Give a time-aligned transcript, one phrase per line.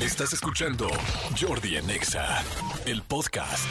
[0.00, 0.88] Estás escuchando
[1.38, 2.42] Jordi en Exa,
[2.86, 3.68] el podcast.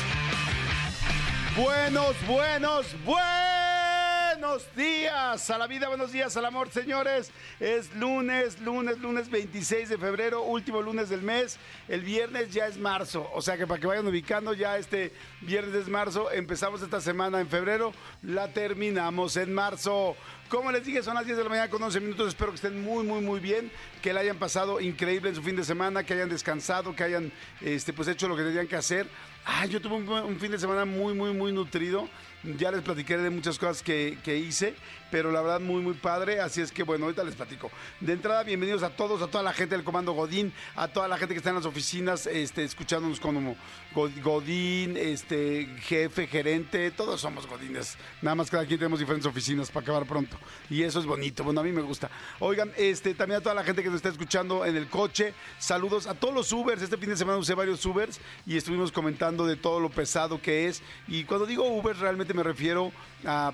[1.57, 7.31] Buenos, buenos, buenos días a la vida, buenos días al amor, señores.
[7.59, 11.57] Es lunes, lunes, lunes 26 de febrero, último lunes del mes.
[11.87, 15.11] El viernes ya es marzo, o sea que para que vayan ubicando, ya este
[15.41, 16.31] viernes es marzo.
[16.31, 17.91] Empezamos esta semana en febrero,
[18.21, 20.15] la terminamos en marzo.
[20.49, 22.29] Como les dije, son las 10 de la mañana con 11 minutos.
[22.29, 23.71] Espero que estén muy, muy, muy bien.
[24.01, 27.31] Que la hayan pasado increíble en su fin de semana, que hayan descansado, que hayan
[27.61, 29.05] este, pues, hecho lo que tenían que hacer.
[29.45, 32.09] Ah, yo tuve un, un fin de semana muy, muy, muy nutrido.
[32.43, 34.73] Ya les platicaré de muchas cosas que, que hice,
[35.11, 36.39] pero la verdad muy, muy padre.
[36.39, 37.69] Así es que, bueno, ahorita les platico.
[37.99, 41.17] De entrada, bienvenidos a todos, a toda la gente del Comando Godín, a toda la
[41.17, 43.57] gente que está en las oficinas, este, escuchándonos como
[43.93, 47.97] God- Godín, este, jefe, gerente, todos somos Godines.
[48.21, 50.37] Nada más cada quien tenemos diferentes oficinas para acabar pronto.
[50.69, 52.09] Y eso es bonito, bueno, a mí me gusta.
[52.39, 56.07] Oigan, este, también a toda la gente que nos está escuchando en el coche, saludos
[56.07, 56.81] a todos los Ubers.
[56.81, 60.67] Este fin de semana usé varios Ubers y estuvimos comentando de todo lo pesado que
[60.67, 60.81] es.
[61.05, 62.91] Y cuando digo Uber, realmente me refiero
[63.25, 63.51] a,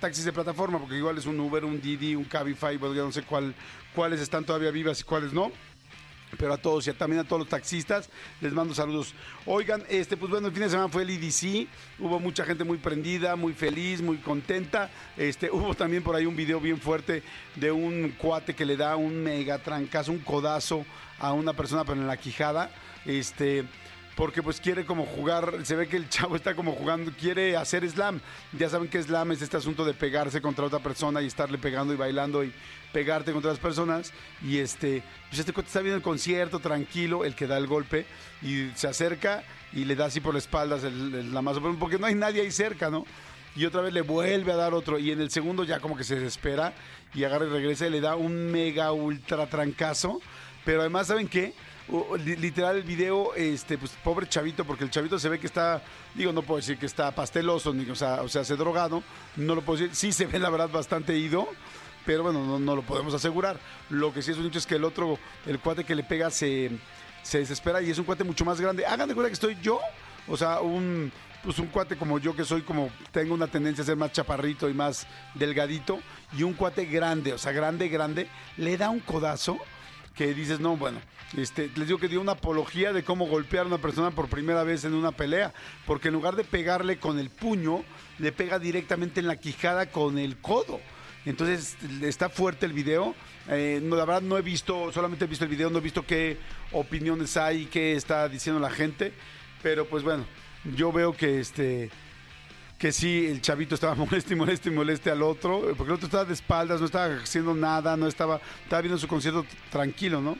[0.00, 3.12] taxis de plataforma, porque igual es un Uber, un Didi, un Cabify, bueno, ya no
[3.12, 3.54] sé cuál,
[3.94, 5.52] cuáles están todavía vivas y cuáles no
[6.38, 8.08] pero a todos y a- también a todos los taxistas
[8.40, 9.14] les mando saludos.
[9.44, 12.78] Oigan, este pues bueno, el fin de semana fue el IDC, hubo mucha gente muy
[12.78, 14.90] prendida, muy feliz, muy contenta.
[15.16, 17.22] Este, hubo también por ahí un video bien fuerte
[17.56, 20.84] de un cuate que le da un mega trancazo, un codazo
[21.18, 22.70] a una persona pero en la quijada.
[23.04, 23.64] Este,
[24.14, 27.88] porque pues quiere como jugar, se ve que el chavo está como jugando, quiere hacer
[27.88, 28.20] slam.
[28.52, 31.94] Ya saben que slam es este asunto de pegarse contra otra persona y estarle pegando
[31.94, 32.52] y bailando y
[32.92, 34.12] pegarte contra las personas.
[34.42, 38.06] Y este, pues este cuate está viendo el concierto tranquilo, el que da el golpe,
[38.42, 42.06] y se acerca y le da así por la espalda el, el lamazo, porque no
[42.06, 43.06] hay nadie ahí cerca, ¿no?
[43.54, 46.04] Y otra vez le vuelve a dar otro, y en el segundo ya como que
[46.04, 46.72] se desespera
[47.14, 50.20] y agarra y regresa y le da un mega ultra trancazo.
[50.64, 51.54] Pero además, ¿saben qué?
[52.24, 55.82] Literal el video, este, pues pobre chavito, porque el chavito se ve que está,
[56.14, 59.02] digo, no puedo decir que está pasteloso, ni, o sea, o sea, se drogado,
[59.36, 61.46] no lo puedo decir, sí se ve la verdad bastante ido,
[62.06, 63.58] pero bueno, no, no lo podemos asegurar.
[63.90, 66.30] Lo que sí es un hecho es que el otro, el cuate que le pega
[66.30, 66.70] se,
[67.22, 68.86] se desespera y es un cuate mucho más grande.
[68.86, 69.78] Hagan de cuenta que estoy yo,
[70.28, 71.12] o sea, un,
[71.42, 74.70] pues un cuate como yo que soy como, tengo una tendencia a ser más chaparrito
[74.70, 76.00] y más delgadito,
[76.36, 79.58] y un cuate grande, o sea, grande, grande, le da un codazo
[80.14, 81.00] que dices, no, bueno,
[81.36, 84.62] este, les digo que dio una apología de cómo golpear a una persona por primera
[84.62, 85.52] vez en una pelea,
[85.86, 87.84] porque en lugar de pegarle con el puño,
[88.18, 90.80] le pega directamente en la quijada con el codo.
[91.24, 93.14] Entonces está fuerte el video.
[93.48, 96.04] Eh, no, la verdad no he visto, solamente he visto el video, no he visto
[96.04, 96.36] qué
[96.72, 99.12] opiniones hay, qué está diciendo la gente.
[99.62, 100.24] Pero pues bueno,
[100.76, 101.90] yo veo que este
[102.82, 105.94] que sí, el chavito estaba molesto y molesto y moleste al otro, eh, porque el
[105.94, 110.20] otro estaba de espaldas, no estaba haciendo nada, no estaba, estaba viendo su concierto tranquilo,
[110.20, 110.36] ¿no?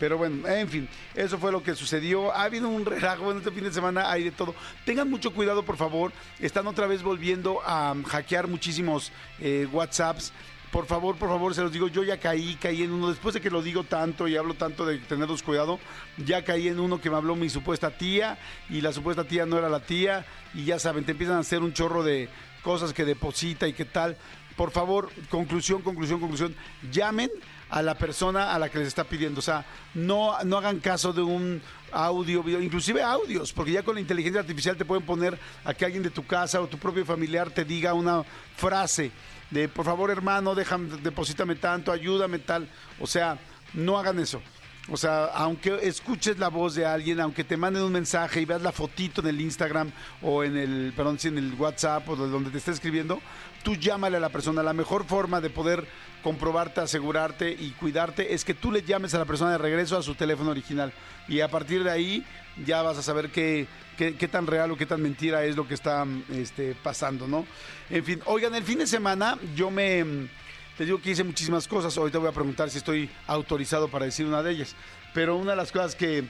[0.00, 2.34] Pero bueno, en fin, eso fue lo que sucedió.
[2.34, 4.56] Ha habido un relajo en este fin de semana, hay de todo.
[4.84, 6.10] Tengan mucho cuidado, por favor.
[6.40, 10.32] Están otra vez volviendo a um, hackear muchísimos eh, WhatsApps.
[10.74, 13.40] Por favor, por favor, se los digo, yo ya caí, caí en uno, después de
[13.40, 15.78] que lo digo tanto y hablo tanto de tenerlos cuidado,
[16.16, 19.56] ya caí en uno que me habló mi supuesta tía y la supuesta tía no
[19.56, 22.28] era la tía y ya saben, te empiezan a hacer un chorro de
[22.64, 24.16] cosas que deposita y qué tal.
[24.56, 26.56] Por favor, conclusión, conclusión, conclusión,
[26.90, 27.30] llamen
[27.70, 29.38] a la persona a la que les está pidiendo.
[29.38, 29.64] O sea,
[29.94, 31.62] no, no hagan caso de un
[31.92, 35.84] audio, video, inclusive audios, porque ya con la inteligencia artificial te pueden poner a que
[35.84, 38.24] alguien de tu casa o tu propio familiar te diga una
[38.56, 39.12] frase
[39.54, 42.68] de por favor hermano, déjame, deposítame tanto, ayúdame tal.
[43.00, 43.38] O sea,
[43.72, 44.42] no hagan eso.
[44.90, 48.60] O sea, aunque escuches la voz de alguien, aunque te manden un mensaje y veas
[48.60, 52.28] la fotito en el Instagram o en el, perdón, sí, en el WhatsApp o de
[52.28, 53.18] donde te esté escribiendo,
[53.62, 54.62] tú llámale a la persona.
[54.62, 55.86] La mejor forma de poder
[56.22, 60.02] comprobarte, asegurarte y cuidarte es que tú le llames a la persona de regreso a
[60.02, 60.92] su teléfono original.
[61.28, 62.26] Y a partir de ahí
[62.64, 63.66] ya vas a saber qué,
[63.96, 67.46] qué, qué tan real o qué tan mentira es lo que está este, pasando, ¿no?
[67.90, 70.28] En fin, oigan, el fin de semana yo me...
[70.76, 71.96] Te digo que hice muchísimas cosas.
[71.96, 74.74] Ahorita voy a preguntar si estoy autorizado para decir una de ellas.
[75.12, 76.24] Pero una de las cosas que,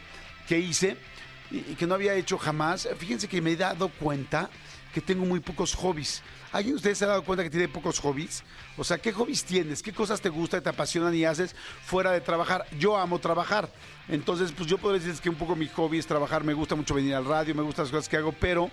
[0.47, 0.99] que hice
[1.51, 4.51] y, que no había hecho jamás, fíjense que me he dado cuenta
[4.93, 6.23] que tengo muy pocos hobbies.
[6.55, 8.45] ¿Alguien de ustedes se ha dado cuenta que tiene pocos hobbies?
[8.77, 9.83] O sea, ¿qué hobbies tienes?
[9.83, 11.53] ¿Qué cosas te gustan, te apasionan y haces
[11.85, 12.65] fuera de trabajar?
[12.79, 13.69] Yo amo trabajar.
[14.07, 16.45] Entonces, pues yo podría decir que un poco mi hobby es trabajar.
[16.45, 18.71] Me gusta mucho venir al radio, me gustan las cosas que hago, pero,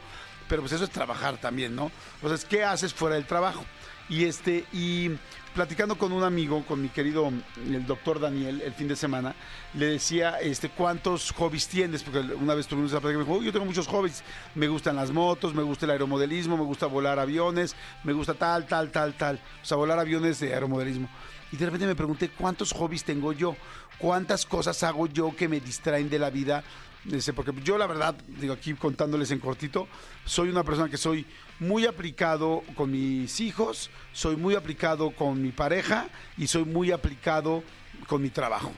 [0.48, 1.92] pero pues eso es trabajar también, ¿no?
[2.22, 3.66] O sea, ¿qué haces fuera del trabajo?
[4.10, 5.10] Y este, y
[5.54, 9.36] platicando con un amigo, con mi querido el doctor Daniel, el fin de semana,
[9.74, 12.04] le decía, este, ¿cuántos hobbies tienes?
[12.04, 14.24] Porque una vez tuvimos esa plática me dijo, "Uy, yo tengo muchos hobbies.
[14.56, 18.66] Me gustan las motos, me gusta el aeromodelismo, me gusta volar aviones, me gusta tal,
[18.66, 19.40] tal, tal, tal.
[19.62, 21.10] O sea, volar aviones de aeromodelismo.
[21.52, 23.56] Y de repente me pregunté cuántos hobbies tengo yo,
[23.98, 26.64] cuántas cosas hago yo que me distraen de la vida.
[27.10, 29.88] Este, porque yo la verdad, digo aquí contándoles en cortito,
[30.26, 31.26] soy una persona que soy
[31.60, 37.64] muy aplicado con mis hijos, soy muy aplicado con mi pareja y soy muy aplicado
[38.08, 38.72] con mi trabajo.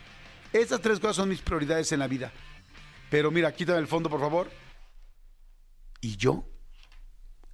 [0.54, 2.32] Esas tres cosas son mis prioridades en la vida.
[3.10, 4.50] Pero mira, quítame el fondo, por favor.
[6.00, 6.46] ¿Y yo?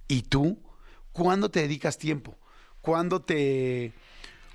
[0.06, 0.62] ¿Y tú?
[1.12, 2.38] ¿Cuándo te dedicas tiempo?
[2.80, 3.92] ¿Cuándo te,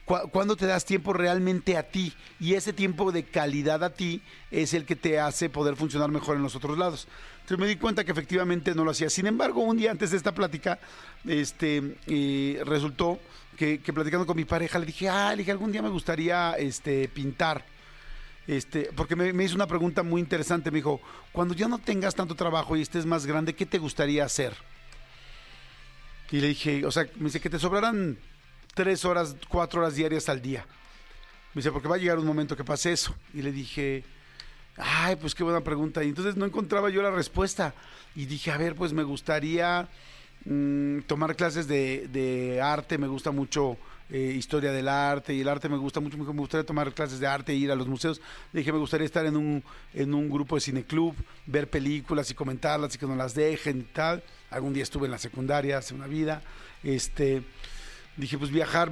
[0.06, 2.13] cuándo te das tiempo realmente a ti?
[2.40, 4.22] Y ese tiempo de calidad a ti
[4.52, 7.07] es el que te hace poder funcionar mejor en los otros lados.
[7.42, 9.10] Entonces me di cuenta que efectivamente no lo hacía.
[9.10, 10.80] Sin embargo, un día antes de esta plática,
[11.25, 13.19] este, eh, resultó
[13.56, 17.08] que, platicando con mi pareja le dije, ah, le dije, algún día me gustaría este,
[17.08, 17.63] pintar.
[18.48, 20.72] Este, porque me, hizo una pregunta muy interesante.
[20.72, 21.01] Me dijo,
[21.31, 24.54] cuando ya no tengas tanto trabajo y estés más grande, ¿qué te gustaría hacer?
[26.31, 28.18] Y le dije, o sea, me dice que te sobrarán
[28.75, 30.68] tres horas, cuatro horas diarias al día.
[31.56, 33.16] Me dice, porque va a llegar un momento que pase eso.
[33.33, 34.04] Y le dije,
[34.77, 36.04] ay, pues qué buena pregunta.
[36.04, 37.74] Y entonces no encontraba yo la respuesta.
[38.16, 39.88] Y dije, a ver, pues me gustaría
[40.44, 43.77] mm, tomar clases de, arte, me gusta mucho
[44.10, 47.25] eh, historia del arte y el arte me gusta mucho, me gustaría tomar clases de
[47.25, 48.19] arte e ir a los museos.
[48.51, 49.63] Le dije, me gustaría estar en un,
[49.94, 53.94] en un grupo de cineclub, ver películas y comentarlas y que no las dejen y
[53.94, 54.22] tal.
[54.50, 56.42] Algún día estuve en la secundaria hace una vida.
[56.83, 57.44] Este,
[58.18, 58.92] dije, pues viajar,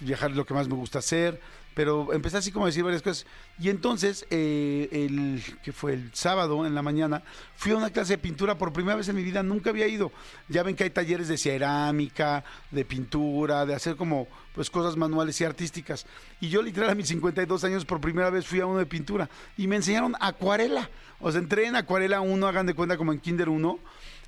[0.00, 1.40] viajar es lo que más me gusta hacer
[1.74, 3.26] pero empecé así como a decir varias cosas.
[3.58, 7.22] Y entonces, eh, el que fue el sábado en la mañana,
[7.56, 10.12] fui a una clase de pintura por primera vez en mi vida, nunca había ido.
[10.48, 15.40] Ya ven que hay talleres de cerámica, de pintura, de hacer como pues cosas manuales
[15.40, 16.06] y artísticas.
[16.40, 19.30] Y yo literal a mis 52 años por primera vez fui a uno de pintura
[19.56, 20.90] y me enseñaron acuarela.
[21.20, 23.78] O sea, entré en acuarela 1, hagan de cuenta como en Kinder 1.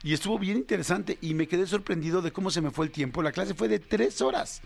[0.05, 3.23] Y estuvo bien interesante y me quedé sorprendido de cómo se me fue el tiempo.
[3.23, 4.61] La clase fue de tres horas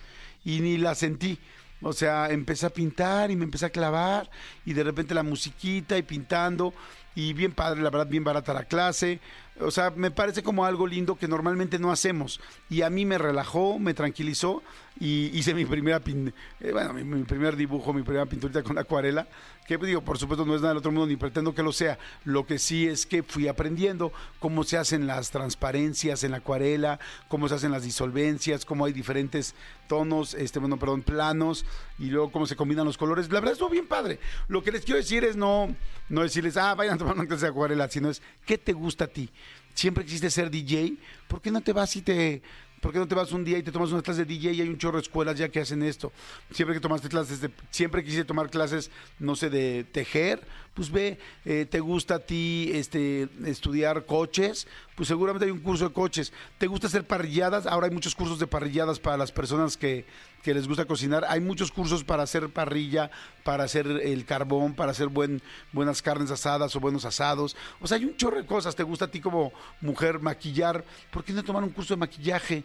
[0.44, 1.38] y ni la sentí.
[1.81, 4.29] O sea, empecé a pintar y me empecé a clavar
[4.67, 6.75] y de repente la musiquita y pintando
[7.14, 9.20] y bien padre, la verdad, bien barata la clase.
[9.61, 12.40] O sea, me parece como algo lindo que normalmente no hacemos.
[12.70, 14.62] Y a mí me relajó, me tranquilizó
[15.00, 19.26] y hice mi primera eh, bueno, mi, primer dibujo, mi primera pinturita con acuarela,
[19.69, 21.99] que digo, por supuesto no es nada del otro mundo ni pretendo que lo sea.
[22.25, 26.99] Lo que sí es que fui aprendiendo cómo se hacen las transparencias en la acuarela,
[27.29, 29.55] cómo se hacen las disolvencias, cómo hay diferentes
[29.87, 31.67] tonos, este, bueno, perdón, planos
[31.99, 33.31] y luego cómo se combinan los colores.
[33.31, 34.19] La verdad estuvo bien padre.
[34.49, 35.75] Lo que les quiero decir es no
[36.09, 39.05] no decirles, "Ah, vayan a tomar una clase de acuarela", sino es ¿qué te gusta
[39.05, 39.29] a ti?
[39.75, 40.97] Siempre existe ser DJ,
[41.29, 42.43] ¿por qué no te vas y te
[42.80, 44.60] ¿Por qué no te vas un día y te tomas una clase de DJ y
[44.60, 46.12] hay un chorro de escuelas ya que hacen esto?
[46.50, 51.19] Siempre que tomaste clases, de, siempre quisiste tomar clases, no sé, de tejer, pues ve,
[51.44, 56.32] eh, te gusta a ti este, estudiar coches, pues seguramente hay un curso de coches.
[56.58, 57.66] ¿Te gusta hacer parrilladas?
[57.66, 60.04] Ahora hay muchos cursos de parrilladas para las personas que,
[60.49, 61.27] que les gusta cocinar.
[61.29, 63.11] Hay muchos cursos para hacer parrilla,
[63.45, 65.43] para hacer el carbón, para hacer buen,
[65.73, 67.55] buenas carnes asadas o buenos asados.
[67.83, 68.75] O sea, hay un chorro de cosas.
[68.75, 69.53] ¿Te gusta a ti como
[69.83, 70.83] mujer maquillar?
[71.11, 72.65] ¿Por qué no tomar un curso de maquillaje?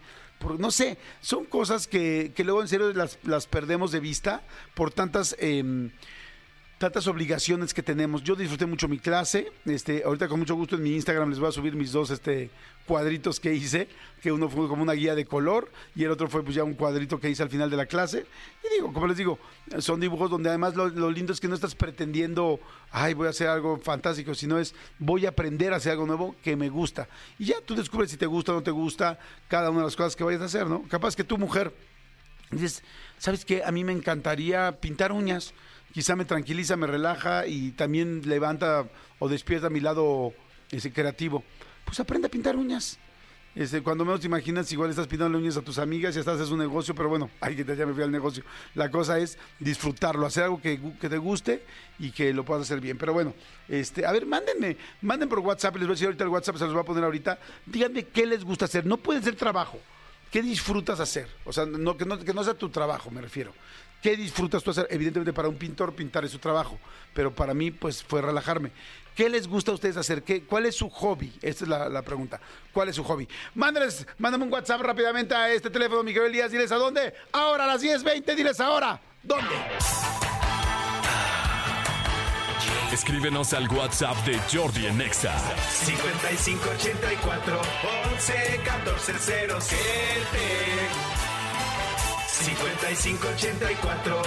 [0.58, 4.44] no sé, son cosas que, que luego en serio las, las, perdemos de vista
[4.76, 5.36] por tantas...
[5.40, 5.92] Eh,
[6.84, 8.22] tantas obligaciones que tenemos.
[8.24, 9.50] Yo disfruté mucho mi clase.
[9.64, 12.50] Este, ahorita con mucho gusto en mi Instagram les voy a subir mis dos este,
[12.86, 13.88] cuadritos que hice,
[14.22, 16.74] que uno fue como una guía de color y el otro fue pues ya un
[16.74, 18.26] cuadrito que hice al final de la clase.
[18.66, 19.40] Y digo, como les digo,
[19.80, 22.60] son dibujos donde además lo, lo lindo es que no estás pretendiendo,
[22.92, 26.36] ay, voy a hacer algo fantástico, sino es voy a aprender a hacer algo nuevo
[26.44, 27.08] que me gusta.
[27.40, 29.96] Y ya tú descubres si te gusta o no te gusta cada una de las
[29.96, 30.84] cosas que vayas a hacer, ¿no?
[30.90, 31.74] Capaz que tu mujer
[32.52, 32.84] dices,
[33.20, 33.64] ¿sabes qué?
[33.64, 35.54] A mí me encantaría pintar uñas
[35.94, 38.88] quizá me tranquiliza, me relaja y también levanta
[39.20, 40.34] o despierta mi lado
[40.72, 41.44] ese creativo.
[41.86, 43.00] Pues aprende a pintar uñas.
[43.56, 46.56] Este, cuando menos te imaginas, igual estás pintando uñas a tus amigas y estás haciendo
[46.56, 48.44] un negocio, pero bueno, ay, que ya me fui al negocio.
[48.74, 51.64] La cosa es disfrutarlo, hacer algo que, te guste
[52.00, 52.98] y que lo puedas hacer bien.
[52.98, 53.36] Pero bueno,
[53.70, 56.64] este, a ver, mándenme, manden por WhatsApp, les voy a decir ahorita el WhatsApp, se
[56.64, 57.38] los voy a poner ahorita.
[57.68, 58.88] Díganme qué les gusta hacer.
[58.88, 59.80] No puede ser trabajo.
[60.32, 61.28] ¿Qué disfrutas hacer?
[61.46, 63.54] O sea, no, que no sea tu trabajo, me refiero.
[64.04, 64.86] ¿Qué disfrutas tú hacer?
[64.90, 66.78] Evidentemente para un pintor pintar es su trabajo,
[67.14, 68.72] pero para mí pues fue relajarme.
[69.16, 70.24] ¿Qué les gusta a ustedes hacer?
[70.24, 71.32] ¿Qué, ¿Cuál es su hobby?
[71.42, 72.42] Esta es la, pregunta.
[72.74, 73.30] ¿Cuál es su hobby?
[73.56, 76.52] Mándales, mándame un WhatsApp rápidamente a este teléfono, Miguel Elías.
[76.52, 77.14] Diles a dónde.
[77.32, 79.00] Ahora a las 10.20, diles ahora.
[79.24, 79.56] ¿Dónde?
[82.92, 85.34] Escríbenos al WhatsApp de Jordi en Nexa.
[85.70, 87.62] 5584
[88.12, 89.14] 11 14
[92.44, 94.22] 5584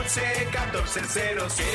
[0.00, 1.66] 11 14 07.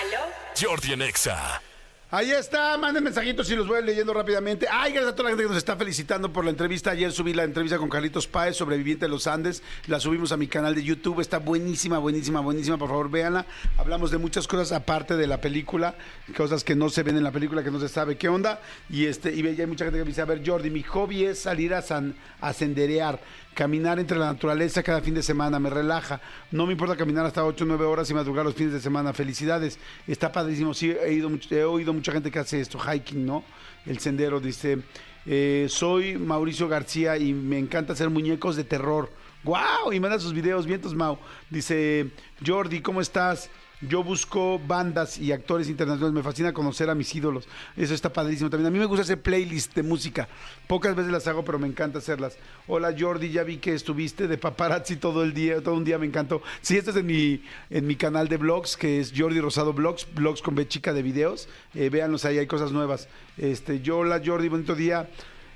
[0.00, 0.22] ¿Aló?
[0.60, 1.62] Jordi en Exa.
[2.10, 4.66] Ahí está, manden mensajitos y los voy leyendo rápidamente.
[4.70, 6.90] Ay, gracias a toda la gente que nos está felicitando por la entrevista.
[6.92, 9.62] Ayer subí la entrevista con Carlitos Páez, sobreviviente de los Andes.
[9.88, 11.20] La subimos a mi canal de YouTube.
[11.20, 12.78] Está buenísima, buenísima, buenísima.
[12.78, 13.44] Por favor, véanla.
[13.76, 15.96] Hablamos de muchas cosas aparte de la película,
[16.34, 18.62] cosas que no se ven en la película, que no se sabe qué onda.
[18.88, 21.40] Y este, y hay mucha gente que me dice, a ver, Jordi, mi hobby es
[21.40, 23.20] salir a, san- a senderear.
[23.58, 26.20] Caminar entre la naturaleza cada fin de semana me relaja.
[26.52, 29.12] No me importa caminar hasta 8 o 9 horas y madrugar los fines de semana.
[29.12, 29.80] Felicidades.
[30.06, 30.74] Está padrísimo.
[30.74, 33.42] Sí, he, oído mucha gente que hace esto, hiking, ¿no?
[33.84, 34.78] El sendero, dice.
[35.26, 39.10] eh, soy Mauricio García y me encanta hacer muñecos de terror.
[39.42, 39.92] ¡Wow!
[39.92, 41.18] Y manda sus videos, vientos, Mau.
[41.50, 42.12] Dice,
[42.46, 43.50] Jordi, ¿cómo estás?
[43.80, 46.12] Yo busco bandas y actores internacionales.
[46.12, 47.46] Me fascina conocer a mis ídolos.
[47.76, 48.66] Eso está padrísimo también.
[48.66, 50.28] A mí me gusta hacer playlist de música.
[50.66, 52.36] Pocas veces las hago, pero me encanta hacerlas.
[52.66, 56.06] Hola Jordi, ya vi que estuviste de paparazzi todo el día, todo un día me
[56.06, 56.42] encantó.
[56.60, 60.08] Sí, esto es en mi, en mi canal de blogs, que es Jordi Rosado Blogs,
[60.12, 61.48] blogs con B chica de videos.
[61.74, 63.08] Eh, véanlos ahí, hay cosas nuevas.
[63.36, 65.08] Este, yo, hola Jordi, bonito día.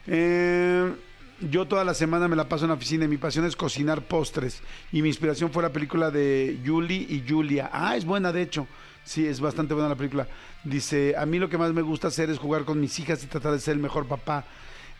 [0.06, 0.92] Eh,
[1.50, 4.02] yo toda la semana me la paso en la oficina y mi pasión es cocinar
[4.02, 4.62] postres.
[4.92, 7.70] Y mi inspiración fue la película de Julie y Julia.
[7.72, 8.66] Ah, es buena, de hecho.
[9.04, 10.28] Sí, es bastante buena la película.
[10.64, 13.26] Dice, a mí lo que más me gusta hacer es jugar con mis hijas y
[13.26, 14.44] tratar de ser el mejor papá.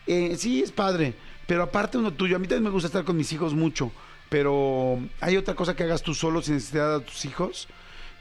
[0.05, 1.13] Eh, sí, es padre,
[1.47, 2.35] pero aparte uno tuyo.
[2.35, 3.91] A mí también me gusta estar con mis hijos mucho.
[4.29, 7.67] Pero hay otra cosa que hagas tú solo sin necesidad de tus hijos.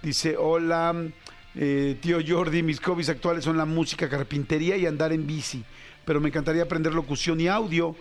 [0.03, 0.95] Dice, hola,
[1.55, 5.65] eh, tío Jordi, mis hobbies actuales son la música, carpintería y andar en bici.
[6.05, 7.97] Pero me encantaría aprender locución y audio.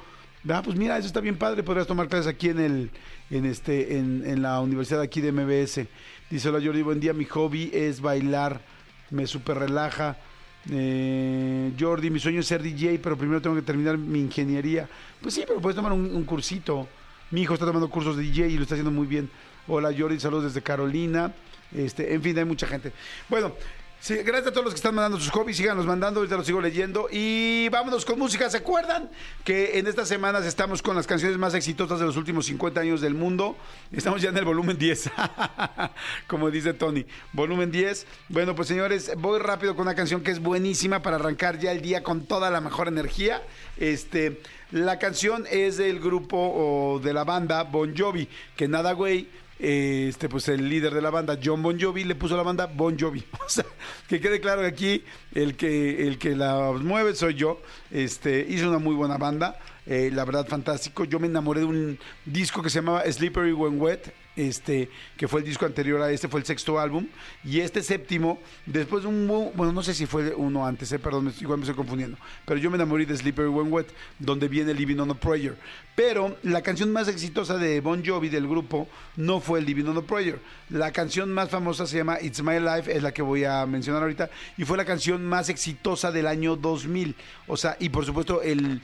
[0.50, 1.63] Ah, pues mira, eso está bien padre.
[1.63, 2.89] Podrías tomar clases aquí en el,
[3.29, 5.88] en este, en, en la universidad aquí de MBS.
[6.29, 7.13] Dice, hola Jordi, buen día.
[7.13, 8.62] Mi hobby es bailar.
[9.12, 10.17] Me super relaja.
[10.69, 14.89] Eh, Jordi, mi sueño es ser DJ, pero primero tengo que terminar mi ingeniería.
[15.21, 16.88] Pues sí, pero puedes tomar un, un cursito.
[17.29, 19.29] Mi hijo está tomando cursos de DJ y lo está haciendo muy bien.
[19.67, 21.33] Hola Jordi, saludos desde Carolina.
[21.74, 22.91] Este, en fin, hay mucha gente.
[23.29, 23.53] Bueno,
[24.01, 26.60] sí, gracias a todos los que están mandando sus hobbies, síganos mandando, ahorita los sigo
[26.60, 27.08] leyendo.
[27.10, 28.50] Y vámonos con música.
[28.50, 29.10] ¿Se acuerdan
[29.46, 33.01] que en estas semanas estamos con las canciones más exitosas de los últimos 50 años
[33.01, 33.55] del mundo?
[33.91, 35.12] Estamos ya en el volumen 10,
[36.27, 37.05] como dice Tony.
[37.31, 38.05] Volumen 10.
[38.29, 41.81] Bueno, pues señores, voy rápido con una canción que es buenísima para arrancar ya el
[41.81, 43.41] día con toda la mejor energía.
[43.77, 44.41] Este,
[44.72, 50.27] la canción es del grupo o de la banda Bon Jovi, que nada, güey este
[50.27, 53.24] pues el líder de la banda John Bon Jovi le puso la banda Bon Jovi.
[53.46, 53.65] O sea
[54.08, 55.03] que quede claro que aquí
[55.34, 57.62] el que el que la mueve soy yo.
[57.91, 61.06] Este hizo una muy buena banda eh, la verdad fantástico.
[61.06, 65.41] Yo me enamoré de un disco que se llamaba Slippery When Wet este que fue
[65.41, 67.07] el disco anterior a este fue el sexto álbum
[67.43, 71.00] y este séptimo después de un bu- bueno no sé si fue uno antes eh,
[71.00, 73.88] perdón igual me estoy confundiendo pero yo me enamoré de Slippery When Wet
[74.19, 75.55] donde viene Living on a Prayer.
[75.95, 79.97] Pero la canción más exitosa de Bon Jovi del grupo no fue el Living on
[79.97, 80.39] a Prayer.
[80.69, 84.01] La canción más famosa se llama It's My Life es la que voy a mencionar
[84.01, 87.15] ahorita y fue la canción más exitosa del año 2000
[87.47, 88.81] o sea y por supuesto el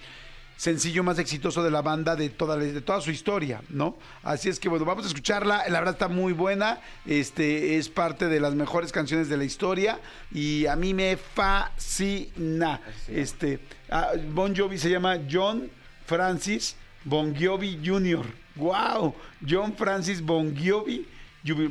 [0.58, 3.96] sencillo más exitoso de la banda de toda, la- de toda su historia, ¿no?
[4.24, 8.28] Así es que bueno, vamos a escucharla, la verdad está muy buena, este es parte
[8.28, 10.00] de las mejores canciones de la historia
[10.34, 12.82] y a mí me fascina.
[13.08, 13.60] Este,
[13.90, 15.70] ah, Bon Jovi se llama John
[16.06, 18.26] Francis Bon Jovi Jr.
[18.56, 19.14] Wow,
[19.48, 21.06] John Francis Bon Jovi,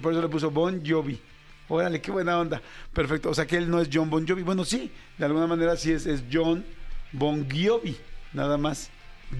[0.00, 1.20] por eso le puso Bon Jovi.
[1.68, 2.62] Órale, qué buena onda.
[2.92, 4.42] Perfecto, o sea que él no es John Bon Jovi.
[4.42, 6.64] Bueno, sí, de alguna manera sí es, es John
[7.12, 7.96] Bon Jovi,
[8.36, 8.90] nada más.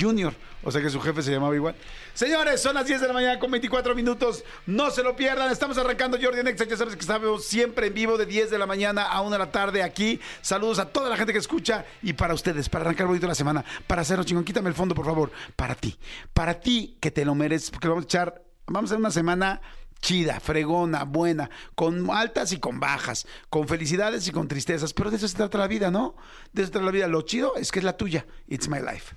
[0.01, 0.35] Junior,
[0.65, 1.77] o sea que su jefe se llamaba igual.
[2.13, 4.43] Señores, son las 10 de la mañana con 24 minutos.
[4.67, 5.53] No se lo pierdan.
[5.53, 6.65] Estamos arrancando Jordi Nexa.
[6.65, 9.39] Ya sabes que estamos siempre en vivo de 10 de la mañana a 1 de
[9.39, 10.19] la tarde aquí.
[10.43, 13.65] Saludos a toda la gente que escucha y para ustedes, para arrancar bonito la semana,
[13.87, 14.43] para hacerlo chingón.
[14.43, 15.31] Quítame el fondo, por favor.
[15.55, 15.97] Para ti.
[16.33, 18.43] Para ti que te lo mereces, porque vamos a echar.
[18.67, 19.61] Vamos a hacer una semana
[20.01, 25.17] chida, fregona, buena, con altas y con bajas, con felicidades y con tristezas, pero de
[25.17, 26.17] eso se trata la vida, ¿no?
[26.53, 27.09] De eso se trata la vida.
[27.09, 28.27] Lo chido es que es la tuya.
[28.49, 29.15] It's my life.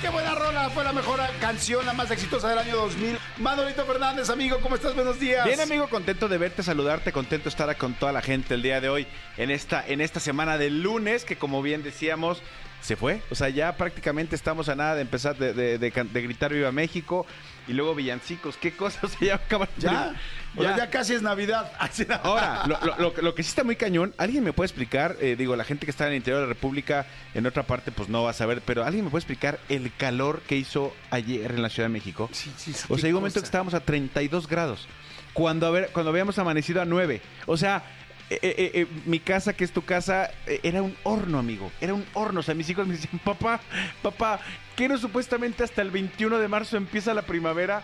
[0.00, 0.70] Qué buena rola!
[0.70, 3.18] Fue la mejor canción, la más exitosa del año 2000.
[3.38, 4.94] Manolito Fernández, amigo, ¿cómo estás?
[4.94, 5.44] Buenos días.
[5.44, 8.80] Bien, amigo, contento de verte, saludarte, contento de estar con toda la gente el día
[8.80, 12.42] de hoy en esta, en esta semana del lunes, que como bien decíamos,
[12.80, 13.22] se fue.
[13.30, 17.26] O sea, ya prácticamente estamos a nada de empezar de, gritar Viva México
[17.68, 18.56] y luego villancicos.
[18.56, 19.68] ¿Qué cosas se ya acaban?
[19.76, 20.14] Ya,
[20.56, 20.76] o sea, Ya.
[20.84, 21.70] ya casi es Navidad.
[22.22, 25.16] Ahora, lo, lo- lo- lo que sí está muy cañón, ¿alguien me puede explicar?
[25.20, 27.92] Eh, digo, la gente que está en el interior de la República, en otra parte,
[27.92, 31.52] pues no va a saber, pero ¿alguien me puede explicar el calor que hizo ayer
[31.52, 32.28] en la Ciudad de México?
[32.32, 33.42] Sí, sí, sí, O sea, hay un momento cosa.
[33.42, 34.86] que estábamos a 32 grados.
[35.34, 37.20] Cuando, haber- cuando habíamos amanecido a 9.
[37.46, 37.84] O sea,
[38.30, 40.30] eh, eh, eh, mi casa, que es tu casa,
[40.62, 41.70] era un horno, amigo.
[41.80, 42.40] Era un horno.
[42.40, 43.60] O sea, mis hijos me decían, papá,
[44.02, 44.40] papá,
[44.76, 47.82] ¿qué no supuestamente hasta el 21 de marzo empieza la primavera?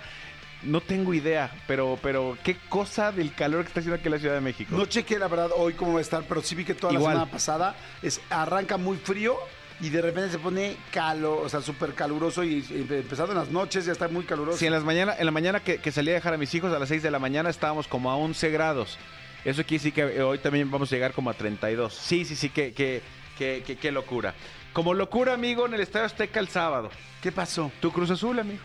[0.62, 4.18] No tengo idea, pero, pero qué cosa del calor que está haciendo aquí en la
[4.18, 4.74] Ciudad de México.
[4.76, 7.14] No chequé la verdad hoy cómo va a estar, pero sí vi que toda Igual.
[7.14, 9.36] la semana pasada es, arranca muy frío
[9.80, 13.50] y de repente se pone calor, o sea, súper caluroso y, y empezando en las
[13.50, 14.56] noches ya está muy caluroso.
[14.56, 16.72] Sí, en, las mañana, en la mañana que, que salí a dejar a mis hijos
[16.72, 18.98] a las 6 de la mañana estábamos como a 11 grados.
[19.44, 21.92] Eso quiere decir que eh, hoy también vamos a llegar como a 32.
[21.94, 23.02] Sí, sí, sí, qué que,
[23.38, 24.34] que, que- qué locura.
[24.72, 26.90] Como locura, amigo, en el Estadio Azteca el sábado.
[27.22, 27.70] ¿Qué pasó?
[27.80, 28.60] Tu Cruz Azul, amigo.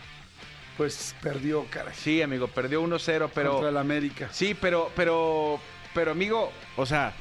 [0.76, 1.94] Pues perdió, caray.
[1.94, 3.52] Sí, amigo, perdió 1-0, pero...
[3.52, 4.28] Contra el América.
[4.32, 5.60] Sí, pero, pero,
[5.94, 7.12] pero amigo, o sea,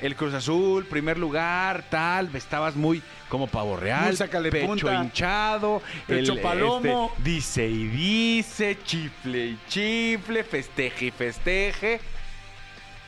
[0.00, 4.94] el Cruz Azul, primer lugar, tal, estabas muy como pavo real, Muy pecho punta.
[5.02, 7.10] hinchado, Pecho palomo.
[7.16, 12.00] este, dice y dice, chifle y chifle, festeje y festeje.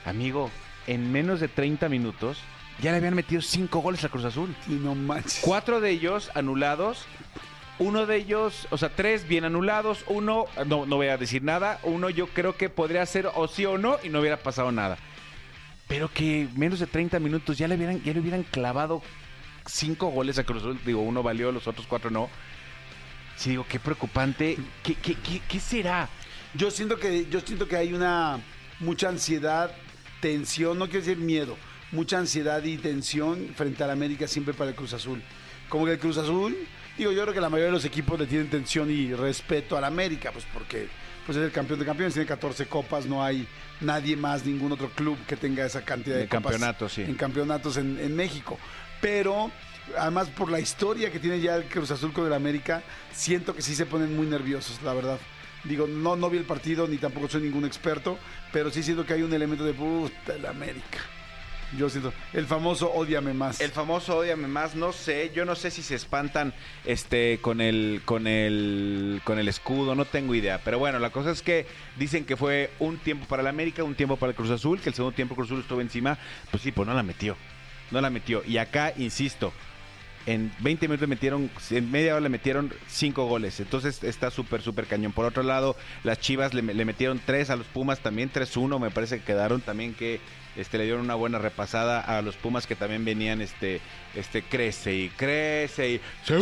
[0.04, 0.50] Amigo,
[0.87, 2.38] en menos de 30 minutos
[2.80, 4.54] ya le habían metido cinco goles al Cruz Azul.
[4.68, 5.40] Y no manches.
[5.42, 7.06] Cuatro de ellos anulados.
[7.78, 10.04] Uno de ellos, o sea, tres bien anulados.
[10.06, 11.78] Uno, no, no voy a decir nada.
[11.82, 14.99] Uno yo creo que podría ser o sí o no y no hubiera pasado nada.
[15.88, 19.02] Pero que menos de 30 minutos ya le hubieran, ya le hubieran clavado
[19.66, 20.80] cinco goles a Cruz Azul.
[20.84, 22.28] Digo, uno valió, los otros cuatro no.
[23.37, 24.56] Sí, digo, qué preocupante.
[24.82, 26.08] ¿Qué, qué, qué, qué será?
[26.54, 28.38] Yo siento que yo siento que hay una
[28.78, 29.73] mucha ansiedad,
[30.24, 31.54] tensión, no quiero decir miedo,
[31.92, 35.22] mucha ansiedad y tensión frente al América siempre para el Cruz Azul.
[35.68, 36.56] Como que el Cruz Azul,
[36.96, 39.84] digo, yo creo que la mayoría de los equipos le tienen tensión y respeto al
[39.84, 40.88] América, pues porque
[41.26, 43.46] pues es el campeón de campeones, tiene 14 copas, no hay
[43.82, 47.02] nadie más, ningún otro club que tenga esa cantidad de, De copas campeonatos, sí.
[47.02, 48.58] en campeonatos en, en México.
[49.02, 49.50] Pero
[49.98, 53.60] además por la historia que tiene ya el Cruz Azul con el América, siento que
[53.60, 55.18] sí se ponen muy nerviosos, la verdad.
[55.64, 58.18] Digo, no, no vi el partido ni tampoco soy ningún experto,
[58.52, 60.99] pero sí siento que hay un elemento de puta el América.
[61.78, 63.61] Yo siento, el famoso odiame más.
[63.61, 66.54] El famoso odiame más, no sé, yo no sé si se espantan
[66.85, 71.33] este con el con el con el escudo, no tengo idea, pero bueno, la cosa
[71.33, 71.66] es que
[71.99, 74.90] dicen que fue un tiempo para el América, un tiempo para el Cruz Azul, que
[74.90, 76.18] el segundo tiempo Cruz Azul estuvo encima,
[76.50, 77.37] pues sí, pues no la metió.
[77.90, 79.52] No la metió y acá insisto,
[80.26, 83.60] en 20 minutos metieron, en media hora le metieron 5 goles.
[83.60, 85.12] Entonces está súper, súper cañón.
[85.12, 88.90] Por otro lado, las Chivas le, le metieron 3 a los Pumas también, 3-1 me
[88.90, 90.20] parece que quedaron también que
[90.56, 93.80] este, le dieron una buena repasada a los Pumas que también venían, este,
[94.14, 96.00] este, crece y crece y...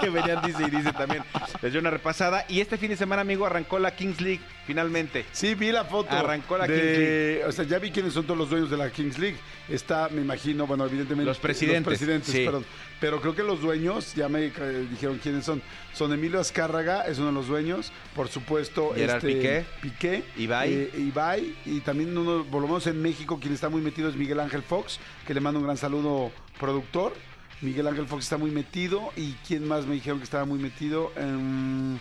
[0.00, 1.22] Que venían, dice y dice también.
[1.62, 2.44] Les dio una repasada.
[2.48, 5.24] Y este fin de semana, amigo, arrancó la Kings League finalmente.
[5.32, 6.10] Sí, vi la foto.
[6.14, 7.44] Arrancó la de- Kings League.
[7.46, 9.36] O sea, ya vi quiénes son todos los dueños de la Kings League.
[9.68, 11.26] Está, me imagino, bueno, evidentemente.
[11.26, 12.44] Los presidentes, Los presidentes, sí.
[12.44, 12.64] perdón.
[13.00, 15.62] Pero creo que los dueños, ya me eh, dijeron quiénes son.
[15.94, 17.92] Son Emilio Azcárraga, es uno de los dueños.
[18.14, 19.64] Por supuesto, Gerard Piqué.
[19.80, 20.22] Piqué.
[20.36, 20.72] Ibai.
[20.72, 21.54] eh, Ibai.
[21.66, 24.62] Y también uno, por lo menos en México, quien está muy metido es Miguel Ángel
[24.62, 27.14] Fox, que le mando un gran saludo, productor.
[27.62, 29.10] Miguel Ángel Fox está muy metido.
[29.16, 31.10] ¿Y quién más me dijeron que estaba muy metido?
[31.16, 31.98] Em,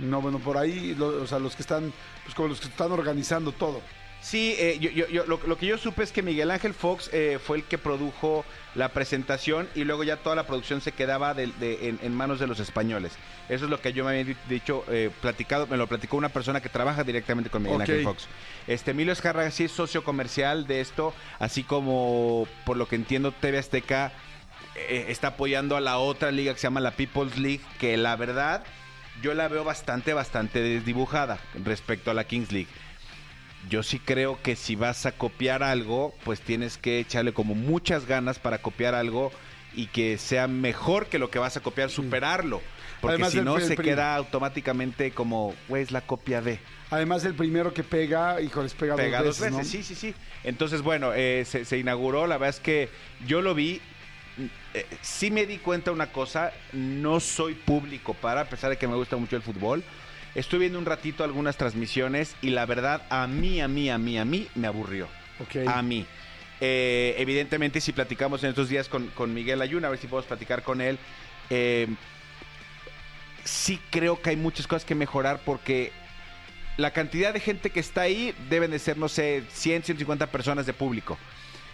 [0.00, 1.92] no, bueno, por ahí, lo- o sea, los que están,
[2.24, 3.80] pues como los que están organizando todo.
[4.20, 7.08] Sí, eh, yo, yo- yo- lo, lo que yo supe es que Miguel Ángel Fox
[7.12, 11.34] eh, fue el que produjo la presentación y luego ya toda la producción se quedaba
[11.34, 13.12] de- de- en, en manos de los españoles.
[13.48, 16.28] Eso es lo que yo me había di- dicho, eh, platicado, me lo platicó una
[16.30, 17.80] persona que trabaja directamente con Miguel.
[17.80, 18.26] Ángel Fox.
[18.66, 23.30] Este Emilio Escarra sí es socio comercial de esto, así como por lo que entiendo
[23.32, 24.12] TV Azteca
[24.74, 28.16] eh, está apoyando a la otra liga que se llama la People's League, que la
[28.16, 28.64] verdad
[29.22, 32.68] yo la veo bastante, bastante desdibujada respecto a la Kings League.
[33.68, 38.06] Yo sí creo que si vas a copiar algo, pues tienes que echarle como muchas
[38.06, 39.30] ganas para copiar algo
[39.74, 42.62] y que sea mejor que lo que vas a copiar, superarlo.
[43.00, 46.58] Porque Además, si no, se queda automáticamente como, güey, es la copia de.
[46.90, 49.64] Además, el primero que pega, híjoles, pega, Pega dos veces, ¿no?
[49.64, 50.14] Sí, sí, sí.
[50.42, 52.26] Entonces, bueno, eh, se, se inauguró.
[52.26, 52.88] La verdad es que
[53.26, 53.80] yo lo vi.
[54.74, 56.52] eh, sí me di cuenta una cosa.
[56.72, 59.84] No soy público para, a pesar de que me gusta mucho el fútbol.
[60.38, 64.18] Estoy viendo un ratito algunas transmisiones y la verdad, a mí, a mí, a mí,
[64.18, 65.08] a mí, me aburrió.
[65.66, 66.06] A mí.
[66.60, 70.26] Eh, evidentemente, si platicamos en estos días con, con Miguel Ayuna, a ver si podemos
[70.26, 70.98] platicar con él.
[71.50, 71.88] eh,
[73.44, 75.90] sí creo que hay muchas cosas que mejorar porque
[76.76, 80.66] la cantidad de gente que está ahí deben de ser, no sé, 100, 150 personas
[80.66, 81.18] de público.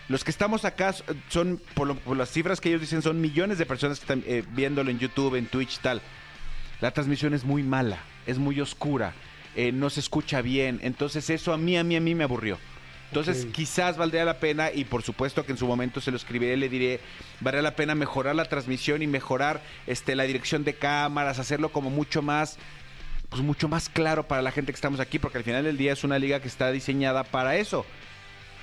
[0.08, 0.94] Los que estamos acá
[1.28, 4.22] son, por, lo- por las cifras que ellos dicen, son millones de personas que están
[4.26, 6.00] eh, viéndolo en YouTube, en Twitch, tal.
[6.80, 9.14] La transmisión es muy mala, es muy oscura,
[9.56, 10.80] eh, no se escucha bien.
[10.82, 12.58] Entonces eso a mí, a mí, a mí me aburrió.
[13.08, 16.56] Entonces quizás valdría la pena, y por supuesto que en su momento se lo escribiré,
[16.56, 16.98] le diré,
[17.40, 21.90] valdría la pena mejorar la transmisión y mejorar este, la dirección de cámaras, hacerlo como
[21.90, 22.58] mucho más
[23.28, 25.92] pues mucho más claro para la gente que estamos aquí, porque al final del día
[25.92, 27.84] es una liga que está diseñada para eso,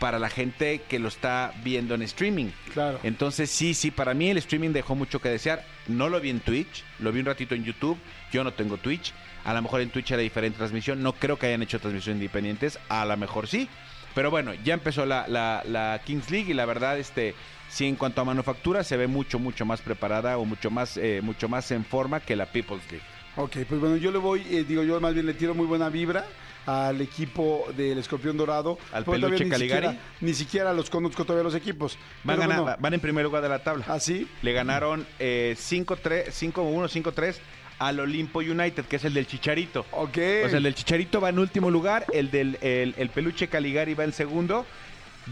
[0.02, 2.48] para la gente que lo está viendo en streaming.
[2.74, 3.00] Claro.
[3.04, 5.64] Entonces sí, sí, para mí el streaming dejó mucho que desear.
[5.88, 8.00] No lo vi en Twitch, lo vi un ratito en YouTube.
[8.34, 9.14] Yo no tengo Twitch.
[9.46, 11.04] A lo mejor en Twitch era diferente transmisión.
[11.04, 12.80] No creo que hayan hecho transmisiones independientes.
[12.90, 13.70] A lo mejor sí.
[14.16, 17.36] Pero bueno, ya empezó la, la- la Kings League y la verdad, este,
[17.70, 21.22] sí, en cuanto a manufactura, se ve mucho, mucho más preparada o mucho más, eh,
[21.24, 23.06] mucho más en forma que la People's League.
[23.38, 25.89] Ok, pues bueno, yo le voy, eh, digo, yo más bien le tiro muy buena
[25.89, 26.26] vibra
[26.65, 28.78] al equipo del Escorpión Dorado.
[28.91, 29.88] ¿Al Peluche ni Caligari?
[29.88, 31.98] siquiera- Ni siquiera los conozco todavía los equipos.
[32.24, 33.86] Van, Pero gana- bueno, van en primer lugar de la tabla.
[33.88, 34.28] ¿Ah, sí?
[34.41, 37.39] Le ganaron eh, 5-3, 5-1, 5-3
[37.80, 39.86] al Olimpo United, que es el del Chicharito.
[39.91, 40.10] Ok.
[40.46, 43.94] O sea, el del Chicharito va en último lugar, el del el, el Peluche Caligari
[43.96, 44.65] va en segundo.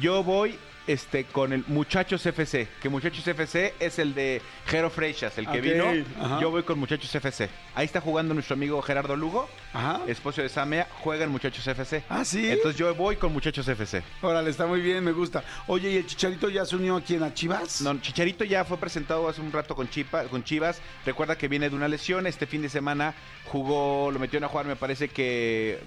[0.02, 0.56] Yo voy
[0.88, 5.62] este con el Muchachos FC, que Muchachos FC es el de Jero Freixas, el que
[5.62, 5.86] vino.
[6.20, 6.40] ajá.
[6.42, 7.48] Yo voy con Muchachos FC.
[7.76, 10.02] Ahí está jugando nuestro amigo Gerardo Lugo, Ajá.
[10.08, 12.04] esposo de Samea, juega en Muchachos FC.
[12.10, 12.50] Ah, ¿sí?
[12.50, 14.02] Entonces yo voy con Muchachos FC.
[14.22, 15.44] Órale, está muy bien, me gusta.
[15.68, 17.82] Oye, ¿y el Chicharito ya se unió aquí en a Chivas?
[17.82, 20.82] No, Chicharito ya fue presentado hace un rato con, Chipa, con Chivas.
[21.06, 22.26] Recuerda que viene de una lesión.
[22.26, 23.14] Este fin de semana
[23.46, 25.80] jugó, lo metieron a jugar, me parece que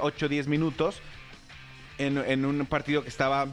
[0.00, 1.00] 8 o 10 minutos
[1.98, 3.46] en, en un partido que estaba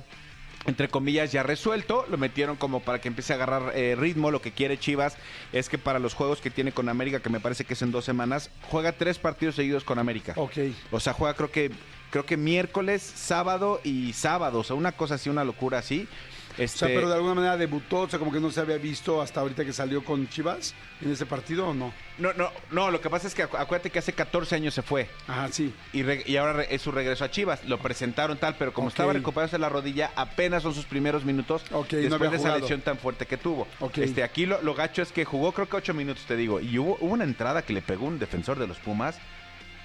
[0.65, 4.41] entre comillas ya resuelto, lo metieron como para que empiece a agarrar eh, ritmo, lo
[4.41, 5.17] que quiere Chivas
[5.53, 7.91] es que para los juegos que tiene con América, que me parece que es en
[7.91, 10.33] dos semanas, juega tres partidos seguidos con América.
[10.35, 10.57] Ok.
[10.91, 11.71] O sea, juega creo que
[12.09, 16.07] creo que miércoles, sábado y sábado, o sea, una cosa así, una locura así.
[16.57, 18.77] O Este, sea, pero de alguna manera debutó, o sea, como que no se había
[18.77, 21.93] visto hasta ahorita que salió con Chivas en ese partido o no.
[22.17, 24.81] No, no, no, lo que pasa es que acu- acuérdate que hace 14 años se
[24.81, 25.71] fue Ajá, sí.
[25.93, 27.63] y, y ahora es su regreso a Chivas.
[27.65, 28.93] Lo presentaron tal, pero como Ok.
[28.93, 32.57] estaba recuperándose la rodilla, apenas son sus primeros minutos Ok, no después había de esa
[32.57, 33.67] lesión tan fuerte que tuvo.
[33.79, 33.99] Ok.
[33.99, 36.79] Este, aquí lo, lo gacho es que jugó creo que 8 minutos, te digo, y
[36.79, 39.19] hubo, hubo una entrada que le pegó un defensor de los Pumas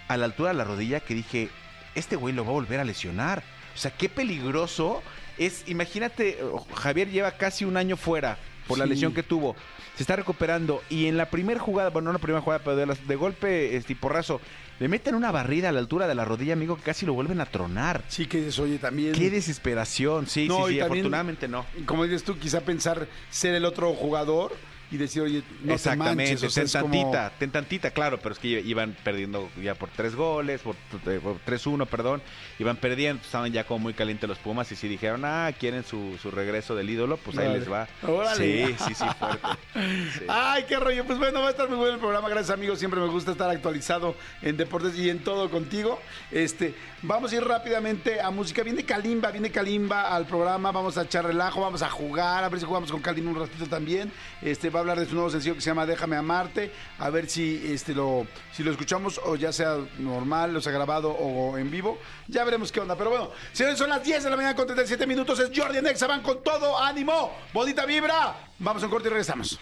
[0.08, 1.50] a la altura de la rodilla que dije,
[1.94, 3.42] este güey lo va a volver a lesionar.
[3.74, 5.02] O sea, qué peligroso
[5.46, 9.56] es, imagínate, oh, Javier lleva casi un año fuera por la lesión que tuvo.
[9.96, 12.86] Se está recuperando y en la primera jugada, bueno, no la primera jugada, pero de,
[12.86, 14.40] las- de golpe este, porrazo,
[14.80, 17.40] le meten una barrida a la altura de la rodilla, amigo, que casi lo vuelven
[17.40, 18.02] a tronar.
[18.08, 19.12] Sí que dices, oye, también...
[19.12, 21.66] Qué desesperación, sí, No, sí, sí, también- afortunadamente no.
[21.86, 24.52] Como dices tú, quizá pensar ser el otro jugador
[24.92, 26.42] y decir, oye, no te manches.
[26.44, 29.88] o sea, ten como- tantita, ten tantita, claro, pero es que iban perdiendo ya por
[29.88, 30.76] tres goles, por,
[31.06, 32.22] eh, por 3-1, perdón,
[32.58, 36.18] iban perdiendo, estaban ya como muy calientes los Pumas y si dijeron, ah, quieren su,
[36.22, 37.88] su regreso del ídolo, pues ahí les va.
[38.06, 38.66] Órale.
[38.68, 39.48] Sí, sí, sí, fuerte.
[40.12, 40.24] Sí.
[40.28, 41.04] Ay, qué rollo.
[41.04, 42.28] Pues bueno, va a estar muy bueno el programa.
[42.28, 42.78] Gracias, amigos.
[42.78, 45.98] Siempre me gusta estar actualizado en deportes y en todo contigo.
[46.30, 48.62] Este, vamos a ir rápidamente a música.
[48.62, 50.70] Viene Kalimba, viene Kalimba al programa.
[50.70, 53.66] Vamos a echar relajo, vamos a jugar, a ver si jugamos con Kalimba un ratito
[53.66, 54.12] también.
[54.42, 56.72] Este, va hablar de su nuevo sencillo que se llama Déjame amarte.
[56.98, 61.10] A ver si este lo, si lo escuchamos o ya sea normal, o sea grabado
[61.10, 61.98] o en vivo.
[62.28, 62.96] Ya veremos qué onda.
[62.96, 65.38] Pero bueno, señores, son las 10 de la mañana con 37 minutos.
[65.38, 66.78] Es Jordi en Exa, van con todo.
[66.78, 67.32] ¡Ánimo!
[67.52, 68.36] ¡Bonita vibra!
[68.58, 69.58] Vamos a un corte y regresamos.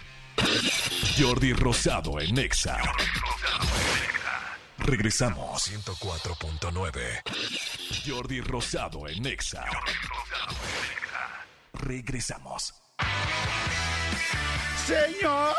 [1.17, 2.77] Jordi Rosado en Exa.
[4.77, 5.69] Regresamos.
[5.69, 7.21] 104.9.
[8.05, 9.65] Jordi Rosado en Exa.
[11.73, 12.73] Regresamos.
[14.91, 15.55] Señores,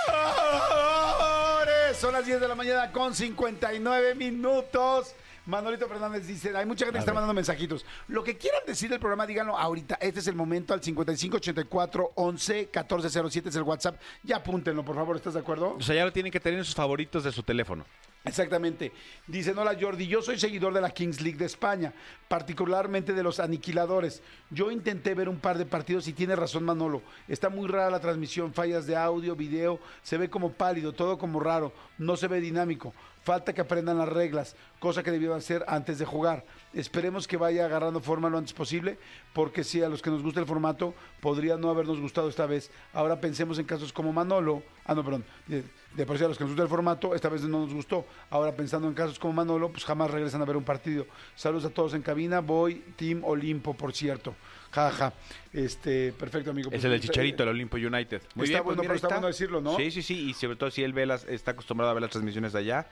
[1.98, 5.14] son las 10 de la mañana con 59 minutos.
[5.46, 7.86] Manolito Fernández dice, hay mucha gente que está mandando mensajitos.
[8.08, 9.96] Lo que quieran decir del programa, díganlo ahorita.
[10.00, 13.98] Este es el momento al 5584 11 1407 es el WhatsApp.
[14.22, 15.76] Ya apúntenlo, por favor, ¿estás de acuerdo?
[15.78, 17.84] O sea, ya lo tienen que tener en sus favoritos de su teléfono.
[18.24, 18.92] Exactamente.
[19.26, 21.92] Dicen, hola Jordi, yo soy seguidor de la Kings League de España,
[22.28, 24.22] particularmente de los aniquiladores.
[24.50, 27.02] Yo intenté ver un par de partidos y tiene razón Manolo.
[27.26, 31.40] Está muy rara la transmisión, fallas de audio, video, se ve como pálido, todo como
[31.40, 32.94] raro, no se ve dinámico.
[33.24, 36.44] Falta que aprendan las reglas, cosa que debieron hacer antes de jugar.
[36.74, 38.98] Esperemos que vaya agarrando forma lo antes posible,
[39.32, 42.70] porque si a los que nos gusta el formato, podría no habernos gustado esta vez.
[42.92, 44.62] Ahora pensemos en casos como Manolo.
[44.84, 45.24] Ah, no, perdón.
[45.46, 47.74] De, de por sí a los que nos gusta el formato, esta vez no nos
[47.74, 48.06] gustó.
[48.30, 51.06] Ahora pensando en casos como Manolo, pues jamás regresan a ver un partido.
[51.34, 52.40] Saludos a todos en cabina.
[52.40, 54.34] Voy Team Olimpo, por cierto.
[54.70, 55.12] Ja, ja.
[55.52, 56.68] Este, perfecto, amigo.
[56.68, 58.22] Es Pues, el del eh, Chicharito, el Olimpo United.
[58.34, 59.76] Muy Está bien, pues bueno, mira, pero está bueno decirlo, ¿no?
[59.76, 60.30] Sí, sí, sí.
[60.30, 62.86] Y sobre todo si él ve las, está acostumbrado a ver las transmisiones de allá,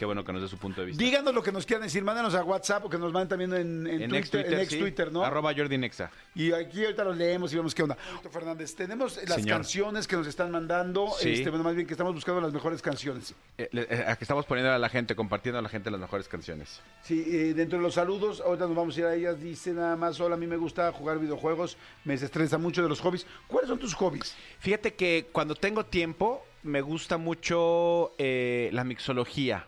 [0.00, 1.04] qué bueno que nos dé su punto de vista.
[1.04, 3.86] Díganos lo que nos quieran decir, mándenos a WhatsApp o que nos manden también en,
[3.86, 4.78] en, en Twitter, ex Twitter, en ex sí.
[4.78, 5.22] Twitter, ¿no?
[5.22, 6.10] Arroba Jordi Nexa.
[6.34, 7.98] Y aquí ahorita los leemos y vemos qué onda.
[8.14, 9.58] Doctor Fernández, tenemos las Señor.
[9.58, 11.32] canciones que nos están mandando, Sí.
[11.34, 13.34] este, bueno, más bien que estamos buscando las mejores canciones.
[13.58, 16.80] Eh, eh, aquí estamos poniendo a la gente, compartiendo a la gente las mejores canciones.
[17.02, 19.96] Sí, eh, dentro de los saludos, ahorita nos vamos a ir a ellas, dice nada
[19.96, 23.26] más, hola, a mí me gusta jugar videojuegos, me desestresa mucho de los hobbies.
[23.48, 24.34] ¿Cuáles son tus hobbies?
[24.60, 29.66] Fíjate que cuando tengo tiempo, me gusta mucho eh, la mixología.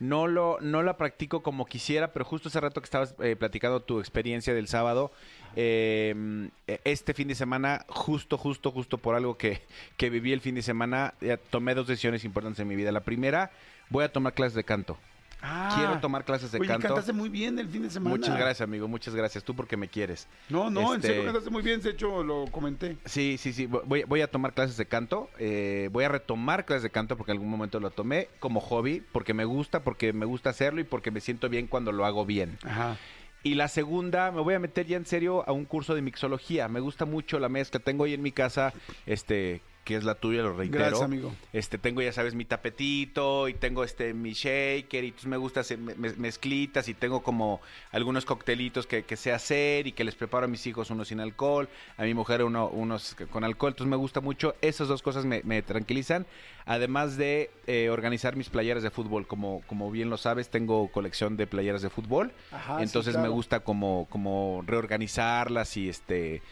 [0.00, 3.80] No lo, no la practico como quisiera, pero justo hace rato que estabas eh, platicando
[3.80, 5.12] tu experiencia del sábado,
[5.56, 6.48] eh,
[6.84, 9.62] este fin de semana, justo, justo, justo por algo que,
[9.96, 12.92] que viví el fin de semana, ya tomé dos decisiones importantes en mi vida.
[12.92, 13.50] La primera,
[13.90, 14.96] voy a tomar clases de canto.
[15.42, 15.74] Ah.
[15.76, 16.86] Quiero tomar clases de Oye, canto.
[16.88, 18.16] cantaste muy bien el fin de semana.
[18.16, 18.86] Muchas gracias, amigo.
[18.88, 19.42] Muchas gracias.
[19.44, 20.28] Tú porque me quieres.
[20.48, 21.80] No, no, en Este, serio cantaste muy bien.
[21.80, 22.98] De hecho, lo comenté.
[23.04, 23.66] Sí, sí, sí.
[23.66, 25.30] Voy, voy a tomar clases de canto.
[25.38, 29.02] eh, voy a retomar clases de canto porque en algún momento lo tomé como hobby,
[29.12, 32.26] porque me gusta, porque me gusta hacerlo y porque me siento bien cuando lo hago
[32.26, 32.58] bien.
[32.64, 32.96] Ajá.
[33.42, 36.68] Y la segunda, me voy a meter ya en serio a un curso de mixología.
[36.68, 37.80] Me gusta mucho la mezcla.
[37.80, 38.74] Tengo hoy en mi casa,
[39.06, 40.78] este, que es la tuya, lo reitero.
[40.84, 41.34] Gracias, amigo.
[41.52, 45.60] Este, tengo, ya sabes, mi tapetito y tengo este mi shaker y entonces me gusta
[45.60, 50.04] hacer me- me- mezclitas y tengo como algunos coctelitos que, que sé hacer y que
[50.04, 53.72] les preparo a mis hijos unos sin alcohol, a mi mujer uno, unos con alcohol.
[53.72, 54.54] Entonces me gusta mucho.
[54.62, 56.24] Esas dos cosas me, me tranquilizan.
[56.66, 59.26] Además de eh, organizar mis playeras de fútbol.
[59.26, 62.30] Como, como bien lo sabes, tengo colección de playeras de fútbol.
[62.52, 63.28] Ajá, sí, Entonces claro.
[63.28, 66.42] me gusta como, como reorganizarlas y este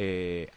[0.00, 0.48] eh,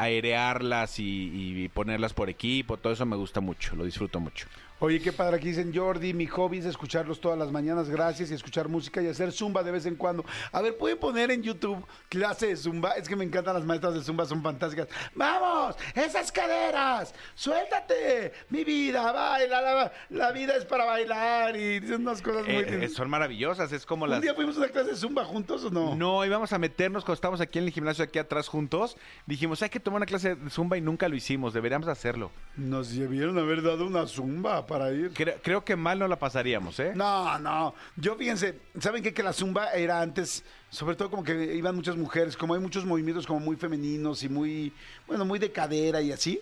[1.00, 4.46] y, y ponerlas por equipo, todo eso me gusta mucho, lo disfruto mucho.
[4.84, 8.34] Oye, qué padre aquí dicen Jordi, mi hobby es escucharlos todas las mañanas, gracias, y
[8.34, 10.26] escuchar música y hacer zumba de vez en cuando.
[10.52, 12.94] A ver, ¿pueden poner en YouTube clase de zumba?
[12.94, 14.88] Es que me encantan las maestras de zumba, son fantásticas.
[15.14, 15.76] ¡Vamos!
[15.94, 17.14] ¡Esas caderas!
[17.36, 18.34] ¡Suéltate!
[18.50, 19.12] ¡Mi vida!
[19.12, 19.62] ¡Baila!
[19.62, 21.56] La, la vida es para bailar!
[21.56, 24.22] Y dicen unas cosas muy Eh, eh, son maravillosas, es como ¿Un las...
[24.22, 25.96] día fuimos a una clase de zumba juntos o no?
[25.96, 28.98] No, íbamos a meternos cuando estábamos aquí en el gimnasio, aquí atrás juntos.
[29.28, 32.32] Dijimos, hay que tomar una clase de zumba y nunca lo hicimos, deberíamos hacerlo.
[32.58, 35.12] Nos debieron haber dado una zumba para ir.
[35.14, 36.94] Creo, creo que mal no la pasaríamos, ¿eh?
[36.96, 37.74] No, no.
[37.98, 39.14] Yo fíjense, ¿saben qué?
[39.14, 42.86] Que la zumba era antes, sobre todo como que iban muchas mujeres, como hay muchos
[42.86, 44.74] movimientos como muy femeninos y muy,
[45.08, 46.40] bueno, muy de cadera y así.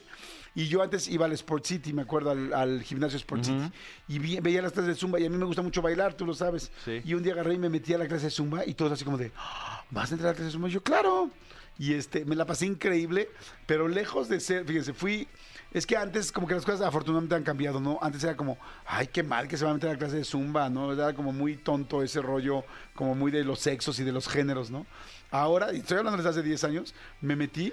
[0.55, 3.71] Y yo antes iba al Sport City, me acuerdo, al, al gimnasio Sport City.
[4.07, 6.25] Y vi- veía las clases de zumba y a mí me gusta mucho bailar, tú
[6.25, 6.71] lo sabes.
[6.85, 7.01] Sí.
[7.05, 9.05] Y un día agarré y me metí a la clase de zumba y todos así
[9.05, 10.67] como de, "Ah, ¿vas a entrar a la clase de zumba?
[10.69, 11.29] Y yo, claro.
[11.77, 13.29] Y este, me la pasé increíble,
[13.65, 15.27] pero lejos de ser, fíjense, fui...
[15.71, 17.99] Es que antes como que las cosas afortunadamente han cambiado, ¿no?
[18.01, 20.23] Antes era como, ay, qué mal que se va a meter a la clase de
[20.23, 20.93] zumba, ¿no?
[20.93, 22.63] Era como muy tonto ese rollo,
[22.95, 24.87] como muy de los sexos y de los géneros, ¿no?
[25.29, 27.71] Ahora, estoy hablando desde hace 10 años, me metí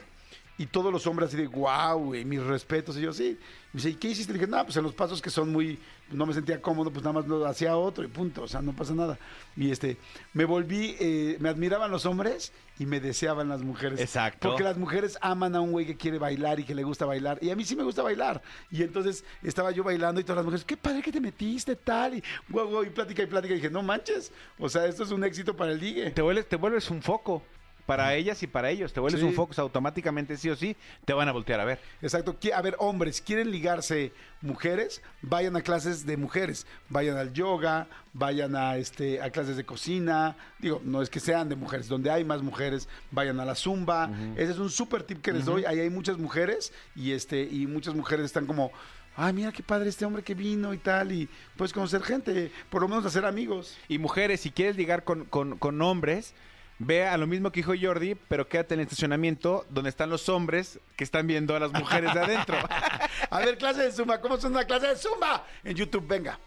[0.58, 2.96] y todos los hombres así de, wow, güey, mis respetos.
[2.96, 3.38] Y yo, sí.
[3.72, 4.32] Y me dice, ¿y qué hiciste?
[4.32, 5.78] Le dije, no, pues en los pasos que son muy,
[6.10, 8.72] no me sentía cómodo, pues nada más lo hacía otro y punto, o sea, no
[8.72, 9.18] pasa nada.
[9.54, 9.98] Y este,
[10.32, 14.00] me volví, eh, me admiraban los hombres y me deseaban las mujeres.
[14.00, 14.48] Exacto.
[14.48, 17.38] Porque las mujeres aman a un güey que quiere bailar y que le gusta bailar.
[17.42, 18.40] Y a mí sí me gusta bailar.
[18.70, 22.14] Y entonces estaba yo bailando y todas las mujeres, qué padre que te metiste, tal.
[22.14, 23.52] Y guau, guau, y plática y plática.
[23.52, 24.32] Y dije, no manches.
[24.58, 26.12] O sea, esto es un éxito para el ligue.
[26.12, 27.42] Te vuelves, te vuelves un foco
[27.86, 28.92] para ellas y para ellos.
[28.92, 29.26] Te vuelves Sí.
[29.26, 31.78] un sea, automáticamente sí o sí te van a voltear a ver.
[32.02, 32.36] Exacto.
[32.54, 38.56] A ver, hombres, quieren ligarse mujeres, vayan a clases de mujeres, vayan al yoga, vayan
[38.56, 40.36] a este a clases de cocina.
[40.58, 44.10] Digo, no es que sean de mujeres, donde hay más mujeres, vayan a la zumba.
[44.36, 45.64] Ese es un súper tip que les doy.
[45.64, 48.72] Ahí hay muchas mujeres y este y muchas mujeres están como
[49.18, 52.82] Ay, mira qué padre este hombre que vino y tal, y puedes conocer gente, por
[52.82, 53.74] lo menos hacer amigos.
[53.88, 56.34] Y mujeres, si quieres ligar con, con, con hombres,
[56.78, 60.28] ve a lo mismo que dijo Jordi, pero quédate en el estacionamiento donde están los
[60.28, 62.56] hombres que están viendo a las mujeres de adentro.
[63.30, 65.44] A ver, clase de zumba, ¿cómo son una clase de zumba?
[65.64, 66.38] En YouTube, venga.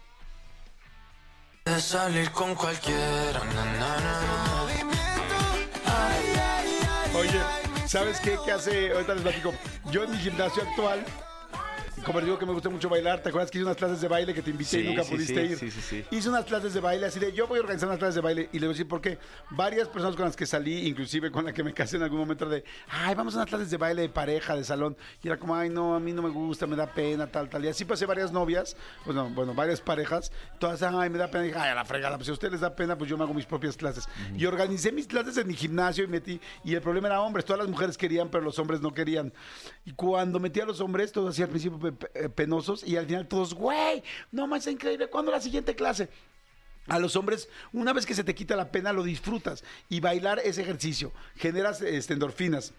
[1.64, 3.40] De salir con cualquiera.
[3.54, 4.60] na, na, na, na.
[7.14, 7.40] Oye,
[7.86, 8.38] ¿sabes qué?
[8.44, 8.92] ¿Qué hace?
[8.92, 9.52] Ahorita les platico.
[9.90, 11.04] Yo en mi gimnasio actual,
[12.04, 14.08] como les digo que me gusta mucho bailar, ¿te acuerdas que hice unas clases de
[14.08, 15.58] baile que te invité y Sí, nunca sí, pudiste sí, ir?
[15.58, 16.04] sí, sí, sí.
[16.10, 18.48] Hice unas clases de baile así de, yo voy a organizar unas clases de baile
[18.52, 19.18] y les voy a decir por qué.
[19.50, 22.46] Varias personas con las que salí, inclusive con la que me casé en algún momento
[22.48, 24.96] de, ay, vamos a unas clases de baile de pareja, de salón.
[25.22, 27.64] Y era como, ay, no, a mí no me gusta, me da pena, tal, tal.
[27.64, 31.44] Y así pasé varias novias, bueno, bueno, varias parejas, todas, ay, me da pena.
[31.44, 33.16] Y dije, ay, a la fregada, pues si a ustedes les da pena, pues yo
[33.16, 34.08] me hago mis propias clases.
[34.36, 37.60] Y organicé mis clases en mi gimnasio y metí, y el problema era hombres, todas
[37.60, 39.32] las mujeres querían, pero los hombres no querían.
[39.84, 43.06] Y cuando metí a los hombres, todos así al principio pe- pe- penosos, y al
[43.06, 46.08] final todos, güey, no más increíble, ¿cuándo la siguiente clase?
[46.88, 49.62] A los hombres, una vez que se te quita la pena, lo disfrutas.
[49.88, 51.12] Y bailar es ejercicio.
[51.36, 52.72] Generas este, endorfinas.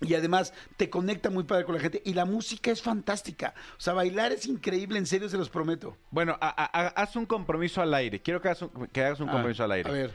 [0.00, 2.02] Y además te conecta muy padre con la gente.
[2.04, 3.54] Y la música es fantástica.
[3.78, 5.96] O sea, bailar es increíble, en serio se los prometo.
[6.10, 8.20] bueno, a- a- a- haz un compromiso al aire.
[8.20, 9.88] Quiero que hagas un, que hagas un compromiso Ah, al aire.
[9.90, 10.14] A ver.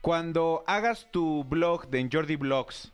[0.00, 2.92] Cuando hagas tu blog de Jordi Blogs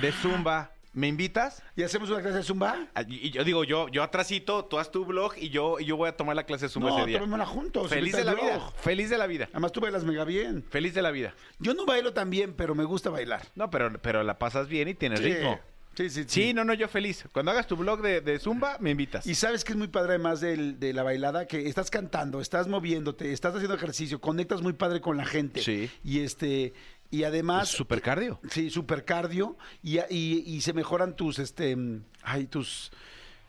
[0.00, 1.62] de Zumba, ¿me invitas?
[1.76, 2.88] ¿Y hacemos una clase de zumba?
[2.94, 5.96] Ah, Y yo digo, yo, yo atrasito, tú haz tu blog y yo, y yo
[5.96, 7.18] voy a tomar la clase de Zumba No, ese día.
[7.18, 7.88] tomémosla juntos.
[7.88, 8.70] Feliz de la vida.
[8.82, 9.48] Feliz de la vida.
[9.52, 10.64] Además tú bailas mega bien.
[10.70, 11.34] Feliz de la vida.
[11.58, 13.42] Yo no bailo tan bien, pero me gusta bailar.
[13.54, 15.26] No, pero, pero la pasas bien y tienes Sí.
[15.32, 15.60] ritmo.
[15.96, 16.28] Sí, sí, sí.
[16.28, 17.24] Sí, no, no, yo feliz.
[17.32, 19.26] Cuando hagas tu blog de, de Zumba, me invitas.
[19.26, 22.68] Y sabes que es muy padre además del- de la bailada, que estás cantando, estás
[22.68, 25.60] moviéndote, estás haciendo ejercicio, conectas muy padre con la gente.
[25.62, 25.90] Sí.
[26.04, 26.72] Y este,
[27.10, 27.68] y además.
[27.68, 28.38] Super cardio.
[28.50, 29.56] Sí, super cardio.
[29.82, 32.90] Y, y- y se mejoran tus, este, mm, ay, tus,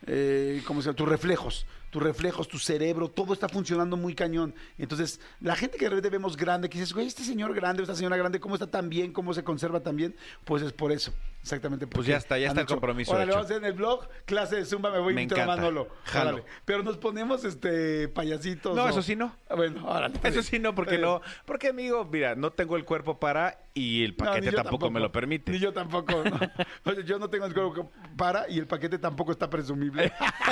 [0.08, 0.96] eh, ¿cómo se llama?
[0.96, 1.66] Tus reflejos.
[1.92, 4.56] Tus reflejos, tu cerebro, todo está funcionando muy cañón.
[4.78, 7.96] Entonces, la gente que de repente vemos grande, que dices, güey, este señor grande, esta
[7.96, 9.12] señora grande, ¿cómo está tan bien?
[9.12, 10.16] ¿Cómo se conserva tan bien?
[10.46, 11.12] Pues es por eso.
[11.42, 11.88] Exactamente.
[11.88, 13.38] Pues ya está, ya está el compromiso Órale, hecho.
[13.38, 15.46] vamos a hacer en el blog, clase de Zumba, me voy Me a.
[15.46, 15.88] Manolo.
[16.06, 16.46] Jalo.
[16.66, 18.76] Pero nos ponemos este payasitos.
[18.76, 18.90] No, ¿o?
[18.90, 19.36] eso sí no.
[19.50, 20.44] Ah, Bueno, está Eso bien.
[20.44, 21.02] sí, no, porque bien.
[21.02, 21.22] no.
[21.46, 25.52] Porque, amigo, mira, no tengo el cuerpo para y el paquete tampoco, me lo permite.
[25.52, 26.24] Ni yo tampoco.
[26.24, 27.02] no.
[27.06, 30.12] Yo no tengo el cuerpo para y el paquete tampoco está presumible.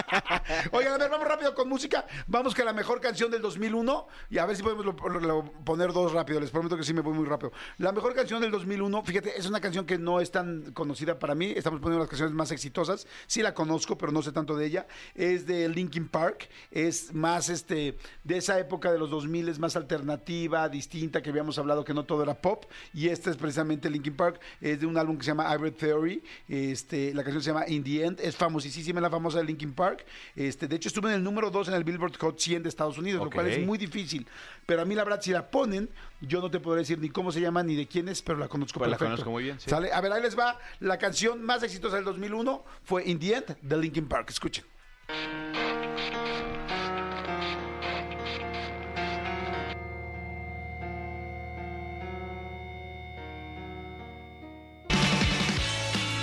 [0.72, 2.06] Oigan, a ver, vamos rápido con música.
[2.28, 5.52] Vamos que la mejor canción del 2001 y a ver si podemos lo- lo- lo-
[5.66, 6.40] poner dos rápido.
[6.40, 7.52] Les prometo que sí me voy muy rápido.
[7.78, 11.36] La mejor canción del 2001, fíjate, es una canción que no es tan conocida para
[11.36, 11.54] mí.
[11.56, 13.06] Estamos poniendo las canciones más exitosas.
[13.28, 14.88] Sí la conozco, pero no sé tanto de ella.
[15.14, 16.50] Es de Linkin Park.
[16.72, 21.60] Es más este de esa época de los 2000 es más alternativa, distinta, que habíamos
[21.60, 22.64] hablado que no todo era pop.
[22.94, 24.40] Y esta es precisamente Linkin Park.
[24.62, 26.24] Es de un álbum que se llama Hybrid Theory.
[26.48, 28.20] Este, la canción se llama In the End.
[28.22, 30.06] Es famosísima, la famosa de Linkin Park.
[30.36, 32.98] Este, de hecho, estuvo en el número 2 en el Billboard Hot 100 de Estados
[32.98, 34.26] Unidos, lo cual es muy difícil.
[34.66, 35.90] Pero a mí, la verdad, si la ponen,
[36.22, 38.48] yo no te podré decir ni cómo se llama ni de quién es, pero la
[38.48, 39.16] conozco Pues la perfecto.
[39.24, 39.70] conozco muy bien, sí.
[39.70, 39.92] ¿Sale?
[39.92, 40.58] A ver, ahí les va.
[40.80, 44.30] La canción más exitosa del 2001 fue In the End de Linkin Park.
[44.30, 44.66] Escuchen.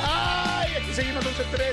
[0.01, 0.73] ¡Ay!
[0.77, 0.93] Aquí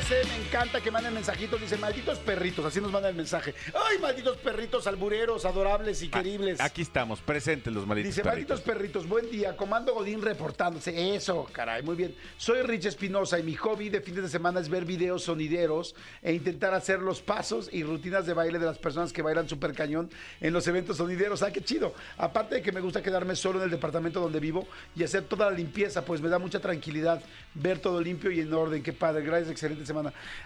[0.03, 0.27] 11.13.
[0.27, 1.59] Me encanta que manden mensajitos.
[1.59, 2.65] Dice, malditos perritos.
[2.65, 3.53] Así nos mandan el mensaje.
[3.73, 6.59] ¡Ay, malditos perritos albureros, adorables y queribles!
[6.59, 11.15] Aquí estamos, presentes los malditos Dice, malditos perritos, buen día, Comando Godín reportándose.
[11.15, 12.15] Eso, caray, muy bien.
[12.37, 16.33] Soy Rich Espinosa y mi hobby de fines de semana es ver videos sonideros e
[16.33, 20.09] intentar hacer los pasos y rutinas de baile de las personas que bailan super cañón
[20.41, 21.43] en los eventos sonideros.
[21.43, 21.93] ¡Ah, qué chido!
[22.17, 25.49] Aparte de que me gusta quedarme solo en el departamento donde vivo y hacer toda
[25.49, 27.21] la limpieza, pues me da mucha tranquilidad
[27.53, 28.83] ver todo limpio y en orden.
[28.83, 29.92] Qué padre, gracias, excelente semana.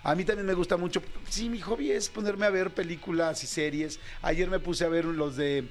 [0.04, 1.02] A mí también me gusta mucho.
[1.30, 4.00] Sí, mi hobby es ponerme a ver películas y series.
[4.22, 5.68] Ayer me puse a ver los de...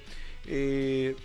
[0.46, 1.16] eh,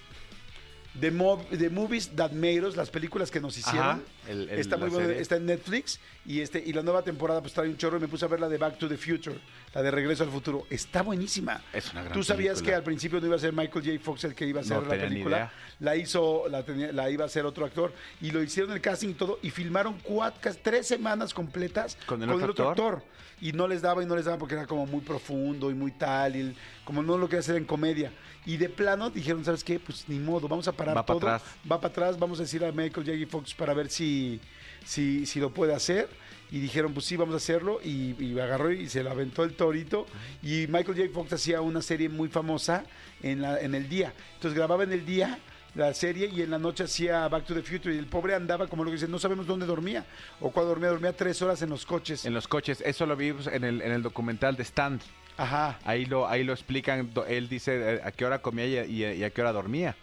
[0.99, 3.81] The, Mo- The Movies That Made Us, las películas que nos hicieron.
[3.81, 5.21] Ajá, el- el- está muy bueno, serie.
[5.21, 8.09] está en Netflix y este y la nueva temporada pues trae un chorro y me
[8.09, 9.37] puse a ver la de Back to the Future,
[9.73, 10.67] la de Regreso al Futuro.
[10.69, 11.61] Está buenísima.
[11.71, 12.71] Es una gran Tú sabías película.
[12.71, 13.99] que al principio no iba a ser Michael J.
[14.03, 15.51] Fox el que iba a hacer No la película.
[15.79, 19.09] La hizo, la, tenía- la iba a hacer otro actor y lo hicieron el casting
[19.09, 23.01] y todo y filmaron cuatro, tres semanas completas ¿Con el otro actor?
[23.41, 25.91] Y no les daba y no les daba porque era como muy profundo y muy
[25.91, 28.11] tal, y como no lo quería hacer en comedia.
[28.45, 29.79] Y de plano dijeron, ¿sabes qué?
[29.79, 31.17] Pues ni modo, vamos a parar Va todo.
[31.17, 31.43] atrás.
[31.69, 33.29] Va para atrás, vamos a decir a Michael J.
[33.29, 34.39] Fox para ver si,
[34.85, 36.07] si, si lo puede hacer.
[36.51, 37.79] Y dijeron, pues sí, vamos a hacerlo.
[37.83, 40.05] Y, y agarró y se lo aventó el torito.
[40.43, 41.09] Y Michael J.
[41.13, 42.83] Fox hacía una serie muy famosa
[43.23, 44.13] en, la, en el día.
[44.35, 45.39] Entonces grababa en el día
[45.75, 47.93] la serie y en la noche hacía Back to the Future.
[47.93, 50.05] Y el pobre andaba, como lo que dicen, no sabemos dónde dormía.
[50.39, 52.25] O cuando dormía, dormía tres horas en los coches.
[52.25, 55.01] En los coches, eso lo vimos en el, en el documental de Stand.
[55.37, 55.79] Ajá.
[55.85, 59.41] Ahí lo, ahí lo explican, él dice eh, a qué hora comía y, a qué
[59.41, 59.95] hora dormía.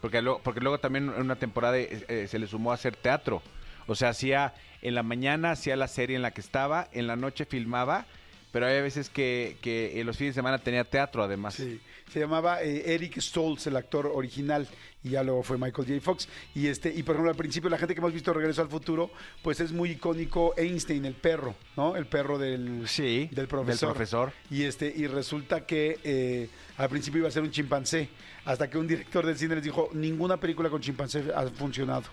[0.00, 2.96] Porque luego, porque luego también en una temporada eh, eh, se le sumó a hacer
[2.96, 3.42] teatro.
[3.86, 7.16] O sea, hacía en la mañana hacía la serie en la que estaba, en la
[7.16, 8.06] noche filmaba,
[8.52, 11.54] pero hay veces que, que en los fines de semana tenía teatro además.
[11.54, 11.80] Sí,
[12.12, 14.66] se llamaba eh, Eric Stoltz, el actor original,
[15.04, 16.00] y ya luego fue Michael J.
[16.00, 16.28] Fox.
[16.54, 19.10] Y este, y por ejemplo, al principio la gente que hemos visto Regreso al Futuro,
[19.42, 21.96] pues es muy icónico Einstein, el perro, ¿no?
[21.96, 23.88] El perro del, Sí, del profesor.
[23.88, 24.32] del profesor.
[24.50, 28.08] Y este, y resulta que eh, al principio iba a ser un chimpancé,
[28.44, 32.04] hasta que un director del cine les dijo, ninguna película con chimpancé ha funcionado.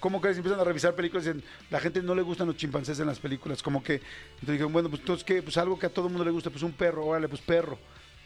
[0.00, 0.36] ¿Cómo crees?
[0.36, 3.18] Empiezan a revisar películas y dicen, la gente no le gustan los chimpancés en las
[3.18, 3.62] películas.
[3.62, 5.42] Como que, entonces dijeron, bueno, pues entonces, ¿qué?
[5.42, 7.78] Pues algo que a todo el mundo le gusta, pues un perro, órale, pues perro.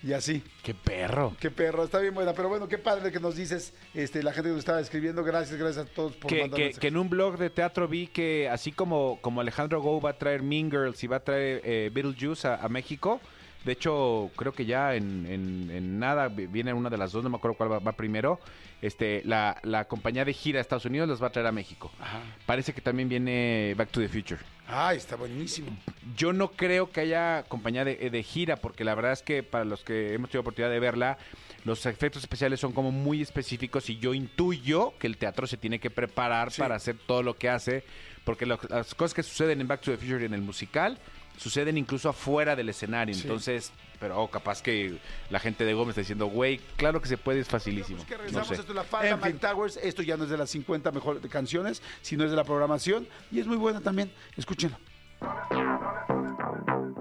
[0.04, 0.42] Y así.
[0.64, 1.36] ¡Qué perro!
[1.38, 4.48] Qué perro, está bien buena, pero bueno, qué padre que nos dices, este, la gente
[4.48, 7.08] que nos estaba escribiendo, gracias, gracias a todos por Que, mandar que- que en un
[7.08, 11.04] blog de teatro vi que así como, como Alejandro Go va a traer Mean Girls
[11.04, 13.20] y va a traer eh, Beetlejuice a, a México,
[13.64, 17.22] de hecho creo que ya en, en- en nada vi- viene una de las dos,
[17.22, 18.40] no me acuerdo cuál va, va primero,
[18.80, 21.92] este, la, la compañía de gira a Estados Unidos las va a traer a México.
[22.00, 22.20] Ajá.
[22.46, 24.40] Parece que también viene Back to the Future.
[24.66, 25.76] Ay, está buenísimo.
[26.16, 29.64] Yo no creo que haya compañía de, de gira, porque la verdad es que para
[29.64, 31.18] los que hemos tenido oportunidad de verla,
[31.64, 35.78] los efectos especiales son como muy específicos y yo intuyo que el teatro se tiene
[35.78, 36.60] que preparar Sí.
[36.60, 37.84] para hacer todo lo que hace,
[38.24, 40.98] porque lo- las cosas que suceden en Back to the Future y en el musical
[41.36, 43.14] suceden incluso afuera del escenario.
[43.14, 43.22] Sí.
[43.22, 44.98] Entonces, pero oh, capaz que
[45.30, 47.98] la gente de Gómez está diciendo, güey, claro que se puede, es facilísimo.
[47.98, 48.54] Pues que No regresamos, sé.
[48.54, 49.38] esto es la falda, En Mike fin.
[49.38, 53.06] Towers, esto ya no es de las 50 mejores canciones, sino es de la programación,
[53.30, 54.76] y es muy buena también, escúchenlo.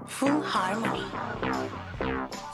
[0.06, 1.08] Full Harmony.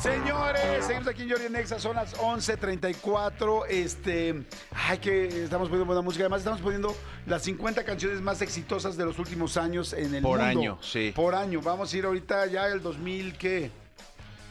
[0.01, 3.65] Señores, seguimos aquí en Jordi Nexa, son las 11.34.
[3.69, 6.25] Este, ay, que estamos poniendo buena música.
[6.25, 10.39] Además, estamos poniendo las 50 canciones más exitosas de los últimos años en el Por
[10.39, 10.61] mundo.
[10.61, 11.13] año, sí.
[11.15, 11.61] Por año.
[11.61, 13.71] Vamos a ir ahorita ya el 2000, ¿qué?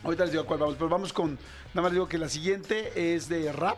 [0.04, 1.38] Ahorita les digo cuál vamos, pero vamos con.
[1.74, 3.78] Nada más digo que la siguiente es de rap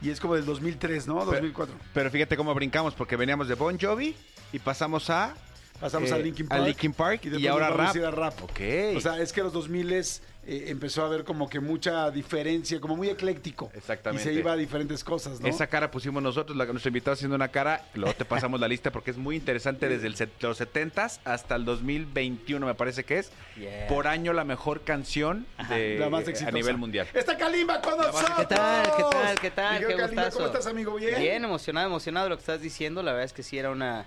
[0.00, 1.24] y es como del 2003, ¿no?
[1.24, 1.74] 2004.
[1.92, 4.16] Pero fíjate cómo brincamos, porque veníamos de Bon Jovi
[4.52, 5.34] y pasamos a...
[5.80, 6.64] Pasamos eh, a Linkin a Park.
[6.66, 7.96] Linkin Park y, después ahora rap.
[7.96, 8.42] a a rap.
[8.42, 8.60] Ok.
[8.96, 12.80] O sea, es que los 2000 es, eh, empezó a haber como que mucha diferencia,
[12.80, 13.70] como muy ecléctico.
[13.74, 14.28] Exactamente.
[14.30, 15.46] Y se iba a diferentes cosas, ¿no?
[15.46, 18.90] Esa cara pusimos nosotros, la, nuestro invitado haciendo una cara, luego te pasamos la lista
[18.90, 23.18] porque es muy interesante desde el set- los 70s hasta el 2021 me parece que
[23.18, 23.30] es.
[23.56, 23.86] Yeah.
[23.88, 26.50] Por año la mejor canción de, La más a exitosa.
[26.50, 27.06] nivel mundial.
[27.14, 28.30] Está Kalimba con nosotros.
[28.38, 28.86] ¿Qué tal?
[28.96, 29.40] ¿Qué tal?
[29.40, 29.72] ¿Qué tal?
[29.74, 30.30] Mi querido Qué Kalimba.
[30.30, 30.94] ¿Cómo estás, amigo?
[30.96, 31.20] ¿Bien?
[31.20, 33.02] Bien, emocionado, emocionado de lo que estás diciendo.
[33.02, 34.06] La verdad es que sí era una...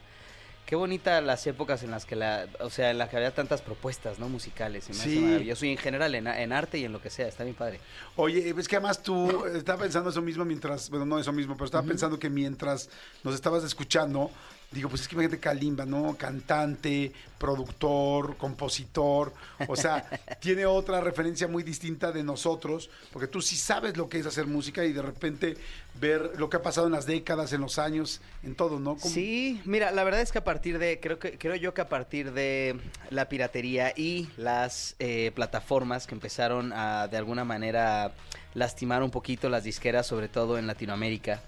[0.66, 2.48] Qué bonita las épocas en las que la...
[2.62, 4.30] O sea, en las que había tantas propuestas, ¿no?
[4.30, 4.90] Musicales.
[4.90, 5.20] Hace Sí.
[5.20, 5.66] maravilloso.
[5.66, 7.28] Y en general, en, en arte y en lo que sea.
[7.28, 7.82] Está bien padre.
[8.16, 11.66] Oye, es que además tú estaba pensando eso mismo mientras, bueno, no eso mismo, pero
[11.66, 12.90] estaba pensando que mientras
[13.24, 14.32] nos estabas escuchando,
[14.72, 16.16] digo, pues es que imagínate Kalimba, ¿no?
[16.18, 19.34] Cantante, productor, compositor,
[19.68, 20.08] o sea,
[20.40, 24.48] tiene otra referencia muy distinta de nosotros, porque tú sí sabes lo que es hacer
[24.48, 25.58] música y de repente
[26.00, 28.98] ver lo que ha pasado en las décadas, en los años, en todo, ¿no?
[29.00, 31.90] Sí, mira, la verdad es que a partir de, creo que creo yo que a
[31.90, 38.14] partir de la piratería y las eh, plataformas que empezaron a de alguna manera
[38.54, 41.42] lastimar un poquito las disqueras, sobre todo en Latinoamérica,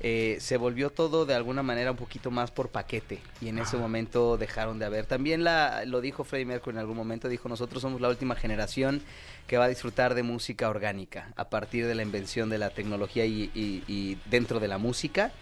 [0.00, 3.76] eh, se volvió todo de alguna manera un poquito más por paquete y en ese
[3.76, 5.06] momento dejaron de haber.
[5.06, 9.02] También la, lo dijo Freddie Mercury en algún momento, dijo nosotros somos la última generación
[9.48, 13.24] que va a disfrutar de música orgánica a partir de la invención de la tecnología
[13.24, 15.32] y, y- y dentro de la música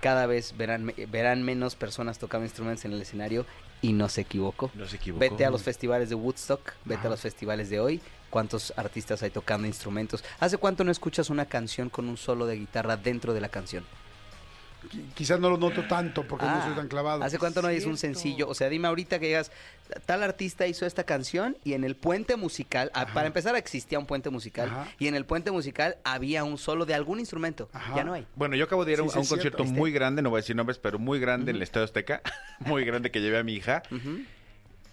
[0.00, 3.44] cada vez verán, verán menos personas tocando instrumentos en el escenario
[3.82, 4.70] y no se equivocó.
[4.74, 5.20] No se equivocó.
[5.20, 8.00] Vete a los festivales de Woodstock, vete a los festivales de hoy,
[8.30, 10.24] cuántos artistas hay tocando instrumentos.
[10.38, 13.84] ¿Hace cuánto no escuchas una canción con un solo de guitarra dentro de la canción?
[14.90, 17.22] Qui- Quizás no lo noto tanto porque no Ah, soy tan clavado.
[17.22, 18.48] ¿Hace cuánto no es un sencillo?
[18.48, 19.52] O sea, dime ahorita que digas,
[20.06, 24.06] tal artista hizo esta canción y en el puente musical, ah, para empezar existía un
[24.06, 24.88] puente musical Ajá.
[24.98, 27.68] y en el puente musical había un solo de algún instrumento.
[27.74, 27.94] Ajá.
[27.94, 28.26] Ya no hay.
[28.36, 29.42] Bueno, yo acabo de ir a un, sí, a un es cierto.
[29.58, 29.78] concierto ¿Viste?
[29.78, 32.22] muy grande, no voy a decir nombres, pero muy grande en el Estadio Azteca,
[32.60, 33.82] muy grande que llevé a mi hija.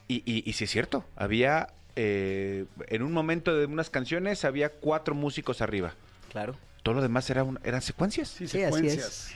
[0.10, 1.68] Y, y, y sí es cierto, había,
[1.98, 5.94] eh, en un momento de unas canciones, había cuatro músicos arriba.
[6.32, 6.56] Claro.
[6.84, 8.30] Todo lo demás era un- eran secuencias.
[8.30, 9.32] Sí, Sí, así secuencias.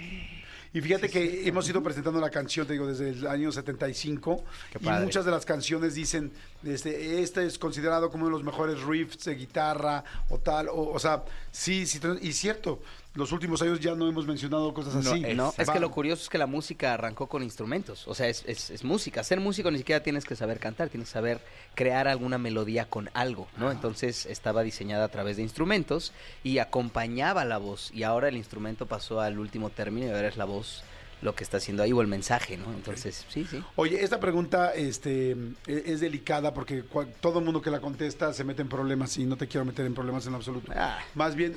[0.74, 4.42] Y fíjate que hemos ido presentando la canción, te digo, desde el año 75.
[4.72, 6.32] Qué y muchas de las canciones dicen,
[6.64, 10.70] este, este es considerado como uno de los mejores riffs de guitarra o tal.
[10.70, 12.82] O, o sea, sí, sí, y cierto,
[13.14, 15.24] los últimos años ya no hemos mencionado cosas No, así.
[15.26, 18.08] es- No, es que lo curioso es que la música arrancó con instrumentos.
[18.08, 19.24] O sea, es, es- es música.
[19.24, 21.42] Ser músico ni siquiera tienes que saber cantar, tienes que saber
[21.76, 23.70] crear alguna melodía con algo, ¿no?
[23.72, 27.92] Entonces estaba diseñada a través de instrumentos y acompañaba la voz.
[27.94, 30.84] Y ahora el instrumento pasó al último término y ahora es la voz
[31.22, 32.72] lo que está haciendo ahí o el mensaje, ¿no?
[32.74, 33.64] Entonces, sí, sí.
[33.76, 35.32] Oye, esta pregunta este,
[35.68, 36.84] e- es delicada porque
[37.20, 39.86] todo el mundo que la contesta se mete en problemas y no te quiero meter
[39.86, 40.72] en problemas en absoluto.
[40.76, 41.00] Ah.
[41.16, 41.56] Más bien...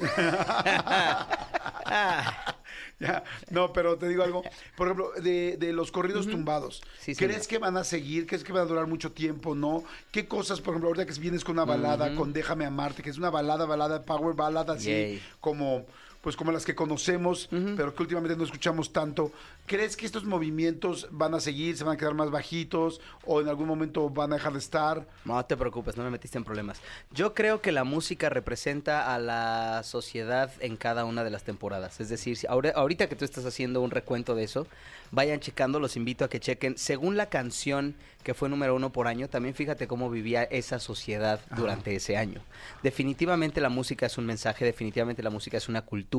[1.87, 2.55] Ah,
[3.01, 4.43] Ya, no, pero te digo algo.
[4.77, 6.83] Por ejemplo, de, de los corridos tumbados.
[7.01, 7.49] Sí, ¿Crees señor.
[7.49, 8.27] que van a seguir?
[8.27, 9.55] ¿Crees que van a durar mucho tiempo?
[9.55, 9.85] ¿No?
[10.13, 13.19] ¿Qué cosas, por ejemplo, ahorita que vienes con una balada, con Déjame Amarte, que es
[13.19, 15.23] una balada, balada, power balada, así Yay.
[15.41, 15.87] como
[16.25, 19.31] pues como las que conocemos, pero que últimamente no escuchamos tanto.
[19.67, 23.49] ¿Crees que estos movimientos van a seguir, se van a quedar más bajitos o en
[23.49, 25.07] algún momento van a dejar de estar?
[25.27, 26.81] No te preocupes, no me metiste en problemas.
[27.13, 32.01] Yo creo que la música representa a la sociedad en cada una de las temporadas.
[32.01, 34.67] Es decir, si ahora- ahorita que tú estás haciendo un recuento de eso,
[35.11, 36.77] vayan checando, los invito a que chequen.
[36.79, 37.95] Según la canción
[38.25, 42.41] que fue número uno por año, también fíjate cómo vivía esa sociedad durante ese año.
[42.83, 46.14] Definitivamente la música es un mensaje, definitivamente la música es una cultura.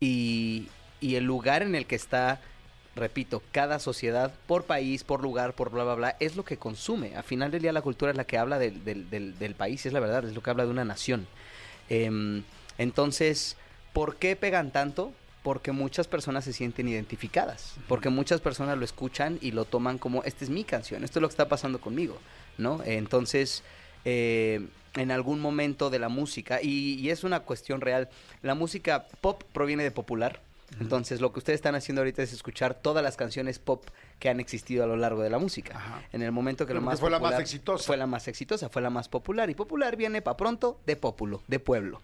[0.00, 0.68] Y,
[1.00, 2.40] y el lugar en el que está
[2.96, 7.16] repito, cada sociedad, por país, por lugar, por bla, bla, bla, es lo que consume.
[7.16, 9.84] A final del día la cultura es la que habla del, del, del- del país,
[9.84, 11.26] es la verdad, es lo que habla de una nación.
[11.88, 12.44] Em,
[12.78, 13.56] entonces,
[13.92, 15.12] ¿por qué pegan tanto?
[15.42, 20.22] Porque muchas personas se sienten identificadas, porque muchas personas lo escuchan y lo toman como,
[20.22, 22.16] esta es mi canción, esto es lo que está pasando conmigo,
[22.58, 22.80] ¿no?
[22.84, 23.64] Entonces,
[24.04, 28.08] eh, en algún momento de la música, y, y es una cuestión real,
[28.42, 30.40] la música pop proviene de popular,
[30.80, 33.84] entonces lo que ustedes están haciendo ahorita es escuchar todas las canciones pop
[34.18, 35.76] que han existido a lo largo de la música.
[35.76, 36.02] Ajá.
[36.12, 37.84] En el momento que lo más fue la más popular- exitosa.
[37.84, 41.42] Fue la más exitosa, fue la más popular, y popular viene para pronto de populo,
[41.46, 42.00] de pueblo.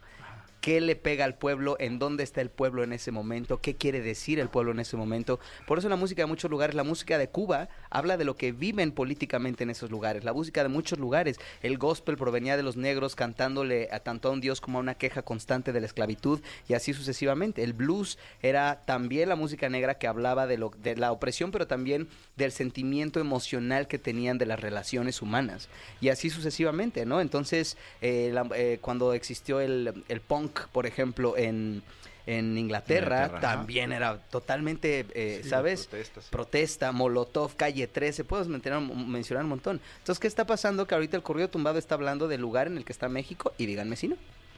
[0.60, 4.00] Qué le pega al pueblo, en dónde está el pueblo en ese momento, qué quiere
[4.00, 5.40] decir el pueblo en ese momento.
[5.66, 8.52] Por eso la música de muchos lugares, la música de Cuba habla de lo que
[8.52, 11.38] viven políticamente en esos lugares, la música de muchos lugares.
[11.62, 14.94] El gospel provenía de los negros cantándole a tanto a un dios como a una
[14.94, 17.62] queja constante de la esclavitud y así sucesivamente.
[17.62, 20.58] El blues era también la música negra que hablaba de,
[20.96, 25.68] la opresión, pero también del sentimiento emocional que tenían de las relaciones humanas
[26.00, 27.20] y así sucesivamente, ¿no?
[27.20, 31.82] Entonces, eh, eh, cuando existió el punk, por ejemplo, en,
[32.26, 33.40] en Inglaterra, Inglaterra, ajá.
[33.56, 35.86] también era totalmente, eh, Sí, ¿sabes?
[35.86, 36.28] protesta, sí.
[36.30, 39.80] Protesta, Molotov, Calle 13, puedes mencionar, mencionar un montón.
[39.98, 40.86] Entonces, ¿qué está pasando?
[40.86, 43.66] Que ahorita el corrido tumbado está hablando del lugar en el que está México y
[43.66, 44.16] díganme si no,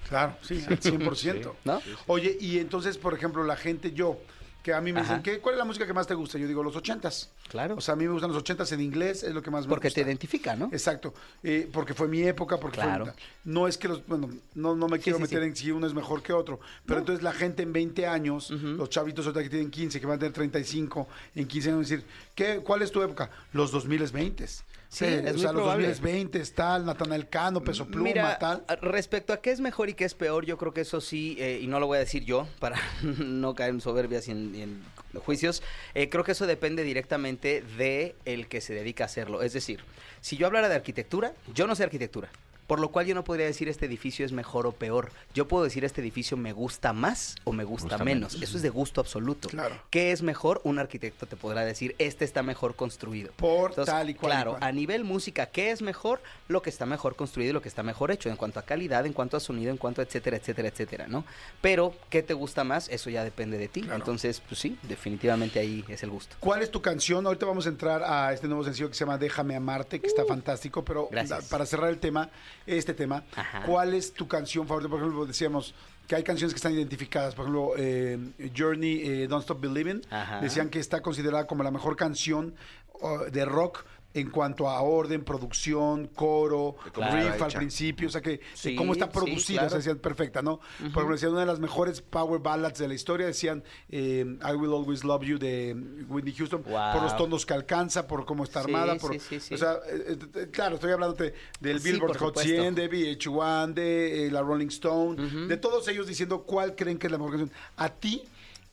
[0.09, 1.53] Claro, sí, al 100%.
[1.65, 1.81] ¿no?
[2.09, 4.19] Oye, y entonces, por ejemplo, la gente, yo,
[4.63, 5.17] que a mí me Ajá.
[5.19, 6.39] dicen, ¿qué, ¿cuál es la música que más te gusta?
[6.39, 7.31] Yo digo, los ochentas.
[7.49, 7.75] Claro.
[7.77, 9.71] O sea, a mí me gustan los ochentas en inglés, es lo que más me
[9.71, 10.01] Porque gusta.
[10.01, 10.67] te identifica, ¿no?
[10.73, 13.13] Exacto, eh, porque fue mi época, porque fue- Claro.
[13.45, 15.49] no es que los, bueno, no, no me quiero sí, meter sí.
[15.49, 18.89] en si uno es mejor que otro, pero entonces la gente en 20 años, los
[18.89, 22.05] chavitos ahorita que tienen 15, que van a tener 35, en 15 años decir,
[22.35, 23.31] ¿qué, ¿cuál es tu época?
[23.53, 24.47] Los 2020.
[24.93, 25.89] Sí, es o muy sea, los probable.
[25.89, 28.63] 2020 tal, Natanael Cano, Peso Pluma, Mira, tal.
[28.83, 31.61] respecto a qué es mejor y qué es peor, yo creo que eso sí, eh,
[31.63, 34.61] y no lo voy a decir yo para no caer en soberbias y en, y
[34.61, 34.83] en
[35.25, 35.63] juicios,
[35.95, 39.41] eh, creo que eso depende directamente de el que se dedica a hacerlo.
[39.41, 39.81] Es decir,
[40.21, 42.29] si yo hablara de arquitectura, yo no sé arquitectura.
[42.73, 45.11] Por lo cual yo no podría decir este edificio es mejor o peor.
[45.35, 48.33] Yo puedo decir este edificio me gusta más o me gusta, Gusta menos.
[48.33, 48.43] menos.
[48.49, 49.51] Eso es de gusto absoluto.
[49.51, 49.77] Claro.
[49.91, 50.63] ¿Qué es mejor?
[50.65, 53.31] Un arquitecto te podrá decir, este está mejor construido.
[53.37, 54.63] Por tal y cual y Claro, cual.
[54.65, 56.23] a nivel música, ¿qué es mejor?
[56.49, 59.05] Lo que está mejor construido y lo que está mejor hecho, en cuanto a calidad,
[59.05, 61.27] en cuanto a sonido, en cuanto a etcétera, etcétera, etcétera, ¿no?
[61.61, 62.89] Pero, ¿qué te gusta más?
[62.89, 63.83] Eso ya depende de ti.
[63.83, 63.97] Claro.
[63.97, 66.37] Entonces, pues sí, definitivamente ahí es el gusto.
[66.41, 67.27] ¿Cuál es tu canción?
[67.27, 70.25] Ahorita vamos a entrar a este nuevo sencillo que se llama Déjame amarte, que está
[70.25, 71.09] fantástico, pero Uh.
[71.11, 71.43] Gracias.
[71.43, 72.31] la- para cerrar el tema,
[72.67, 73.63] este tema, Ajá.
[73.65, 74.89] ¿cuál es tu canción favorita?
[74.91, 75.75] Por ejemplo, decíamos
[76.07, 78.19] que hay canciones que están identificadas, por ejemplo, eh,
[78.57, 80.41] Journey, eh, Don't Stop Believing, Ajá.
[80.41, 82.55] decían que está considerada como la mejor canción
[83.01, 83.85] uh, de rock
[84.15, 88.93] en cuanto a orden, producción, coro, riff al principio, o sea que de Sí, cómo
[88.93, 89.67] está sí, producida, claro.
[89.67, 90.59] o sea, decían perfecta, ¿no?
[90.79, 94.53] Por ejemplo, decían una de las mejores power ballads de la historia, decían eh, I
[94.55, 95.75] Will Always Love You de
[96.09, 96.93] Whitney Houston, Wow.
[96.93, 99.55] por los tonos que alcanza, por cómo está Sí, armada, por, sí, sí, sí.
[99.55, 102.63] o sea, eh, eh, claro, estoy hablando del Sí, Billboard por Hot supuesto.
[102.63, 107.07] 100, de VH1, de eh, la Rolling Stone, de todos ellos diciendo cuál creen que
[107.07, 107.51] es la mejor canción.
[107.77, 108.23] A ti,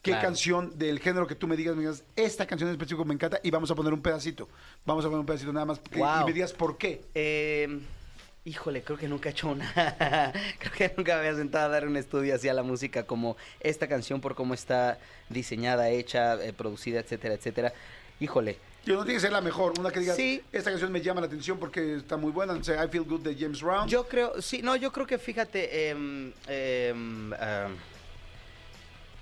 [0.01, 0.27] ¿qué Claro.
[0.27, 3.39] canción del género que tú me digas, me digas, esta canción en específico me encanta
[3.43, 4.47] y vamos a poner un pedacito?
[4.85, 7.01] Vamos a poner un pedacito nada más que- y me digas por qué.
[7.13, 7.79] Eh,
[8.45, 9.65] híjole, creo que nunca he hecho una.
[10.59, 13.87] creo que nunca me había sentado a dar un estudio hacia la música como esta
[13.87, 14.97] canción por cómo está
[15.29, 17.73] diseñada, hecha, eh, producida, etcétera, etcétera.
[18.19, 18.57] Híjole.
[18.85, 20.41] Yo no tiene que ser la mejor, una que digas, Sí.
[20.53, 23.21] esta canción me llama la atención porque está muy buena, no sé, I Feel Good
[23.21, 23.87] de James Brown.
[23.89, 27.75] Yo creo, sí, no, yo creo que fíjate, em, em, em,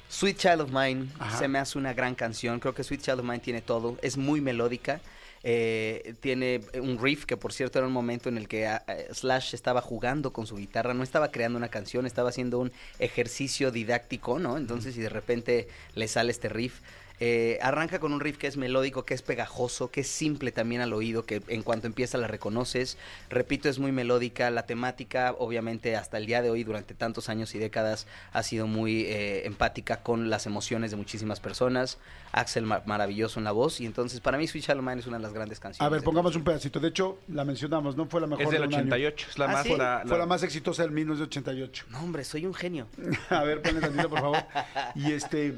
[0.09, 1.37] Sweet Child of Mine Ajá.
[1.37, 2.59] se me hace una gran canción.
[2.59, 3.97] Creo que Sweet Child of Mine tiene todo.
[4.01, 5.01] Es muy melódica.
[5.43, 9.07] eh, tiene un riff que, por cierto, era un momento en el que ah, eh,
[9.13, 10.93] Slash estaba jugando con su guitarra.
[10.93, 14.57] No estaba creando una canción, estaba haciendo un ejercicio didáctico, ¿no?
[14.57, 16.81] Entonces, y de repente le sale este riff.
[17.19, 20.81] Eh, arranca con un riff que es melódico, que es pegajoso, que es simple también
[20.81, 22.97] al oído, que en cuanto empieza la reconoces.
[23.29, 24.51] Repito, es muy melódica.
[24.51, 28.67] La temática, obviamente, hasta el día de hoy, durante tantos años y décadas, ha sido
[28.67, 31.97] muy eh, empática con las emociones de muchísimas personas.
[32.33, 33.81] Axel ma- maravilloso en la voz.
[33.81, 35.87] Y entonces, para mí, Sweet of Mine es una de las grandes canciones.
[35.87, 36.79] A ver, pongamos un pedacito.
[36.79, 38.05] De hecho, la mencionamos, ¿no?
[38.05, 38.83] Fue la mejor Es del de un año.
[38.93, 39.63] 88, es la ¿Ah, más...
[39.63, 39.69] sí?
[39.75, 41.85] la- Fue la- la más exitosa del 1988.
[41.89, 42.87] No, hombre, soy un genio.
[43.31, 44.37] A ver, ponle tantito, por favor.
[44.95, 45.55] Y este.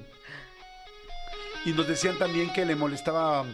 [1.65, 3.45] Y nos decían también que le molestaba.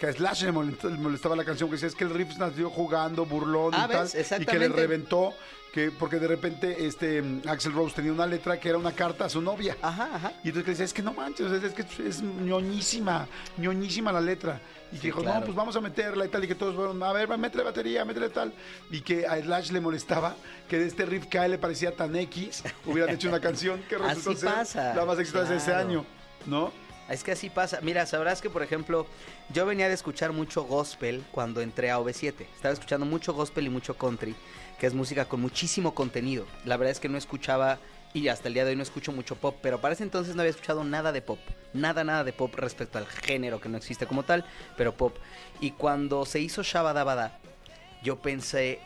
[0.00, 2.36] Que a Slash le molestaba, le molestaba la canción, que decía es que el riff
[2.36, 4.08] nació jugando, burlón Ah, y tal.
[4.12, 4.34] ¿ves?
[4.40, 5.32] Y que le reventó,
[5.72, 9.28] que porque de repente este Axel Rose tenía una letra que era una carta a
[9.28, 9.76] su novia.
[9.80, 10.32] Ajá, ajá.
[10.42, 14.60] Y entonces le decía, es que no manches, es, que es ñoñísima, ñoñísima la letra.
[14.90, 15.40] Y que dijo, claro.
[15.40, 18.04] no, pues vamos a meterla y tal, y que todos fueron, a ver, métele batería,
[18.04, 18.52] métele tal.
[18.90, 20.34] Y que a Slash le molestaba
[20.68, 23.80] que de este riff que a él le parecía tan X, hubieran hecho una canción
[23.88, 26.04] que Así resultó ser pasa, la más exitosa de ese año,
[26.46, 26.72] ¿no?
[27.08, 27.80] Es que así pasa.
[27.82, 29.06] Mira, sabrás que, por ejemplo,
[29.52, 32.46] yo venía de escuchar mucho gospel cuando entré a OV7.
[32.54, 34.34] Estaba escuchando mucho gospel y mucho country,
[34.78, 36.46] que es música con muchísimo contenido.
[36.64, 37.78] La verdad es que no escuchaba,
[38.14, 40.42] y hasta el día de hoy no escucho mucho pop, pero para ese entonces no
[40.42, 41.40] había escuchado nada de pop.
[41.72, 44.46] Nada, nada de pop respecto al género que no existe como tal,
[44.76, 45.16] pero pop.
[45.60, 47.38] Y cuando se hizo Shabadabada,
[48.02, 48.78] yo pensé,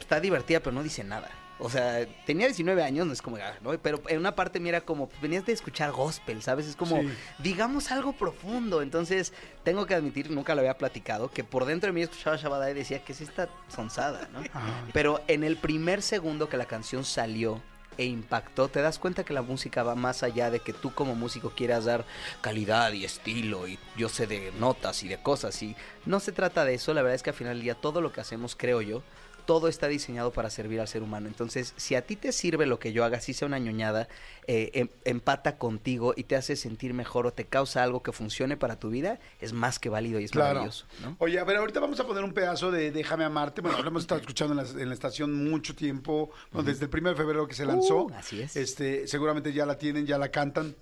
[0.00, 1.30] está divertida, pero no dice nada.
[1.60, 3.78] O sea, tenía 19 años, no es como, ah, ¿no?
[3.78, 6.66] Pero en una parte mira como, pues, venías de escuchar gospel, ¿sabes?
[6.66, 7.08] Es como, Sí.
[7.38, 8.82] digamos algo profundo.
[8.82, 9.32] Entonces,
[9.62, 12.74] tengo que admitir, nunca lo había platicado, que por dentro de mí escuchaba Shabada y
[12.74, 14.40] decía, ¿qué es esta sonzada, no?
[14.52, 14.84] Ajá.
[14.92, 17.62] Pero en el primer segundo que la canción salió
[17.96, 21.14] e impactó, te das cuenta que la música va más allá de que tú como
[21.14, 22.04] músico quieras dar
[22.40, 26.64] calidad y estilo y yo sé de notas y de cosas y no se trata
[26.64, 28.82] de eso, la verdad es que al final del día todo lo que hacemos, creo
[28.82, 29.04] yo,
[29.46, 31.28] todo está diseñado para servir al ser humano.
[31.28, 34.08] Entonces, si a ti te sirve lo que yo haga, si sea una ñoñada,
[34.46, 38.56] eh, em- empata contigo y te hace sentir mejor o te causa algo que funcione
[38.56, 40.48] para tu vida, es más que válido y es Claro.
[40.60, 40.86] maravilloso.
[41.02, 41.16] ¿no?
[41.18, 43.60] Oye, a ver, ahorita vamos a poner un pedazo de Déjame amarte.
[43.60, 47.10] Bueno, lo hemos estado escuchando en la, en la estación mucho tiempo, desde el 1
[47.10, 48.04] de febrero que se lanzó.
[48.04, 48.56] Uh, así es.
[48.56, 50.74] Este, seguramente ya la tienen, ya la cantan.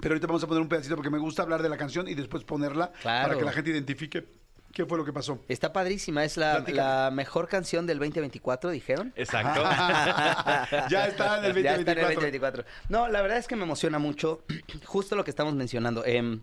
[0.00, 2.14] Pero ahorita vamos a poner un pedacito porque me gusta hablar de la canción y
[2.14, 3.28] después ponerla Claro.
[3.28, 4.24] para que la gente identifique
[4.72, 5.38] qué fue lo que pasó.
[5.48, 9.12] Está padrísima, es la, mejor canción del 2024, dijeron.
[9.16, 9.62] Exacto.
[10.88, 11.62] ya está en el 2024.
[11.62, 12.64] Ya está en el 2024.
[12.88, 14.42] No, la verdad es que me emociona mucho
[14.84, 16.04] justo lo que estamos mencionando.
[16.04, 16.40] Em,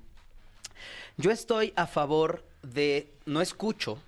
[1.18, 4.00] yo estoy a favor de, no escucho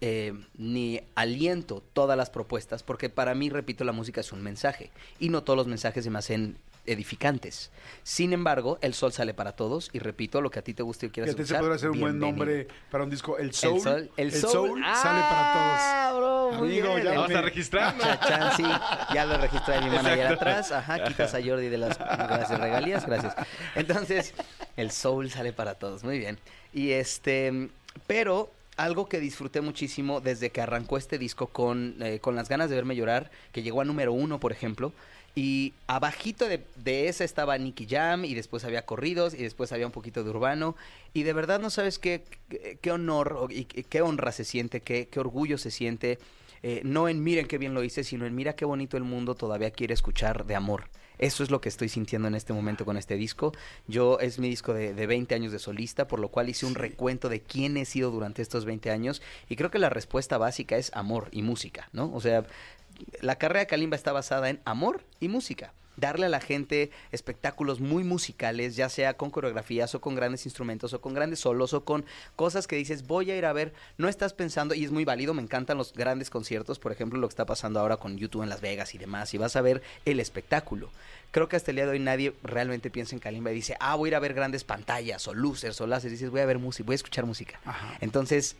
[0.00, 4.90] eh, ni aliento todas las propuestas, porque para mí, repito, la música es un mensaje
[5.18, 7.70] y no todos los mensajes se me hacen edificantes.
[8.02, 11.06] Sin embargo, el sol sale para todos y repito, lo que a ti te guste
[11.06, 13.38] y quieras escuchar, podría ser un buen nombre para un disco.
[13.38, 13.80] El El Soul.
[13.80, 14.50] sol, el soul.
[14.52, 15.80] Soul sale para todos.
[15.80, 17.04] Ah, bro, muy Amigo, bien.
[17.04, 18.02] ya El- Vamos a registrarlo.
[18.04, 18.64] Chachán, sí,
[19.14, 20.34] ya lo registré mi manager Exacto.
[20.34, 20.72] atrás.
[20.72, 23.34] Ajá, quitas a Jordi de las gracias, regalías, gracias.
[23.74, 24.34] Entonces,
[24.76, 26.38] el soul sale para todos, muy bien.
[26.72, 27.68] Y este,
[28.06, 32.68] pero algo que disfruté muchísimo desde que arrancó este disco con, eh, con las ganas
[32.68, 34.92] de verme llorar, que llegó a número uno, por ejemplo.
[35.38, 39.84] Y abajito de, de esa estaba Nicky Jam, y después había corridos, y después había
[39.84, 40.76] un poquito de urbano.
[41.12, 44.80] Y de verdad no sabes qué, qué, qué honor y qué qué honra se siente,
[44.80, 46.18] qué, qué orgullo se siente.
[46.62, 49.34] eh, no en miren qué bien lo hice, sino en mira qué bonito el mundo
[49.34, 50.88] todavía quiere escuchar de amor.
[51.18, 53.52] Eso es lo que estoy sintiendo en este momento con este disco.
[53.86, 56.74] Yo es mi disco de, de 20 años de solista, por lo cual hice un
[56.74, 60.76] recuento de quién he sido durante estos 20 años y creo que la respuesta básica
[60.76, 62.12] es amor y música, ¿no?
[62.14, 62.44] O sea,
[63.20, 65.72] la carrera de Kalimba está basada en amor y música.
[65.96, 70.92] Darle a la gente espectáculos muy musicales, ya sea con coreografías o con grandes instrumentos
[70.92, 72.04] o con grandes solos o con
[72.36, 75.32] cosas que dices, voy a ir a ver, no estás pensando, y es muy válido,
[75.32, 78.50] me encantan los grandes conciertos, por ejemplo, lo que está pasando ahora con YouTube en
[78.50, 80.90] Las Vegas y demás, y vas a ver el espectáculo.
[81.30, 83.94] Creo que hasta el día de hoy nadie realmente piensa en Kalimba y dice, ah,
[83.94, 86.58] voy a ir a ver grandes pantallas o luces o láseres, dices, voy a ver
[86.58, 87.58] música, voy a escuchar música.
[87.64, 87.96] Ajá.
[88.02, 88.56] Entonces,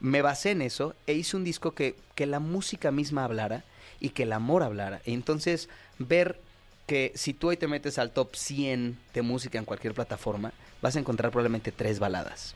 [0.00, 3.64] me basé en eso e hice un disco que, que la música misma hablara
[4.00, 5.00] y que el amor hablara.
[5.04, 5.68] Y entonces,
[5.98, 6.38] ver
[6.86, 10.96] que si tú hoy te metes al top 100 de música en cualquier plataforma, vas
[10.96, 12.54] a encontrar probablemente tres baladas.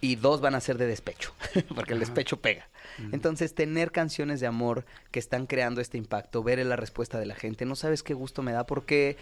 [0.00, 1.34] Y dos van a ser de despecho,
[1.74, 2.68] porque el despecho pega.
[3.12, 7.34] Entonces, tener canciones de amor que están creando este impacto, ver la respuesta de la
[7.34, 9.18] gente, no sabes qué gusto me da porque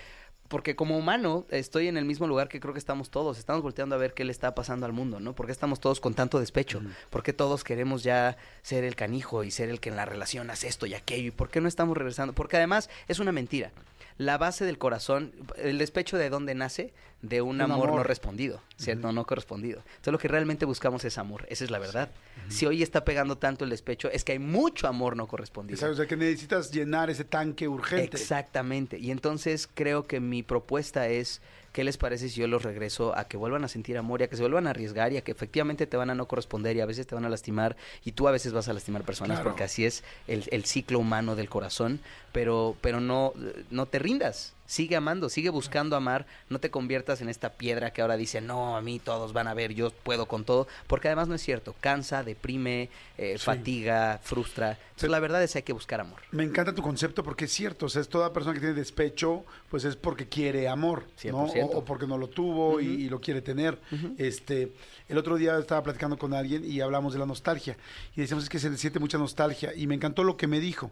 [0.49, 3.39] porque como humano estoy en el mismo lugar que creo que estamos todos.
[3.39, 5.35] Estamos volteando a ver qué le está pasando al mundo, ¿no?
[5.35, 6.81] ¿Por qué estamos todos con tanto despecho?
[7.11, 10.51] ¿Por qué todos queremos ya ser el canijo y ser el que en la relación
[10.51, 11.29] hace esto y aquello?
[11.29, 12.33] ¿Y por qué no estamos regresando?
[12.33, 13.73] Porque además es una mentira.
[14.17, 18.63] La base del corazón, el despecho de dónde nace, de un, Un amor, no respondido,
[18.77, 19.11] ¿cierto?
[19.13, 19.81] No correspondido.
[19.81, 22.11] Entonces lo que realmente buscamos es amor, esa es la verdad.
[22.49, 25.75] Si hoy está pegando tanto el despecho, es que hay mucho amor no correspondido.
[25.75, 28.17] Exacto, O sea, que necesitas llenar ese tanque urgente.
[28.17, 28.99] Exactamente.
[28.99, 31.43] Y entonces creo que mi propuesta es,
[31.73, 34.29] ¿qué les parece si yo los regreso a que vuelvan a sentir amor y a
[34.29, 36.81] que se vuelvan a arriesgar y a que efectivamente te van a no corresponder y
[36.81, 39.51] a veces te van a lastimar y tú a veces vas a lastimar personas Claro.
[39.51, 42.01] porque así es el, el ciclo humano del corazón,
[42.33, 43.33] pero, pero no,
[43.71, 44.55] no te rindas.
[44.69, 48.77] Sigue amando, sigue buscando amar, no te conviertas en esta piedra que ahora dice, no,
[48.77, 51.75] a mí todos van a ver, yo puedo con todo, porque además no es cierto,
[51.81, 53.45] cansa, deprime, eh, Sí.
[53.47, 54.79] fatiga, frustra.
[54.91, 56.21] Entonces la verdad es que hay que buscar amor.
[56.33, 59.45] Me encanta tu concepto porque es cierto, o sea, es toda persona que tiene despecho,
[59.71, 61.49] pues es porque quiere amor, ¿no?
[61.49, 61.63] 100%.
[61.73, 63.79] O, o porque no lo tuvo y, y lo quiere tener.
[64.19, 64.73] Este,
[65.09, 67.77] el otro día estaba platicando con alguien y hablamos de la nostalgia
[68.15, 70.61] y decíamos es que se le siente mucha nostalgia y me encantó lo que me
[70.61, 70.91] dijo.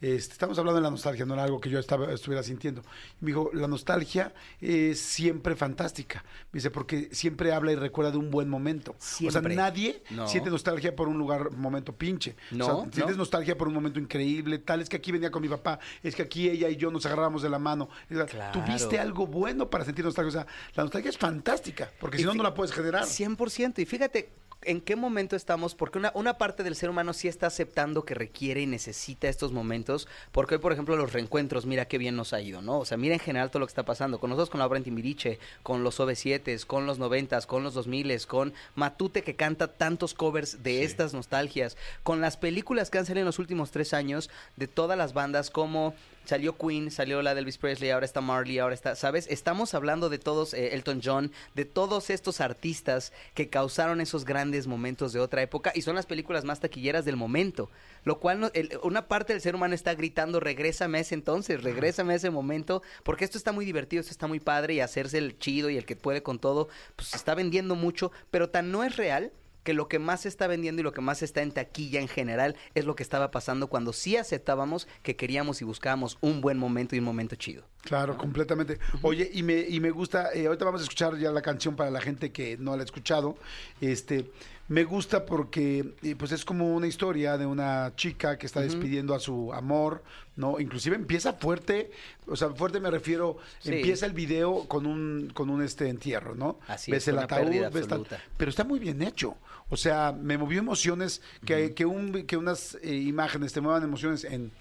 [0.00, 2.82] Este, estamos hablando de la nostalgia, no era algo que yo estaba, estuviera sintiendo.
[3.20, 6.22] Y me dijo, la nostalgia es siempre fantástica.
[6.52, 8.92] Me dice, porque siempre habla y recuerda de un buen momento.
[8.92, 9.56] O sea, Siempre.
[9.56, 10.28] nadie No.
[10.28, 12.36] siente nostalgia por un lugar, momento pinche.
[12.50, 12.92] No, o sea, no.
[12.92, 16.14] sientes nostalgia por un momento increíble, tal es que aquí venía con mi papá, es
[16.14, 17.88] que aquí ella y yo nos agarrábamos de la mano.
[18.08, 18.52] Claro.
[18.60, 20.28] Tuviste algo bueno para sentir nostalgia.
[20.28, 23.04] O sea, la nostalgia es fantástica, porque si no, no la puedes generar.
[23.04, 23.78] 100%.
[23.78, 24.30] Y fíjate
[24.66, 28.14] en qué momento estamos, porque una, una parte del ser humano sí está aceptando que
[28.14, 32.32] requiere y necesita estos momentos, porque hoy, por ejemplo, los reencuentros, mira qué bien nos
[32.32, 32.78] ha ido, ¿no?
[32.78, 34.78] O sea, mira en general todo lo que está pasando, con nosotros, con la obra
[34.78, 39.68] en Timbiriche, con los OV7, con los 90, con los 2000, con Matute que canta
[39.68, 43.94] tantos covers de estas nostalgias, con las películas que han salido en los últimos tres
[43.94, 45.94] años de todas las bandas como
[46.26, 49.26] Salió Queen, salió la de Elvis Presley, ahora está Marley, ahora está, ¿sabes?
[49.30, 54.66] Estamos hablando de todos, eh, Elton John, de todos estos artistas que causaron esos grandes
[54.66, 57.70] momentos de otra época y son las películas más taquilleras del momento.
[58.04, 61.62] Lo cual, no- el- una parte del ser humano está gritando, regrésame a ese entonces,
[61.62, 65.18] regrésame a ese momento, porque esto está muy divertido, esto está muy padre y hacerse
[65.18, 68.82] el chido y el que puede con todo, pues está vendiendo mucho, pero tan no
[68.84, 69.30] es real
[69.66, 72.06] que lo que más se está vendiendo y lo que más está en taquilla en
[72.06, 76.56] general es lo que estaba pasando cuando sí aceptábamos que queríamos y buscábamos un buen
[76.56, 77.64] momento y un momento chido.
[77.82, 78.78] Claro, completamente.
[79.02, 81.90] Oye, y me, y me gusta, eh, ahorita vamos a escuchar ya la canción para
[81.90, 83.36] la gente que no la ha escuchado.
[83.80, 84.30] Este,
[84.68, 89.14] me gusta porque eh, pues es como una historia de una chica que está despidiendo
[89.14, 90.02] a su amor,
[90.34, 90.58] ¿no?
[90.58, 91.90] Inclusive empieza fuerte,
[92.26, 93.72] o sea, fuerte me refiero, Sí.
[93.74, 96.58] empieza el video con un, con un este entierro, ¿no?
[96.66, 98.06] Así ves es, el ataúd, ves tal-
[98.36, 99.36] pero está muy bien hecho.
[99.68, 104.22] O sea, me movió emociones, que, que, un, que unas eh, imágenes te muevan emociones
[104.24, 104.52] en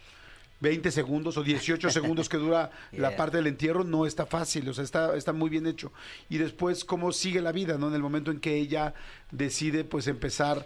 [0.61, 4.73] 20 segundos o 18 segundos que dura la parte del entierro no está fácil, o
[4.73, 5.91] sea, está, está muy bien hecho.
[6.29, 7.87] Y después cómo sigue la vida, ¿no?
[7.87, 8.93] En el momento en que ella
[9.31, 10.65] decide pues empezar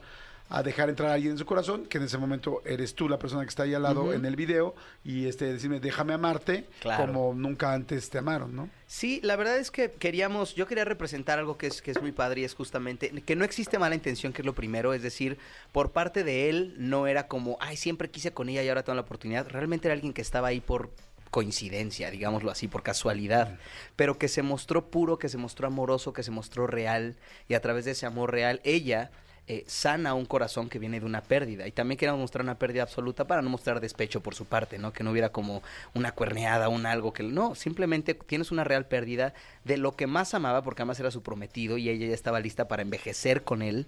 [0.49, 3.19] a dejar entrar a alguien en su corazón, que en ese momento eres tú la
[3.19, 7.05] persona que está ahí al lado en el video, y este decirme, déjame amarte Claro.
[7.05, 8.69] como nunca antes te amaron, ¿no?
[8.87, 12.11] Sí, la verdad es que queríamos, yo quería representar algo que es, que es muy
[12.11, 15.37] padre y es justamente que no existe mala intención, que es lo primero, es decir,
[15.71, 18.95] por parte de él no era como, ay, siempre quise con ella y ahora tengo
[18.95, 20.89] la oportunidad, realmente era alguien que estaba ahí por
[21.29, 23.59] coincidencia, digámoslo así, por casualidad,
[23.95, 27.61] pero que se mostró puro, que se mostró amoroso, que se mostró real y a
[27.61, 29.11] través de ese amor real ella
[29.51, 31.65] eh, sana un corazón que viene de una pérdida.
[31.65, 34.93] Y también queríamos mostrar una pérdida absoluta para no mostrar despecho por su parte, ¿no?
[34.93, 35.63] Que no hubiera como
[35.95, 37.23] una cuerneada, un algo que...
[37.23, 39.33] No, simplemente tienes una real pérdida
[39.65, 42.67] de lo que más amaba, porque además era su prometido y ella ya estaba lista
[42.67, 43.87] para envejecer con él.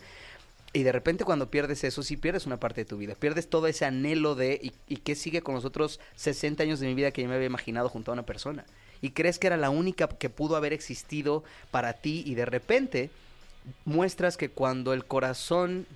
[0.73, 3.13] Y de repente cuando pierdes eso, sí pierdes una parte de tu vida.
[3.13, 4.59] Pierdes todo ese anhelo de...
[4.63, 7.35] ¿Y, y qué sigue con los otros 60 años de mi vida que yo me
[7.35, 8.65] había imaginado junto a una persona?
[8.99, 13.11] Y crees que era la única que pudo haber existido para ti y de repente
[13.85, 15.87] muestras que cuando el corazón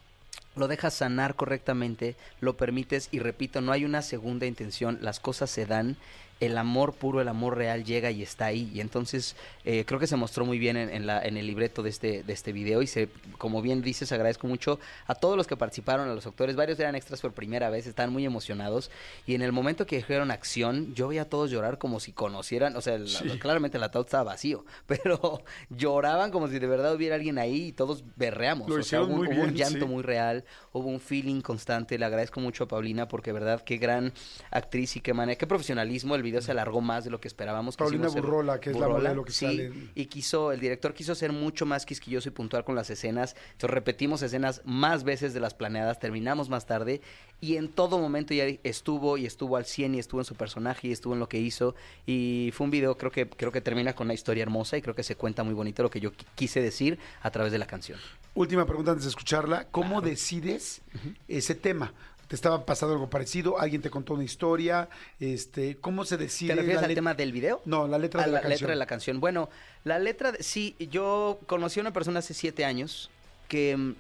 [0.56, 5.50] lo dejas sanar correctamente, lo permites y repito, no hay una segunda intención, las cosas
[5.50, 5.98] se dan,
[6.42, 8.70] el amor puro, el amor real llega y está ahí.
[8.74, 11.82] Y entonces eh, creo que se mostró muy bien en, en la, en el libreto
[11.82, 13.08] de este, de este video y se,
[13.38, 16.96] como bien dices, agradezco mucho a todos los que participaron, a los actores, varios eran
[16.96, 18.92] extras por primera vez, estaban muy emocionados
[19.26, 22.76] y en el momento que dijeron acción, yo veía a todos llorar como si conocieran,
[22.76, 27.16] o sea, la- claramente el ataúd estaba vacío, pero lloraban como si de verdad hubiera
[27.16, 28.68] alguien ahí y todos berreamos.
[28.70, 29.86] Lo o sea, hubo, hubo un llanto sí.
[29.86, 34.12] muy real, hubo un feeling constante, le agradezco mucho a Paulina porque verdad qué gran
[34.52, 37.78] actriz y qué manera, qué profesionalismo, el video se alargó más de lo que esperábamos.
[37.78, 41.32] Paulina Burrola, que es la modelo que sí, sale y quiso, el director quiso ser
[41.32, 45.54] mucho más quisquilloso y puntual con las escenas, entonces repetimos escenas más veces de las
[45.54, 47.00] planeadas, terminamos más tarde
[47.40, 50.88] y en todo momento ya estuvo y estuvo al 100 y estuvo en su personaje
[50.88, 53.94] y estuvo en lo que hizo y fue un video creo que creo que termina
[53.94, 56.26] con una historia hermosa y creo que se cuenta muy bonito lo que yo qui-
[56.36, 58.00] quise decir a través de la canción.
[58.34, 59.68] Última pregunta antes de escucharla.
[59.72, 60.82] ¿Cómo decides
[61.28, 61.94] ese tema?
[62.28, 63.60] ¿Te estaba pasando algo parecido?
[63.60, 64.90] ¿Alguien te contó una historia?
[65.20, 66.50] Este, ¿Cómo se decide?
[66.54, 67.62] ¿Te refieres la al tema del video?
[67.66, 68.60] No, la letra A de la, la canción.
[68.60, 69.20] letra de la canción.
[69.20, 69.50] Bueno,
[69.84, 73.12] la letra, de- sí, yo conocí a una persona hace siete años
[73.48, 73.94] que mm,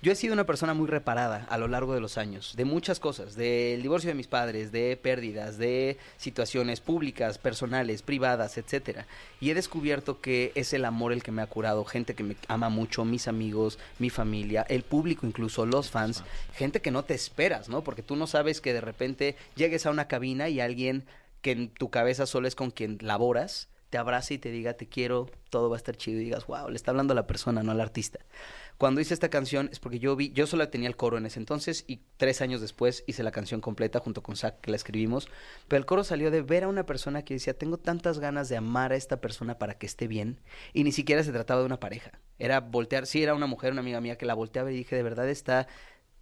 [0.00, 3.00] yo he sido una persona muy reparada a lo largo de los años, de muchas
[3.00, 9.06] cosas, del divorcio de mis padres, de pérdidas, de situaciones públicas, personales, privadas, etcétera.
[9.40, 12.36] Y he descubierto que es el amor el que me ha curado, gente que me
[12.46, 16.22] ama mucho, mis amigos, mi familia, el público incluso, los fans,
[16.54, 17.82] gente que no te esperas, ¿no?
[17.82, 21.06] Porque tú no sabes que de repente llegues a una cabina y alguien
[21.42, 24.88] que en tu cabeza solo es con quien laboras, te abrace y te diga te
[24.88, 27.62] quiero, todo va a estar chido y digas, wow, le está hablando a la persona,
[27.62, 28.18] no al artista.
[28.76, 31.40] Cuando hice esta canción es porque yo vi, yo solo tenía el coro en ese
[31.40, 35.28] entonces y tres años después hice la canción completa junto con Zach que la escribimos,
[35.66, 38.56] pero el coro salió de ver a una persona que decía, tengo tantas ganas de
[38.56, 40.38] amar a esta persona para que esté bien
[40.74, 43.80] y ni siquiera se trataba de una pareja, era voltear, sí, era una mujer, una
[43.80, 45.66] amiga mía que la volteaba y dije, de verdad está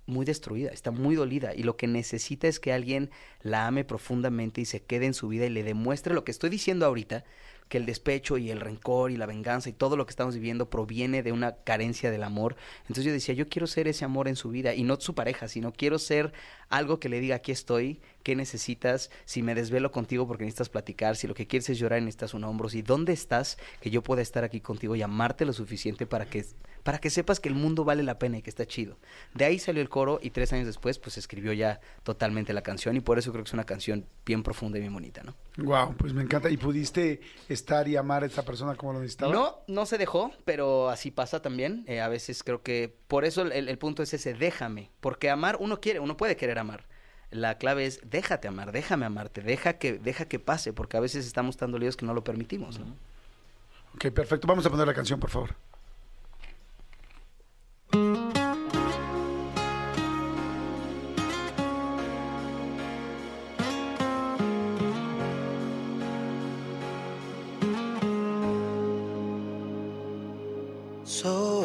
[0.07, 3.11] muy destruida, está muy dolida y lo que necesita es que alguien
[3.43, 6.49] la ame profundamente y se quede en su vida y le demuestre lo que estoy
[6.49, 7.25] diciendo ahorita,
[7.69, 10.71] que el despecho y el rencor y la venganza y todo lo que estamos viviendo
[10.71, 12.57] proviene de una carencia del amor.
[12.83, 15.49] Entonces yo decía, yo quiero ser ese amor en su vida y no su pareja,
[15.49, 16.33] sino quiero ser
[16.69, 21.15] algo que le diga, aquí estoy, qué necesitas, si me desvelo contigo porque necesitas platicar,
[21.15, 24.03] si lo que quieres es llorar y necesitas un hombro, si dónde estás, que yo
[24.03, 26.45] pueda estar aquí contigo y amarte lo suficiente para que,
[26.83, 28.99] para que sepas que el mundo vale la pena y que está chido.
[29.35, 32.97] De ahí salió el coro y tres años después pues escribió ya totalmente la canción
[32.97, 35.37] y por eso creo que es una canción bien profunda y bien bonita, ¿no?
[35.59, 36.51] Wow, pues me encanta.
[36.51, 39.33] ¿Y pudiste estar y amar a esta persona como lo necesitaba?
[39.33, 41.85] No, no se dejó, pero así pasa también.
[41.87, 44.91] Eh, a veces creo que por eso el, el punto es ese, déjame.
[44.99, 46.89] Porque amar, uno quiere, uno puede querer amar.
[47.31, 51.27] La clave es déjate amar, déjame amarte, deja que, deja que pase, porque a veces
[51.27, 52.79] estamos tan dolidos que no lo permitimos.
[52.79, 52.87] ¿no?
[53.95, 54.47] Ok, perfecto.
[54.47, 55.55] Vamos a poner la canción, por favor.
[71.05, 71.56] Soy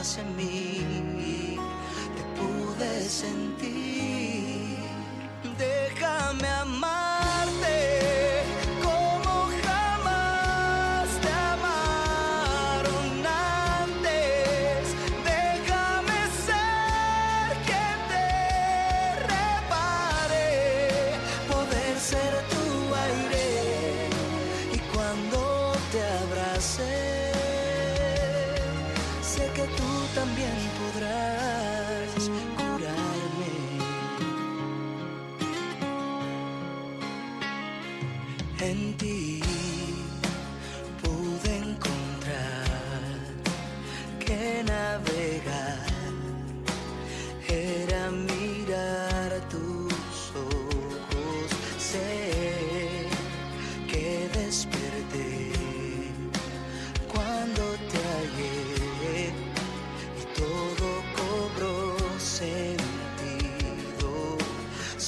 [0.00, 1.56] hacia mí.
[2.16, 4.78] Te pude sentir.
[5.58, 6.77] Déjame amarte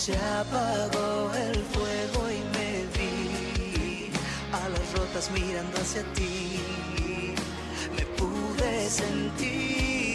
[0.00, 4.10] Se apagó el fuego y me vi
[4.50, 6.58] a las rotas mirando hacia ti.
[7.94, 10.09] Me pude sentir.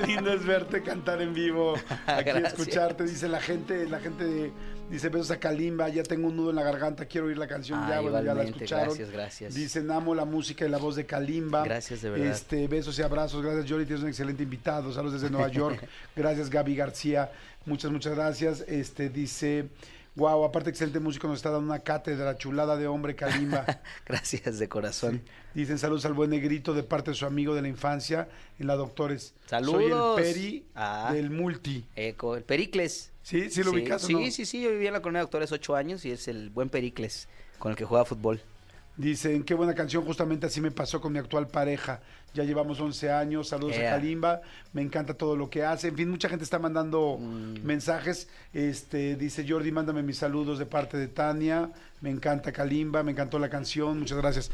[0.00, 1.74] Qué lindo es verte cantar en vivo.
[2.06, 2.52] Aquí Gracias.
[2.58, 4.52] escucharte, dice la gente, la gente
[4.90, 7.78] dice besos a Kalimba, ya tengo un nudo en la garganta, quiero oír la canción
[7.82, 8.86] Ah, ya, bueno, ya la escucharon.
[8.86, 9.54] gracias, gracias.
[9.54, 11.62] Dicen amo la música y la voz de Kalimba.
[11.64, 12.26] Gracias, de verdad.
[12.26, 14.92] Este, besos y abrazos, gracias Jory, tienes un excelente invitado.
[14.92, 15.86] Saludos desde Nueva York.
[16.16, 17.30] gracias Gaby García.
[17.66, 18.64] Muchas, muchas gracias.
[18.66, 19.68] Este dice,
[20.16, 23.64] wow, aparte excelente músico nos está dando una cátedra chulada de hombre Kalimba.
[24.06, 25.22] Gracias de corazón.
[25.54, 28.74] Dicen saludos al buen negrito de parte de su amigo de la infancia en la
[28.76, 29.34] Doctores.
[29.46, 30.16] Saludos.
[30.16, 31.10] Soy el Peri Ah.
[31.12, 31.84] del Multi.
[31.96, 33.12] Eco, el Pericles.
[33.22, 33.48] ¿Sí?
[33.50, 34.18] ¿Sí lo ubicas sí, no?
[34.30, 36.68] sí, sí, yo vivía en la colonia de Doctores ocho años y es el buen
[36.68, 37.26] Pericles
[37.58, 38.40] con el que juega fútbol.
[38.96, 42.00] Dicen, qué buena canción, justamente así me pasó con mi actual pareja.
[42.32, 44.40] Ya llevamos 11 años, saludos a Kalimba,
[44.72, 45.88] me encanta todo lo que hace.
[45.88, 47.64] En fin, mucha gente está mandando Mm.
[47.64, 48.28] mensajes.
[48.52, 51.70] Este, dice Jordi, mándame mis saludos de parte de Tania.
[52.00, 54.50] Me encanta Kalimba, me encantó la canción, muchas gracias.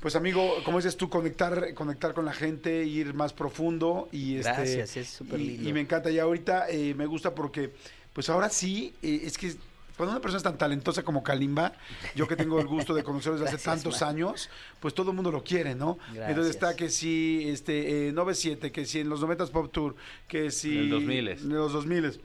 [0.00, 4.52] Pues amigo, como dices tú, conectar, conectar con la gente, ir más profundo y este,
[4.52, 5.68] Gracias, es súper y- lindo.
[5.68, 6.10] Y me encanta.
[6.10, 7.72] Y ahorita eh, me gusta porque,
[8.12, 9.54] pues ahora sí, eh, es que
[9.98, 11.72] cuando una persona es tan talentosa como Kalimba,
[12.14, 14.10] yo que tengo el gusto de conocerlo desde hace Gracias, tantos man.
[14.10, 14.48] años,
[14.80, 15.98] pues todo el mundo lo quiere, ¿no?
[16.06, 16.28] Gracias.
[16.30, 19.96] Entonces está que si este eh, 97, que si en los 90 Pop Tour,
[20.28, 21.28] que si En el 2000.
[21.28, 22.20] en los 2000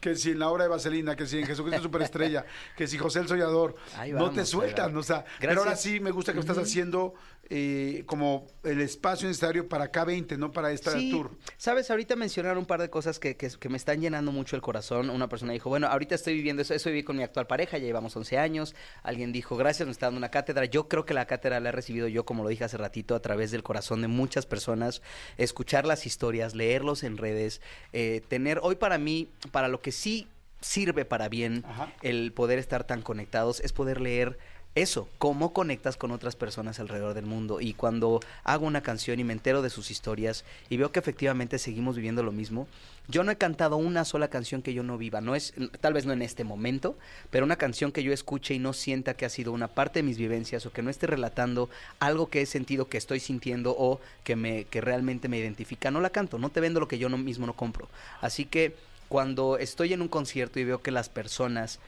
[0.00, 2.44] que si en la obra de Vaselina, que si en Jesucristo Superestrella,
[2.76, 3.74] que si José el Soñador,
[4.12, 7.14] no te sueltan, o sea, pero ahora sí me gusta que estás haciendo
[7.50, 11.30] eh, como el espacio necesario para K20, no para esta Sí, tour.
[11.56, 14.62] sabes, ahorita mencionaron un par de cosas que, que- que me están llenando mucho el
[14.62, 15.10] corazón.
[15.10, 17.84] Una persona dijo, bueno, ahorita estoy viviendo eso, eso viví con mi actual pareja, ya
[17.84, 18.74] llevamos 11 años.
[19.02, 20.64] Alguien dijo, gracias, me está dando una cátedra.
[20.64, 23.20] Yo creo que la cátedra la he recibido yo, como lo dije hace ratito, a
[23.20, 25.02] través del corazón de muchas personas.
[25.36, 27.60] Escuchar las historias, leerlos en redes,
[27.92, 30.28] eh, tener, hoy para mí, para lo que sí
[30.60, 31.92] sirve para bien Ajá.
[32.00, 34.38] el poder estar tan conectados, es poder leer
[34.74, 37.60] eso, cómo conectas con otras personas alrededor del mundo.
[37.60, 41.58] Y cuando hago una canción y me entero de sus historias y veo que efectivamente
[41.58, 42.66] seguimos viviendo lo mismo,
[43.06, 45.20] yo no he cantado una sola canción que yo no viva.
[45.20, 46.96] No es, tal vez no en este momento,
[47.30, 50.04] pero una canción que yo escuche y no sienta que ha sido una parte de
[50.04, 51.68] mis vivencias o que no esté relatando
[52.00, 56.00] algo que he sentido, que estoy sintiendo o que me, que realmente me identifica, no
[56.00, 56.38] la canto.
[56.38, 57.88] No te vendo lo que yo no, mismo no compro.
[58.20, 58.74] Así que
[59.08, 61.78] cuando estoy en un concierto y veo que las personas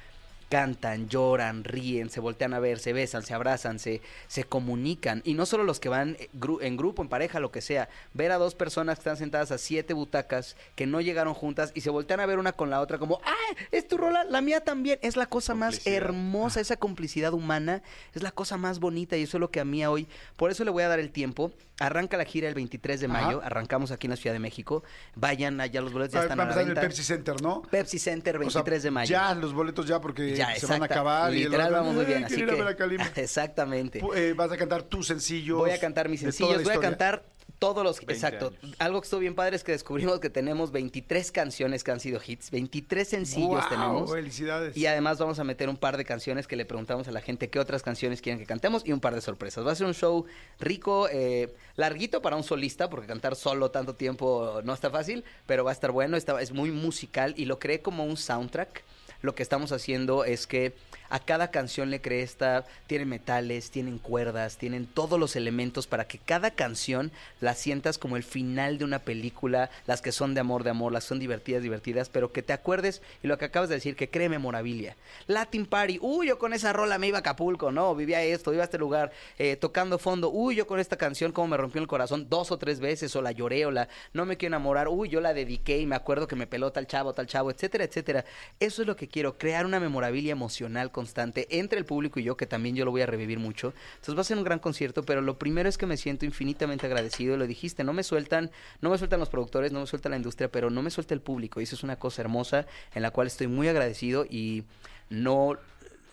[0.49, 5.23] cantan, lloran, ríen, se voltean a ver, se besan, se abrazan, se, se comunican.
[5.25, 7.89] Y no solo los que van eh, gru- en grupo, en pareja, lo que sea.
[8.15, 11.81] Ver a dos personas que están sentadas a siete butacas que no llegaron juntas y
[11.81, 13.57] se voltean a ver una con la otra como, ¡ah!
[13.73, 14.99] Es tu rola, la mía también.
[15.03, 17.83] Es la cosa más hermosa, esa complicidad humana.
[18.15, 20.07] Es la cosa más bonita y eso es lo que a mí hoy.
[20.37, 21.53] Por eso le voy a dar el tiempo.
[21.79, 23.21] Arranca la gira el 23 de Ajá.
[23.23, 23.43] mayo.
[23.45, 24.83] Arrancamos aquí en la Ciudad de México.
[25.15, 26.73] Vayan allá, los boletos ya están a la el.
[26.73, 27.61] Pepsi Center, ¿no?
[27.63, 29.11] Pepsi Center, O sea, 23 de mayo.
[29.11, 31.33] Ya, los boletos ya porque Ya, se van a acabar.
[31.35, 32.19] y el Literal, otro, vamos muy bien.
[32.19, 33.05] "Ay, Así que, ver a Kalimba".
[33.17, 34.03] exactamente.
[34.15, 35.59] Eh, vas a cantar tus sencillos.
[35.59, 37.25] Voy a cantar mis sencillos, voy a cantar
[37.59, 37.99] todos los...
[37.99, 38.53] 20 Exacto.
[38.63, 38.77] años.
[38.79, 42.21] Algo que estuvo bien padre es que descubrimos que tenemos 23 canciones que han sido
[42.25, 44.13] hits, 23 sencillos Guau, tenemos.
[44.13, 44.77] Felicidades.
[44.77, 47.49] Y además vamos a meter un par de canciones que le preguntamos a la gente
[47.49, 49.67] qué otras canciones quieren que cantemos y un par de sorpresas.
[49.67, 50.27] Va a ser un show
[50.61, 55.65] rico, eh, larguito para un solista, porque cantar solo tanto tiempo no está fácil, pero
[55.65, 58.83] va a estar bueno, está, es muy musical y lo creé como un soundtrack.
[59.27, 60.77] Lo que estamos haciendo es que
[61.09, 66.07] a cada canción le creé esta, tienen metales, tienen cuerdas, tienen todos los elementos para
[66.07, 70.41] que cada canción la sientas como el final de una película, las que son de
[70.41, 73.47] amor, de amor, las que son divertidas, divertidas, pero que te acuerdes y lo que
[73.47, 74.97] acabas de decir, que cree memorabilia.
[75.27, 78.63] Latin Party, uy, yo con esa rola me iba a Acapulco, no, vivía esto, iba
[78.63, 81.89] a este lugar, eh, tocando fondo, uy, yo con esta canción como me rompió el
[81.89, 85.09] corazón dos o tres veces, o la lloré, o la no me quiero enamorar, uy,
[85.09, 88.25] yo la dediqué y me acuerdo que me peló tal chavo, tal chavo, etcétera, etcétera.
[88.61, 92.39] Eso es lo que quiero, crear una memorabilia emocional constante entre el público y yo,
[92.39, 93.75] que también yo lo voy a revivir mucho.
[93.97, 96.87] Entonces va a ser un gran concierto, pero lo primero es que me siento infinitamente
[96.87, 100.17] agradecido, lo dijiste, no me sueltan, no me sueltan los productores, no me suelta la
[100.17, 103.11] industria, pero no me suelta el público, y eso es una cosa hermosa en la
[103.11, 104.65] cual estoy muy agradecido y
[105.11, 105.59] no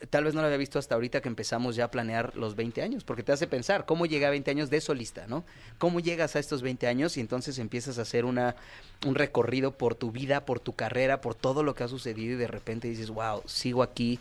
[0.09, 2.81] tal vez no lo había visto hasta ahorita que empezamos ya a planear los 20
[2.81, 5.45] años, porque te hace pensar cómo llega a 20 años de solista, ¿no?
[5.77, 8.55] ¿Cómo llegas a estos 20 años y entonces empiezas a hacer una,
[9.05, 12.37] un recorrido por tu vida, por tu carrera, por todo lo que ha sucedido y
[12.37, 14.19] de repente dices, wow, sigo aquí,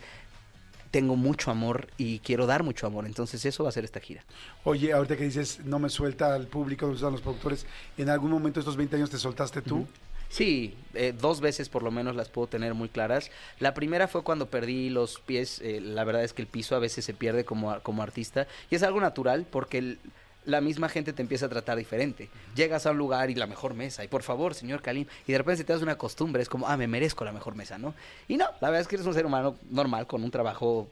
[0.93, 4.23] tengo mucho amor y quiero dar mucho amor, entonces eso va a ser esta gira.
[4.63, 7.67] Oye, ahorita que dices, no me suelta al público, no me sueltan los productores,
[7.99, 9.87] ¿en algún momento estos 20 años te soltaste tú?
[10.29, 13.31] Sí, eh, dos veces por lo menos las puedo tener muy claras.
[13.59, 15.61] La primera fue cuando perdí los pies.
[15.63, 18.47] eh, la verdad es que el piso a veces se pierde como, como artista.
[18.71, 19.99] Y es algo natural porque el-
[20.45, 22.29] la misma gente te empieza a tratar diferente.
[22.55, 24.05] Llegas a un lugar y la mejor mesa.
[24.05, 25.07] Y por favor, señor Kalim.
[25.27, 26.43] Y de repente te hace una costumbre.
[26.43, 27.95] Es como, ah, me merezco la mejor mesa, ¿no?
[28.29, 30.89] Y no, la verdad es que eres un ser humano normal con un trabajo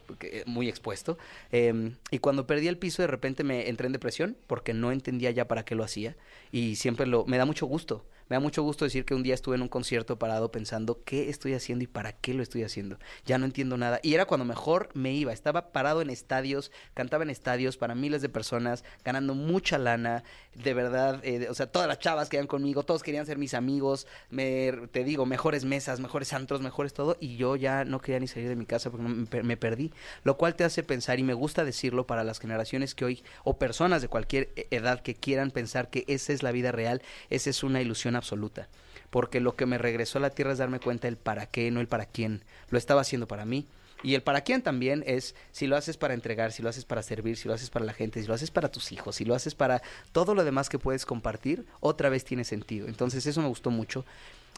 [0.46, 1.18] muy expuesto.
[1.52, 5.30] Eh, y cuando perdí el piso, de repente me entré en depresión porque no entendía
[5.30, 6.16] ya para qué lo hacía.
[6.52, 7.24] Y siempre lo...
[7.26, 8.04] Me da mucho gusto.
[8.30, 11.30] Me da mucho gusto decir que un día estuve en un concierto parado pensando qué
[11.30, 12.96] estoy haciendo y para qué lo estoy haciendo.
[13.26, 13.98] Ya no entiendo nada.
[14.04, 15.32] Y era cuando mejor me iba.
[15.32, 20.22] Estaba parado en estadios, cantaba en estadios para miles de personas, ganando mucha lana.
[20.54, 23.52] De verdad, eh, o sea, todas las chavas que iban conmigo, todos querían ser mis
[23.52, 24.06] amigos.
[24.30, 27.16] Me, te digo, mejores mesas, mejores antros, mejores todo.
[27.18, 29.92] Y yo ya no quería ni salir de mi casa porque me, me perdí.
[30.22, 33.58] Lo cual te hace pensar, y me gusta decirlo para las generaciones que hoy, o
[33.58, 37.50] personas de cualquier e- edad que quieran pensar que esa es la vida real, esa
[37.50, 38.68] es una ilusión absoluta.
[39.10, 41.80] Porque lo que me regresó a la tierra es darme cuenta el para qué, no
[41.80, 42.44] el para quién.
[42.70, 43.66] Lo estaba haciendo para mí.
[44.02, 47.02] Y el para quién también es si lo haces para entregar, si lo haces para
[47.02, 49.34] servir, si lo haces para la gente, si lo haces para tus hijos, si lo
[49.34, 52.88] haces para todo lo demás que puedes compartir, otra vez tiene sentido.
[52.88, 54.06] Entonces eso me gustó mucho.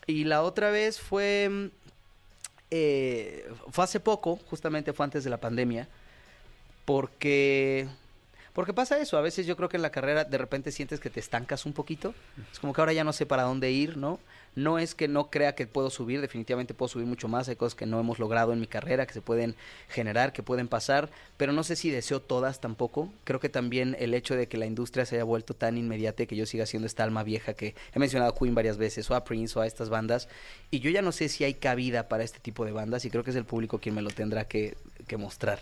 [0.07, 1.71] Y la otra vez fue,
[2.71, 5.89] eh, fue hace poco, justamente fue antes de la pandemia,
[6.85, 7.89] porque
[8.53, 11.09] Porque pasa eso, a veces yo creo que en la carrera de repente sientes que
[11.09, 12.15] te estancas un poquito.
[12.53, 14.21] Es como que ahora ya no sé para dónde ir, ¿no?
[14.55, 17.75] No es que no crea que puedo subir, definitivamente puedo subir mucho más, hay cosas
[17.75, 19.57] que no hemos logrado en mi carrera, que se pueden
[19.89, 23.11] generar, que pueden pasar, pero no sé si deseo todas tampoco.
[23.25, 26.27] Creo que también el hecho de que la industria se haya vuelto tan inmediata y
[26.27, 29.15] que yo siga siendo esta alma vieja que he mencionado a Queen varias veces, o
[29.15, 30.29] a Prince, o a estas bandas,
[30.71, 33.25] y yo ya no sé si hay cabida para este tipo de bandas, y creo
[33.25, 34.77] que es el público quien me lo tendrá que,
[35.07, 35.61] que mostrar.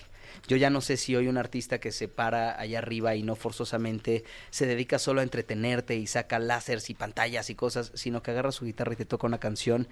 [0.49, 3.37] Yo ya no sé si hoy un artista que se para allá arriba y no
[3.37, 8.31] forzosamente se dedica solo a entretenerte y saca láseres y pantallas y cosas, sino que
[8.31, 9.89] agarra su guitarra y te toca una canción,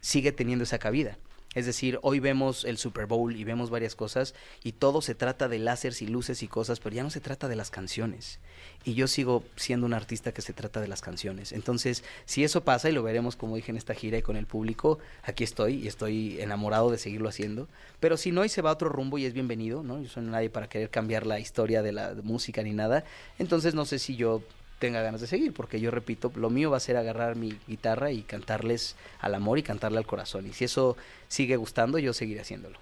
[0.00, 1.18] sigue teniendo esa cabida.
[1.54, 4.34] Es decir, hoy vemos el Super Bowl y vemos varias cosas
[4.64, 7.46] y todo se trata de láseres y luces y cosas, pero ya no se trata
[7.48, 8.38] de las canciones.
[8.84, 11.52] Y yo sigo siendo un artista que se trata de las canciones.
[11.52, 14.46] Entonces, si eso pasa y lo veremos como dije en esta gira y con el
[14.46, 17.68] público, aquí estoy y estoy enamorado de seguirlo haciendo.
[18.00, 20.00] Pero si no y se va a otro rumbo y es bienvenido, ¿no?
[20.00, 23.04] Yo soy nadie para querer cambiar la historia de la música ni nada.
[23.38, 24.42] Entonces, no sé si yo
[24.82, 28.10] tenga ganas de seguir, porque yo repito, lo mío va a ser agarrar mi guitarra
[28.10, 30.44] y cantarles al amor y cantarle al corazón.
[30.48, 30.96] Y si eso
[31.28, 32.80] sigue gustando, yo seguiré haciéndolo.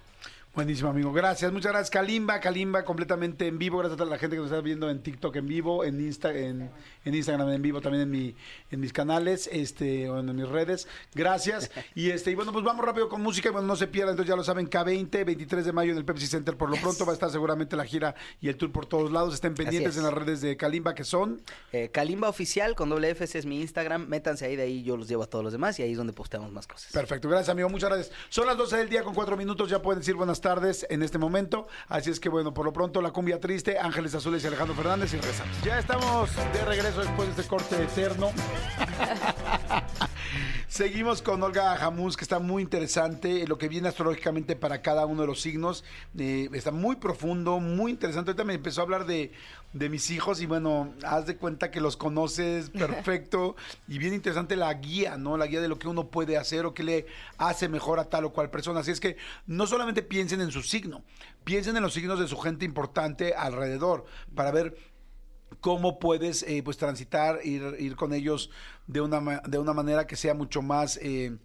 [0.53, 1.13] Buenísimo, amigo.
[1.13, 1.49] Gracias.
[1.53, 2.41] Muchas gracias, Kalimba.
[2.41, 3.77] Kalimba completamente en vivo.
[3.77, 6.33] Gracias a toda la gente que nos está viendo en TikTok en vivo, en, Insta,
[6.33, 6.69] en,
[7.05, 8.35] en Instagram en vivo, también en, mi,
[8.69, 10.89] en mis canales, este, o en mis redes.
[11.15, 11.71] Gracias.
[11.93, 13.49] Y este, y bueno, pues vamos rápido con música.
[13.49, 16.05] Y bueno, no se pierdan, entonces ya lo saben, K20, 23 de mayo en el
[16.05, 16.55] Pepsi Center.
[16.55, 19.33] Por lo pronto va a estar seguramente la gira y el tour por todos lados.
[19.33, 19.97] Estén pendientes es.
[19.97, 21.41] en las redes de Kalimba, que son.
[21.71, 24.07] Eh, Kalimba Oficial con doble F, ese es mi Instagram.
[24.07, 26.13] Métanse ahí, de ahí yo los llevo a todos los demás y ahí es donde
[26.13, 26.91] posteamos más cosas.
[26.91, 28.15] Perfecto, gracias amigo, muchas gracias.
[28.29, 31.17] Son las 12 del día con cuatro minutos, ya pueden decir buenas tardes en este
[31.17, 31.67] momento.
[31.87, 35.13] Así es que bueno, por lo pronto la cumbia triste, Ángeles Azules y Alejandro Fernández
[35.13, 35.61] y regresamos.
[35.63, 38.31] Ya estamos de regreso después de este corte eterno.
[40.71, 43.45] Seguimos con Olga Jamús, que está muy interesante.
[43.45, 45.83] Lo que viene astrológicamente para cada uno de los signos
[46.17, 48.31] eh, está muy profundo, muy interesante.
[48.31, 49.33] Ahorita me empezó a hablar de,
[49.73, 53.57] de mis hijos y bueno, haz de cuenta que los conoces perfecto
[53.89, 55.35] y bien interesante la guía, ¿no?
[55.35, 57.05] La guía de lo que uno puede hacer o que le
[57.37, 58.79] hace mejor a tal o cual persona.
[58.79, 59.17] Así es que
[59.47, 61.03] no solamente piensen en su signo,
[61.43, 64.77] piensen en los signos de su gente importante alrededor para ver
[65.59, 68.49] cómo puedes eh, pues transitar, ir, ir con ellos
[68.91, 70.97] de una, de una manera que sea mucho más...
[71.01, 71.35] eh,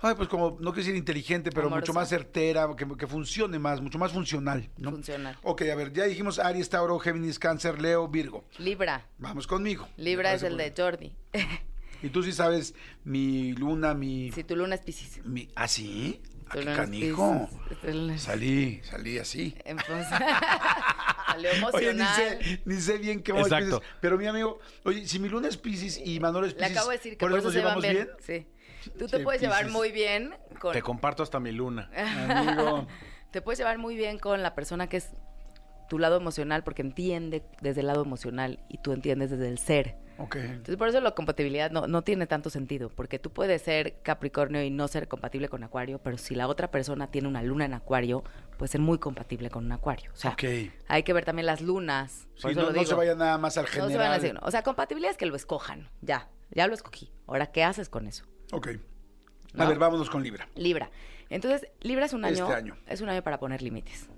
[0.00, 3.80] Ay, pues como, no quiero decir inteligente, pero mucho más certera, que, que funcione más,
[3.80, 4.90] mucho más funcional, ¿no?
[4.90, 5.38] Funcional.
[5.42, 8.44] Ok, a ver, ya dijimos Aries, Tauro, Géminis, Cáncer, Leo, Virgo.
[8.58, 9.06] Libra.
[9.18, 9.88] Vamos conmigo.
[9.96, 11.12] Libra es el de Jordi.
[12.02, 12.74] Y tú sí sabes
[13.04, 14.30] mi luna, mi...
[14.32, 15.24] si tu luna es Piscis.
[15.24, 16.20] mi ¿Ah, sí?
[16.58, 17.48] ¿A Tu qué canijo?
[17.68, 17.80] Piscis.
[17.80, 19.54] Tu luna es- Salí, salí así.
[19.64, 20.06] Entonces,
[21.26, 22.16] salió Oye, ni emocional.
[22.16, 23.82] sé, ni sé bien qué vamos Exacto.
[24.00, 26.90] Pero mi amigo, oye, si mi luna es Pisces y Manuel es Le Pisces, acabo
[26.90, 28.26] de decir que ¿por por eso eso nos se van llevamos bien.
[28.26, 28.46] bien?
[28.84, 28.90] Sí.
[28.98, 30.72] Tú te Sí, puedes llevar muy bien con...
[30.72, 31.90] Te comparto hasta mi luna.
[32.28, 32.86] Amigo.
[33.30, 35.10] Te puedes llevar muy bien con la persona que es
[35.88, 39.96] tu lado emocional porque entiende desde el lado emocional y tú entiendes desde el ser.
[40.18, 40.36] Ok.
[40.36, 44.62] Entonces, por eso la compatibilidad no, no tiene tanto sentido, porque tú puedes ser Capricornio
[44.62, 47.74] y no ser compatible con Acuario, pero si la otra persona tiene una luna en
[47.74, 48.22] Acuario,
[48.56, 50.10] puede ser muy compatible con un Acuario.
[50.12, 50.36] O sea,
[50.88, 52.28] hay que ver también las lunas.
[52.40, 53.90] Por Sí, eso no, lo no se vaya nada más al No general.
[53.92, 55.88] se van a decir, O sea, compatibilidad es que lo escojan.
[56.00, 57.10] Ya, ya lo escogí.
[57.26, 58.24] Ahora, ¿qué haces con eso?
[58.52, 58.68] Ok.
[59.54, 59.68] A ¿No?
[59.68, 60.48] ver, vámonos con Libra.
[60.54, 60.90] Libra.
[61.30, 62.76] Entonces, Libra es un año, Este año.
[62.86, 64.08] es un año para poner límites.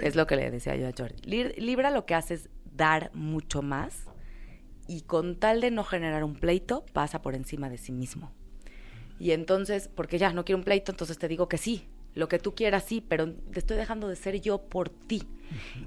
[0.00, 1.20] Es lo que le decía yo a Jordi.
[1.60, 4.04] Libra lo que hace es dar mucho más
[4.88, 8.32] y con tal de no generar un pleito, pasa por encima de sí mismo.
[9.20, 11.86] Y entonces, porque ya no quiero un pleito, entonces te digo que sí.
[12.14, 15.22] Lo que tú quieras, sí, pero te estoy dejando de ser yo por ti.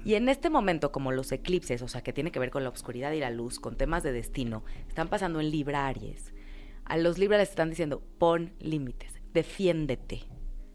[0.04, 2.70] Y en este momento, como los eclipses, o sea, que tiene que ver con la
[2.70, 6.32] oscuridad y la luz, con temas de destino, están pasando en Libra Aries.
[6.84, 10.22] A los Libra les están diciendo, pon límites, defiéndete.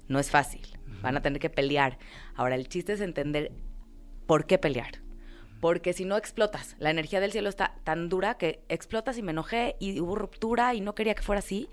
[0.07, 0.61] No es fácil,
[1.01, 1.97] van a tener que pelear.
[2.35, 3.51] Ahora, el chiste es entender
[4.25, 5.06] por qué pelear.
[5.59, 9.31] Porque si no explotas, la energía del cielo está tan dura que explotas y me
[9.31, 11.69] enojé y hubo ruptura y no quería que fuera así.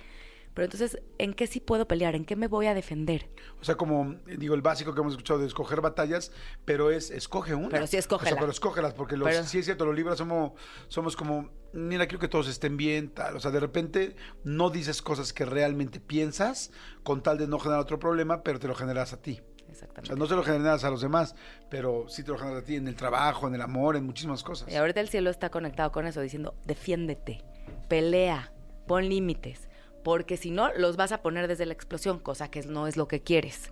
[0.55, 2.15] Pero entonces, ¿en qué sí puedo pelear?
[2.15, 3.29] ¿En qué me voy a defender?
[3.61, 6.31] O sea, como digo, el básico que hemos escuchado de escoger batallas,
[6.65, 7.71] pero es escoge una.
[7.71, 8.31] Pero sí, escógela.
[8.31, 10.53] O sea, pero escógelas, porque los, Pero- sí es cierto, los libros somos,
[10.87, 13.35] somos como, mira, quiero que todos estén bien, tal.
[13.37, 14.15] O sea, de repente
[14.45, 16.71] no dices cosas que realmente piensas
[17.03, 19.41] con tal de no generar otro problema, pero te lo generas a ti.
[19.75, 20.07] O Exactamente.
[20.09, 21.35] sea, no se lo generas a los demás,
[21.69, 24.43] pero sí te lo generas a ti en el trabajo, en el amor, en muchísimas
[24.43, 24.71] cosas.
[24.73, 27.43] Y ahorita el cielo está conectado con eso, diciendo, defiéndete,
[27.89, 28.53] pelea,
[28.87, 29.69] pon límites.
[30.03, 33.09] Porque si no, los vas a poner desde la explosión, cosa que no es lo
[33.09, 33.69] que quieres.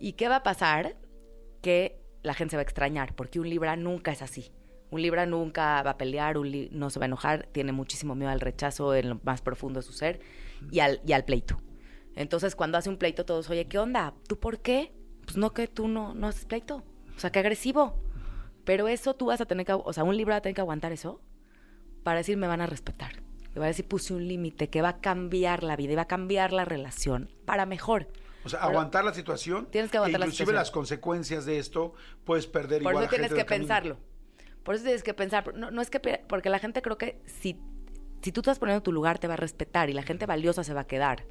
[0.00, 0.96] ¿Y qué va a pasar?
[1.62, 4.50] Que la gente se va a extrañar, porque un Libra nunca es así.
[4.90, 8.14] Un Libra nunca va a pelear, un li- no se va a enojar, tiene muchísimo
[8.14, 10.20] miedo al rechazo en lo más profundo de su ser
[10.70, 11.58] y al, y al pleito.
[12.16, 14.14] Entonces, cuando hace un pleito, todos, oye, ¿qué onda?
[14.26, 14.92] ¿Tú por qué?
[15.28, 16.76] Pues no, que tú no, no haces pleito.
[17.14, 18.02] O sea, qué agresivo.
[18.64, 20.62] Pero eso tú vas a tener que, o sea, un libro va a tener que
[20.62, 21.20] aguantar eso
[22.02, 23.22] para decir me van a respetar.
[23.52, 26.02] Que va a decir puse un límite, que va a cambiar la vida y va
[26.02, 28.08] a cambiar la relación para mejor.
[28.42, 29.66] O sea, Pero- aguantar la situación.
[29.70, 30.56] Tienes que aguantar e la inclusive situación.
[30.56, 31.92] las consecuencias de esto,
[32.24, 33.68] puedes perder Por igual eso a tienes gente que camino.
[33.68, 33.96] pensarlo.
[34.62, 35.54] Por eso tienes que pensar.
[35.54, 37.60] No, no es que, porque la gente creo que si,
[38.22, 40.72] si tú estás poniendo tu lugar, te va a respetar y la gente valiosa se
[40.72, 41.26] va a quedar.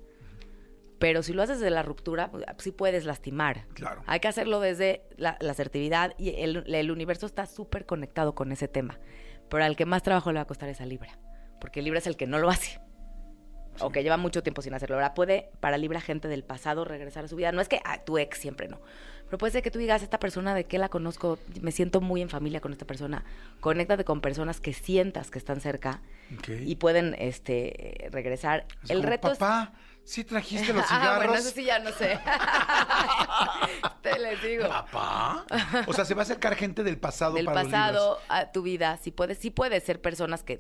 [1.00, 3.66] Pero si lo haces desde la ruptura, pues, sí puedes lastimar.
[3.74, 4.04] Claro.
[4.08, 8.52] Hay que hacerlo desde la, la asertividad y el, el universo está súper conectado con
[8.52, 9.00] ese tema.
[9.50, 11.18] Pero al que más trabajo le va a costar es a Libra.
[11.60, 12.80] Porque Libra es el que no lo hace.
[13.80, 14.96] O que lleva mucho tiempo sin hacerlo.
[14.96, 17.52] Ahora puede, para Libra, gente del pasado regresar a su vida.
[17.52, 18.82] No es que ah, tu ex siempre no.
[19.26, 22.22] Pero puede ser que tú digas, esta persona de que la conozco, me siento muy
[22.22, 23.26] en familia con esta persona.
[23.60, 26.02] Conéctate con personas que sientas que están cerca
[26.48, 28.66] y pueden este, regresar.
[28.84, 29.74] Es el como, reto es Papá,
[30.08, 31.18] ¿sí trajiste los Ah, cigarros?
[31.18, 32.18] bueno, eso sí ya no sé.
[34.02, 34.68] Te les digo.
[34.68, 35.46] ¿Papá?
[35.86, 38.62] O sea, se va a acercar gente del pasado Del para los pasado a tu
[38.64, 39.54] vida, sí puedes, sí
[39.86, 40.58] ser personas que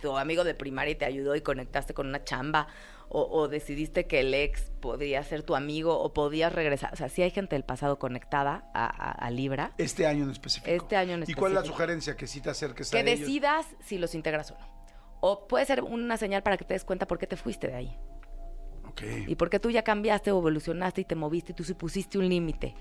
[0.00, 2.66] tu amigo de primaria te ayudó y conectaste con una chamba,
[3.08, 6.92] o, o decidiste que el ex podría ser tu amigo, o podías regresar.
[6.92, 9.72] O sea, sí hay gente del pasado conectada a, a- a Libra.
[9.78, 10.70] Este año en específico.
[10.70, 11.76] Este año en ¿Y cuál es la específico.
[11.78, 12.16] sugerencia?
[12.16, 14.82] Que sí te acerques a Que decidas si los integras o no.
[15.20, 17.74] O puede ser una señal para que te des cuenta por qué te fuiste de
[17.76, 17.98] ahí.
[19.26, 22.28] Y porque tú ya cambiaste o evolucionaste y te moviste y tú sí pusiste un
[22.28, 22.74] límite.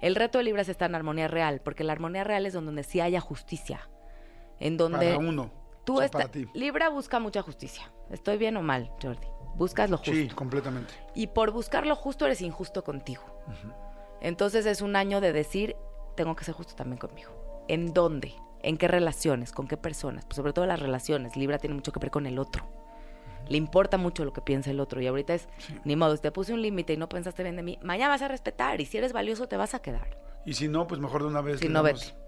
[0.00, 2.82] El reto de Libra es estar en armonía real, porque la armonía real es donde
[2.82, 3.88] sí haya justicia.
[4.58, 5.50] En donde Para uno.
[5.84, 6.46] tú o sea, está- para ti.
[6.54, 7.92] Libra busca mucha justicia.
[8.10, 9.26] ¿Estoy bien o mal, Jordi?
[9.54, 10.12] Buscas lo justo.
[10.12, 10.92] Sí, completamente.
[11.14, 13.22] Y por buscar lo justo eres injusto contigo.
[14.20, 15.76] Entonces es un año de decir,
[16.16, 17.30] tengo que ser justo también conmigo.
[17.68, 18.34] ¿En dónde?
[18.62, 19.52] ¿En qué relaciones?
[19.52, 20.24] ¿Con qué personas?
[20.24, 21.36] Pues sobre todo las relaciones.
[21.36, 22.64] Libra tiene mucho que ver con el otro.
[23.52, 25.02] Le importa mucho lo que piensa el otro.
[25.02, 25.46] Y ahorita es,
[25.84, 28.22] ni modo, si te puse un límite y no pensaste bien de mí, mañana vas
[28.22, 28.80] a respetar.
[28.80, 30.16] Y si eres valioso, te vas a quedar.
[30.46, 31.60] Y si no, pues mejor de una vez.
[31.60, 32.22] Si no, damos- vete.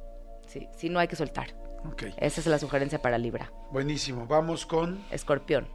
[0.47, 1.55] Sí, si no hay que soltar.
[1.91, 2.03] Ok.
[2.19, 3.51] Esa es la sugerencia para Libra.
[3.73, 4.27] Buenísimo.
[4.27, 5.67] Vamos con Escorpión.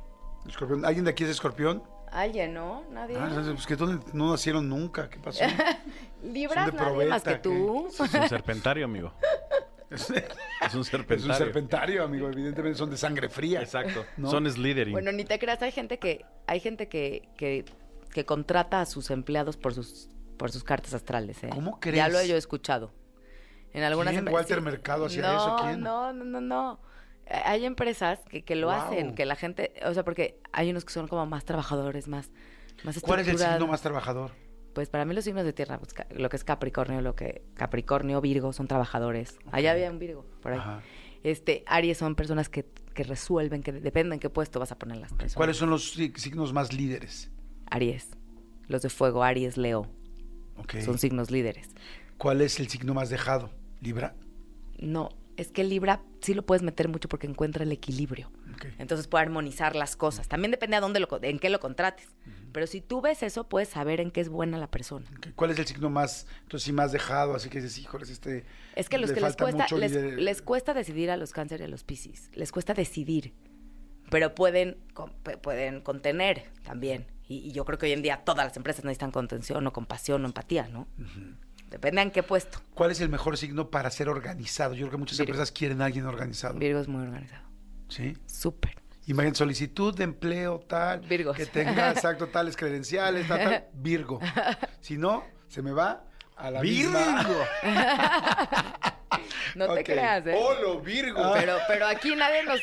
[0.47, 0.85] escorpión.
[0.85, 1.81] ¿Alguien de aquí es escorpión?
[2.11, 2.83] Alguien, ¿no?
[2.91, 3.17] Nadie.
[3.19, 5.09] Ah, pues que no, no nacieron nunca.
[5.09, 5.43] ¿Qué pasó?
[6.23, 7.87] Libra, nadie más que tú.
[7.87, 9.11] Es un serpentario, amigo.
[9.91, 11.31] es Es un serpentario.
[11.33, 12.27] un serpentario, amigo.
[12.27, 13.61] Evidentemente son de sangre fría.
[13.61, 14.05] Exacto.
[14.17, 14.29] ¿No?
[14.29, 14.93] Son Slytherin.
[14.93, 17.65] Bueno, ni te creas, hay gente que, hay gente que, que,
[18.11, 21.49] que contrata a sus empleados por sus, por sus cartas astrales, ¿eh?
[21.51, 22.11] ¿Cómo Ya crees?
[22.13, 22.93] lo he yo escuchado.
[23.73, 24.27] En algunas ¿Quién?
[24.29, 25.57] ¿Walter Mercado hacía no, eso?
[25.63, 25.81] ¿Quién?
[25.81, 26.79] No, no, no, no.
[27.27, 30.85] Eh, Hay empresas que, que lo hacen, que la gente, o sea, porque hay unos
[30.85, 32.31] que son como más trabajadores, más,
[32.83, 34.31] más ¿Cuál es el signo más trabajador?
[34.73, 38.21] Pues para mí los signos de tierra, pues, lo que es Capricornio, lo que Capricornio,
[38.21, 39.37] Virgo son trabajadores.
[39.51, 40.59] Allá había un Virgo por ahí.
[40.59, 40.81] Ajá.
[41.23, 44.97] Este, Aries son personas que, que resuelven, que dependen en qué puesto vas a poner
[44.97, 45.35] las personas.
[45.35, 47.29] ¿Cuáles son los sig- signos más líderes?
[47.69, 48.09] Aries.
[48.67, 49.87] Los de fuego, Aries, Leo,
[50.57, 50.75] Ok.
[50.85, 51.69] son signos líderes.
[52.17, 53.49] ¿Cuál es el signo más dejado?
[53.81, 54.13] ¿Libra?
[54.77, 55.09] No,
[55.39, 58.31] es que Libra sí lo puedes meter mucho porque encuentra el equilibrio.
[58.77, 60.27] Entonces puede armonizar las cosas.
[60.27, 62.07] También depende a dónde lo, en qué lo contrates.
[62.51, 65.05] Pero si tú ves eso, puedes saber en qué es buena la persona.
[65.35, 67.35] ¿Cuál es el signo más, entonces sí, más dejado?
[67.35, 68.43] Así que dices, híjoles, este...
[68.75, 71.61] Es que los le que les cuesta, les, líder- les cuesta decidir a los cáncer
[71.61, 72.29] y a los piscis.
[72.33, 73.33] Les cuesta decidir.
[74.09, 77.05] Pero pueden, con- pueden contener también.
[77.27, 80.23] Y, y yo creo que hoy en día todas las empresas necesitan contención o compasión
[80.23, 80.87] o empatía, ¿no?
[81.69, 82.59] Depende en qué puesto.
[82.73, 84.73] ¿Cuál es el mejor signo para ser organizado?
[84.73, 85.31] Yo creo que muchas Virgo.
[85.31, 86.55] empresas quieren a alguien organizado.
[86.55, 87.43] Virgo es muy organizado.
[87.89, 88.17] ¿Sí?
[88.25, 88.75] Súper.
[89.05, 91.01] Imagínate, solicitud de empleo tal.
[91.01, 91.35] Virgos.
[91.37, 93.65] Que tenga, exacto, tales credenciales, tal, tal.
[93.73, 94.19] Virgo.
[94.81, 96.03] Si no, se me va
[96.37, 97.27] a la misma.
[99.55, 100.35] No te creas, ¿eh?
[100.37, 101.33] ¡Holo, Virgo!
[101.33, 102.61] Pero, pero aquí nadie nos...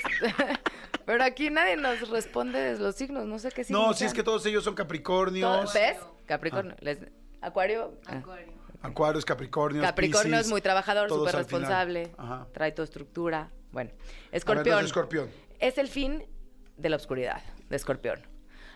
[1.05, 3.27] pero aquí nadie nos responde de los signos.
[3.27, 5.74] No sé qué signos no, si es que todos ellos son Capricornios.
[5.74, 5.99] ¿Ves?
[6.27, 6.77] Capricornio.
[6.81, 6.99] Les-
[7.43, 7.99] Acuario.
[8.07, 8.23] ah.
[8.86, 9.84] Acuarios, Capricornios.
[9.84, 12.46] Capricornio Piscis, es muy trabajador, súper responsable, Ajá.
[12.52, 13.50] trae tu estructura.
[13.72, 13.98] Bueno, ver,
[14.32, 14.84] Escorpión.
[14.84, 15.28] Escorpión.
[15.58, 16.24] Es el fin
[16.76, 18.20] de la oscuridad de Escorpión.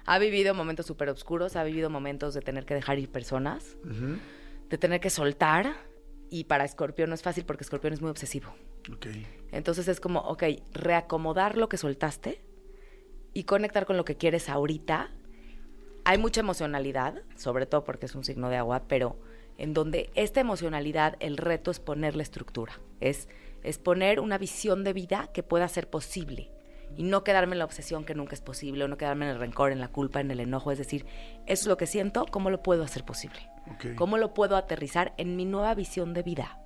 [0.06, 3.76] Ha vivido momentos súper oscuros, ha vivido momentos de tener que dejar ir personas,
[4.68, 5.74] de tener que soltar.
[6.30, 8.54] Y para Escorpión no es fácil porque Escorpión es muy obsesivo.
[8.92, 9.06] Ok.
[9.52, 12.42] Entonces es como, ok, reacomodar lo que soltaste
[13.34, 15.10] y conectar con lo que quieres ahorita.
[16.04, 19.18] Hay mucha emocionalidad, sobre todo porque es un signo de agua, pero
[19.60, 23.28] en donde esta emocionalidad, el reto es ponerle estructura, es,
[23.62, 26.50] es poner una visión de vida que pueda ser posible
[26.96, 29.38] y no quedarme en la obsesión que nunca es posible, o no quedarme en el
[29.38, 31.04] rencor, en la culpa, en el enojo, es decir,
[31.46, 33.38] eso es lo que siento, ¿cómo lo puedo hacer posible?
[33.96, 36.58] ¿Cómo lo puedo aterrizar en mi nueva visión de vida?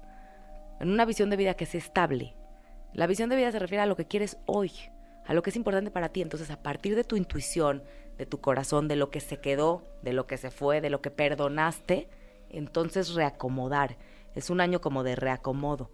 [0.79, 2.37] En una visión de vida que sea estable.
[2.93, 4.71] La visión de vida se refiere a lo que quieres hoy,
[5.27, 6.23] a lo que es importante para ti.
[6.23, 7.83] Entonces, a partir de tu intuición,
[8.17, 11.03] de tu corazón, de lo que se quedó, de lo que se fue, de lo
[11.03, 12.09] que perdonaste,
[12.57, 13.97] entonces reacomodar.
[14.35, 15.91] Es un año como de reacomodo.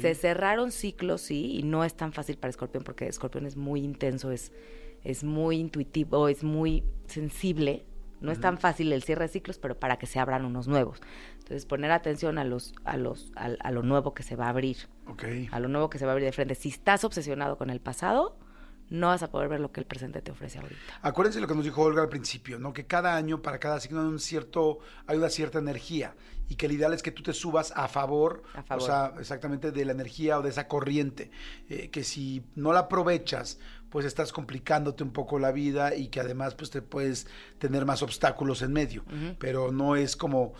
[0.00, 3.80] Se cerraron ciclos, sí, y no es tan fácil para Escorpión porque Escorpión es muy
[3.84, 4.52] intenso, es,
[5.04, 7.84] es muy intuitivo, es muy sensible.
[8.20, 11.00] No es tan fácil el cierre de ciclos, pero para que se abran unos nuevos.
[11.34, 14.48] Entonces, poner atención a los, a los, al- a, lo nuevo que se va a
[14.48, 14.76] abrir,
[15.08, 15.24] Ok.
[15.50, 16.54] a lo nuevo que se va a abrir de frente.
[16.54, 18.38] Si estás obsesionado con el pasado,
[18.90, 20.80] no vas a poder ver lo que el presente te ofrece ahorita.
[21.02, 22.72] Acuérdense lo que nos dijo Olga al principio, ¿no?
[22.72, 26.14] Que cada año, para cada signo hay un cierto, hay una cierta energía.
[26.48, 28.82] Y que el ideal es que tú te subas a favor, A favor.
[28.82, 31.30] o sea, exactamente de la energía o de esa corriente.
[31.70, 33.58] Eh, que si no la aprovechas,
[33.88, 37.26] pues estás complicándote un poco la vida y que además pues te puedes
[37.58, 39.04] tener más obstáculos en medio.
[39.38, 40.52] Pero no es como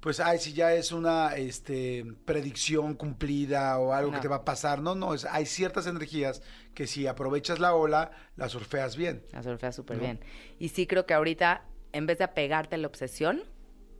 [0.00, 4.22] pues, ay, si ya es una este, predicción cumplida o algo que No.
[4.22, 4.80] te va a pasar.
[4.80, 6.42] No, no, es, hay ciertas energías
[6.76, 9.24] que si aprovechas la ola, la surfeas bien.
[9.32, 10.02] La surfea súper ¿No?
[10.02, 10.20] bien.
[10.58, 13.44] Y sí creo que ahorita, en vez de apegarte a la obsesión,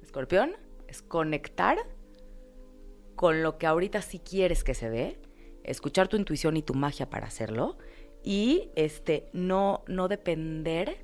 [0.02, 0.52] escorpión,
[0.86, 1.78] es conectar
[3.16, 5.18] con lo que ahorita sí quieres que se dé,
[5.64, 7.78] escuchar tu intuición y tu magia para hacerlo,
[8.22, 11.02] y este, no, no depender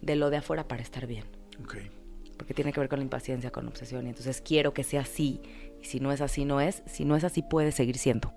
[0.00, 1.24] de lo de afuera para estar bien.
[1.62, 1.76] Ok.
[2.38, 4.06] Porque tiene que ver con la impaciencia, con obsesión.
[4.06, 5.42] Y entonces quiero que sea así.
[5.82, 6.82] Y si no es así, no es.
[6.86, 8.32] Si no es así, puede seguir siendo.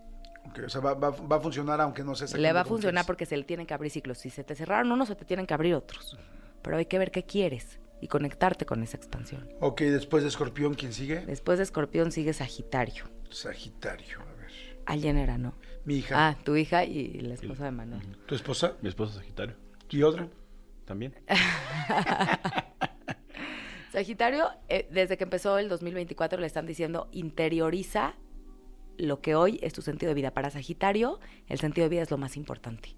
[0.65, 3.25] O sea, va, va- va a funcionar aunque no sea Le va a funcionar porque
[3.25, 4.17] se le tienen que abrir ciclos.
[4.17, 6.17] Si se te cerraron unos, se te tienen que abrir otros.
[6.61, 9.49] Pero hay que ver qué quieres y conectarte con esa expansión.
[9.59, 11.25] Ok, después de Escorpión, ¿quién sigue?
[11.25, 13.05] Después de Escorpión sigue Sagitario.
[13.29, 14.51] Sagitario, a ver.
[14.85, 15.53] Alguien era, ¿no?
[15.85, 16.29] Mi hija.
[16.29, 18.17] Ah, tu hija y la esposa de Manuel.
[18.25, 18.73] ¿Tu esposa?
[18.81, 19.55] Mi esposo Sagitario.
[19.89, 20.27] ¿Y otra?
[20.85, 21.13] También.
[23.91, 28.13] Sagitario, eh, desde que empezó el 2024 le están diciendo interioriza
[28.97, 30.31] lo que hoy es tu sentido de vida.
[30.31, 32.95] Para Sagitario, el sentido de vida es lo más importante.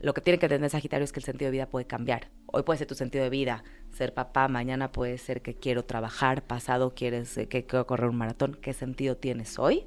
[0.00, 2.30] Lo que tiene que entender Sagitario es que el sentido de vida puede cambiar.
[2.46, 6.42] Hoy puede ser tu sentido de vida, ser papá, mañana puede ser que quiero trabajar,
[6.46, 8.58] pasado quieres eh, que quiero correr un maratón.
[8.60, 9.86] ¿Qué sentido tienes hoy?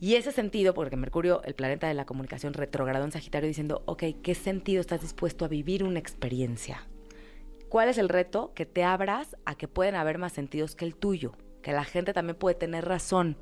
[0.00, 4.02] Y ese sentido, porque Mercurio, el planeta de la comunicación, retrogradó en Sagitario diciendo, ok,
[4.22, 6.88] ¿qué sentido estás dispuesto a vivir una experiencia?
[7.68, 8.52] ¿Cuál es el reto?
[8.54, 12.14] Que te abras a que pueden haber más sentidos que el tuyo, que la gente
[12.14, 13.36] también puede tener razón.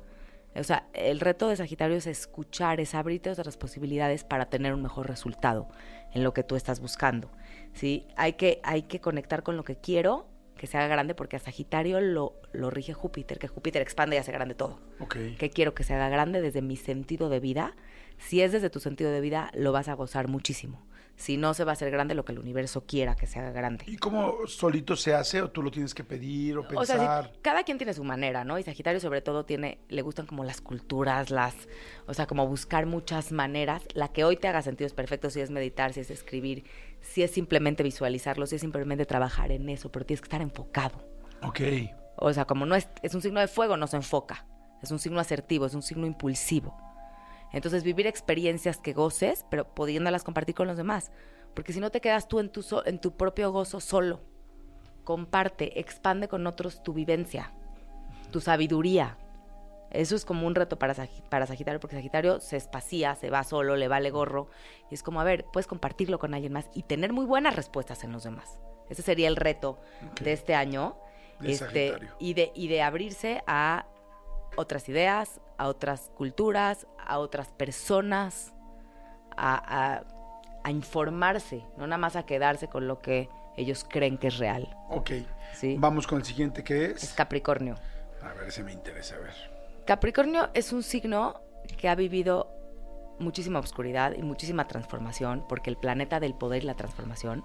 [0.55, 4.81] O sea, el reto de Sagitario es escuchar, es abrirte otras posibilidades para tener un
[4.81, 5.69] mejor resultado
[6.13, 7.31] en lo que tú estás buscando.
[7.73, 8.07] ¿sí?
[8.15, 10.27] Hay, que, hay que conectar con lo que quiero,
[10.57, 14.19] que se haga grande, porque a Sagitario lo, lo rige Júpiter, que Júpiter expande y
[14.19, 14.79] hace grande todo.
[14.99, 15.15] Ok.
[15.37, 17.75] que quiero que se haga grande desde mi sentido de vida.
[18.17, 20.88] Si es desde tu sentido de vida, lo vas a gozar muchísimo.
[21.19, 23.51] Si no, se va a hacer grande lo que el universo quiera que se haga
[23.51, 23.83] grande.
[23.87, 26.97] ¿Y cómo solito se hace o tú lo tienes que pedir o O pensar?
[26.97, 28.57] sea, cada quien tiene su manera, ¿no?
[28.57, 31.53] Y Sagitario sobre todo tiene, le gustan como las culturas, las,
[32.07, 33.83] o sea, como buscar muchas maneras.
[33.95, 36.63] La que hoy te haga sentido es perfecto, si es meditar, si es escribir,
[37.01, 41.03] si es simplemente visualizarlo, si es simplemente trabajar en eso, pero tienes que estar enfocado.
[41.43, 41.59] Ok.
[42.15, 44.45] O sea, como no es, es un signo de fuego, no se enfoca.
[44.81, 46.77] Es un signo asertivo, es un signo impulsivo.
[47.51, 51.11] Entonces, vivir experiencias que goces, pero pudiéndolas compartir con los demás.
[51.55, 54.21] Porque si no te quedas tú en tu, so- en tu propio gozo solo.
[55.03, 57.51] Comparte, expande con otros tu vivencia,
[58.31, 59.17] tu sabiduría.
[59.89, 60.93] Eso es como un reto para,
[61.29, 64.49] para Sagitario, porque Sagitario se espacía, se va solo, le vale gorro.
[64.91, 68.03] Y es como, a ver, puedes compartirlo con alguien más y tener muy buenas respuestas
[68.03, 68.59] en los demás.
[68.89, 69.79] Ese sería el reto
[70.21, 70.95] de este año.
[71.39, 71.87] De este,
[72.19, 73.87] y, de, y de abrirse a
[74.57, 78.53] otras ideas, a otras culturas, a otras personas,
[79.37, 79.55] a,
[79.97, 80.03] a-
[80.63, 84.75] a informarse, no nada más a quedarse con lo que ellos creen que es real.
[84.89, 85.11] Ok.
[85.53, 85.75] ¿sí?
[85.79, 87.13] Vamos con el siguiente que Es es.
[87.13, 87.75] Capricornio.
[88.21, 89.33] A ver, ese me interesa, a ver.
[89.85, 91.41] Capricornio es un signo
[91.77, 92.51] que ha vivido
[93.19, 97.43] muchísima oscuridad y muchísima transformación, porque el planeta del poder y la transformación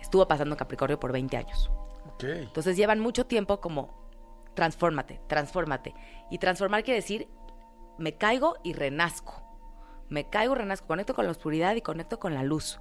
[0.00, 1.70] estuvo pasando Capricornio por 20 años.
[2.14, 2.24] Ok.
[2.24, 3.90] Entonces llevan mucho tiempo como
[4.54, 5.94] transfórmate, transfórmate.
[6.30, 7.28] Y transformar quiere decir
[8.02, 9.40] me caigo y renazco.
[10.08, 12.80] Me caigo, renazco, conecto con la oscuridad y conecto con la luz.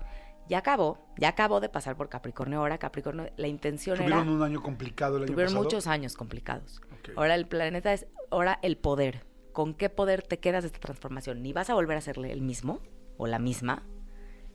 [0.49, 2.57] Ya acabó, ya acabó de pasar por Capricornio.
[2.57, 4.31] Ahora Capricornio, la intención Tuvieron era...
[4.31, 5.63] un año complicado el año Tuvieron pasado.
[5.63, 6.81] muchos años complicados.
[6.91, 7.11] Ok.
[7.15, 9.23] Ahora el planeta es, ahora el poder.
[9.53, 11.43] ¿Con qué poder te quedas de esta transformación?
[11.43, 12.79] Ni vas a volver a ser el mismo
[13.17, 13.83] o la misma.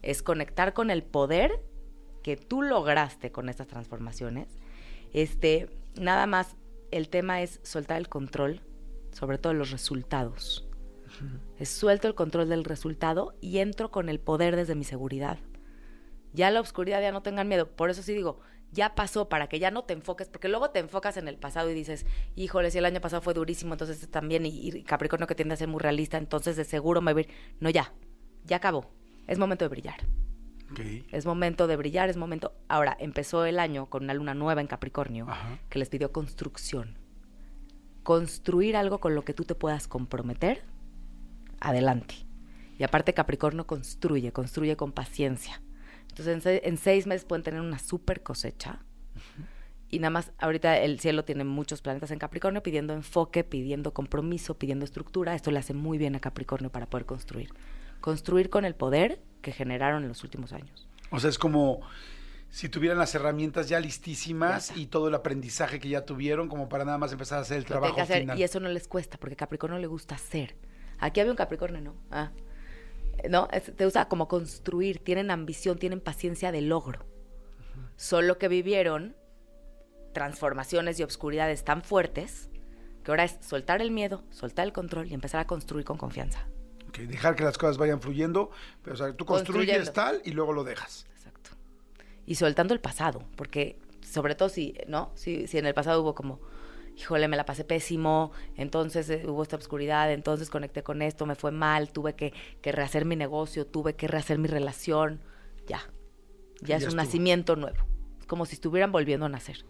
[0.02, 1.62] Es conectar con el poder
[2.24, 4.48] que tú lograste con estas transformaciones.
[5.12, 6.56] Este, nada más,
[6.90, 8.62] el tema es soltar el control,
[9.16, 10.68] sobre todo los resultados.
[11.58, 15.38] Es suelto el control del resultado y entro con el poder desde mi seguridad.
[16.34, 17.66] Ya la oscuridad, ya no tengan miedo.
[17.66, 18.40] Por eso sí digo,
[18.72, 21.70] ya pasó para que ya no te enfoques, porque luego te enfocas en el pasado
[21.70, 25.26] y dices, híjole, si el año pasado fue durísimo, entonces este también, y, y Capricornio
[25.26, 27.34] que tiende a ser muy realista, entonces de seguro me voy a ir.
[27.58, 27.94] No, ya,
[28.44, 28.90] ya acabó.
[29.26, 30.06] Es momento de brillar.
[31.10, 32.52] Es momento de brillar, es momento.
[32.68, 35.58] Ahora, empezó el año con una luna nueva en Capricornio Ajá.
[35.70, 37.05] que les pidió construcción.
[38.06, 40.62] Construir algo con lo que tú te puedas comprometer,
[41.58, 42.14] adelante.
[42.78, 45.60] Y aparte Capricornio construye, construye con paciencia.
[46.02, 48.78] Entonces en, se- en seis meses pueden tener una super cosecha.
[49.90, 54.56] Y nada más, ahorita el cielo tiene muchos planetas en Capricornio pidiendo enfoque, pidiendo compromiso,
[54.56, 55.34] pidiendo estructura.
[55.34, 57.48] Esto le hace muy bien a Capricornio para poder construir.
[58.00, 60.86] Construir con el poder que generaron en los últimos años.
[61.10, 61.80] O sea, es como
[62.56, 66.86] si tuvieran las herramientas ya listísimas y todo el aprendizaje que ya tuvieron como para
[66.86, 68.38] nada más empezar a hacer el Lo trabajo tienen que hacer, final.
[68.38, 70.56] y eso no les cuesta, porque Capricornio le gusta hacer.
[70.98, 71.94] Aquí había un Capricornio, ¿no?
[72.10, 72.30] Ah.
[73.28, 73.46] ¿No?
[73.52, 77.04] Es- te usa como construir, tienen ambición, tienen paciencia de logro.
[77.96, 79.16] Solo que vivieron
[80.14, 82.48] transformaciones y obscuridades tan fuertes
[83.04, 86.48] que ahora es soltar el miedo, soltar el control y empezar a construir con confianza.
[86.88, 88.50] Ok, dejar que las cosas vayan fluyendo,
[88.82, 91.06] pero o sea, tú construyes tal y luego lo dejas.
[92.26, 95.12] Y soltando el pasado, porque sobre todo si, ¿no?
[95.14, 96.40] Si, si en el pasado hubo como,
[96.96, 101.34] híjole, me la pasé pésimo, entonces eh, hubo esta obscuridad, entonces conecté con esto, me
[101.36, 102.32] fue mal, tuve que,
[102.62, 105.20] que rehacer mi negocio, tuve que rehacer mi relación,
[105.66, 105.80] ya.
[106.62, 107.02] Ya Ya es un estuvo.
[107.04, 107.78] nacimiento nuevo.
[108.18, 109.64] Es como si estuvieran volviendo a nacer.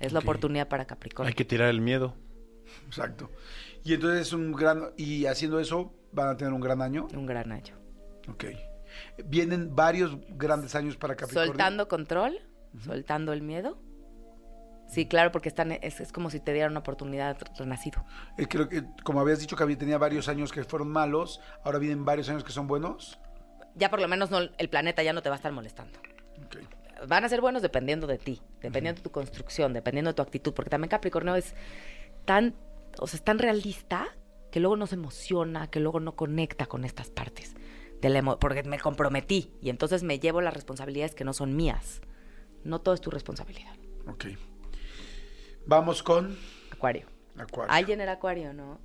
[0.00, 1.28] Es la oportunidad para Capricornio.
[1.28, 2.14] Hay que tirar el miedo.
[2.86, 3.30] Exacto.
[3.84, 4.90] Y entonces es un gran...
[4.96, 7.08] Y haciendo eso van a tener un gran año.
[7.14, 7.74] Un gran año.
[8.28, 8.44] Ok.
[9.24, 11.52] Vienen varios grandes años para Capricornio.
[11.52, 12.38] Soltando control,
[12.84, 13.78] soltando el miedo.
[14.88, 18.04] Sí, claro, porque están, es, es como si te dieran una oportunidad renacido.
[18.38, 21.78] Eh, creo que, como habías dicho que había, tenía varios años que fueron malos, ahora
[21.78, 23.18] vienen varios años que son buenos.
[23.74, 25.98] Ya por lo menos no, el planeta ya no te va a estar molestando.
[27.06, 30.54] Van a ser buenos dependiendo de ti, dependiendo de tu construcción, dependiendo de tu actitud,
[30.54, 31.54] porque también Capricornio es
[32.24, 32.54] tan,
[32.98, 34.06] o sea, es tan realista
[34.50, 37.54] que luego no se emociona, que luego no conecta con estas partes.
[38.00, 42.00] De la porque me comprometí y entonces me llevo las responsabilidades que no son mías.
[42.64, 43.74] No todo es tu responsabilidad.
[44.06, 44.26] Ok.
[45.66, 46.36] Vamos con
[46.72, 47.06] Acuario.
[47.36, 47.72] Acuario.
[47.72, 48.80] Alguien era Acuario, ¿no?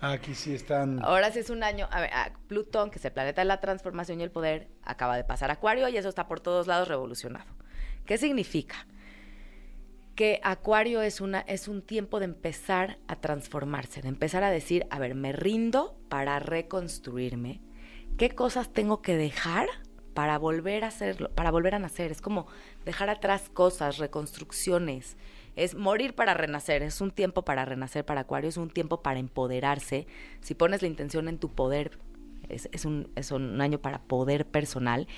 [0.00, 1.00] Aquí sí están...
[1.04, 1.88] Ahora sí es un año.
[1.90, 5.16] A ver, a Plutón, que es el planeta de la transformación y el poder, acaba
[5.16, 7.46] de pasar a Acuario y eso está por todos lados revolucionado.
[8.04, 8.86] ¿Qué significa?
[10.14, 14.86] Que Acuario es, una, es un tiempo de empezar a transformarse, de empezar a decir,
[14.90, 17.60] a ver, me rindo para reconstruirme.
[18.16, 19.68] ¿Qué cosas tengo que dejar
[20.14, 22.10] para volver a hacerlo, para volver a nacer?
[22.10, 22.46] Es como
[22.86, 25.18] dejar atrás cosas, reconstrucciones.
[25.54, 29.18] Es morir para renacer, es un tiempo para renacer para Acuario, es un tiempo para
[29.18, 30.06] empoderarse.
[30.40, 31.98] Si pones la intención en tu poder,
[32.48, 35.08] es, un, es un año para poder personal.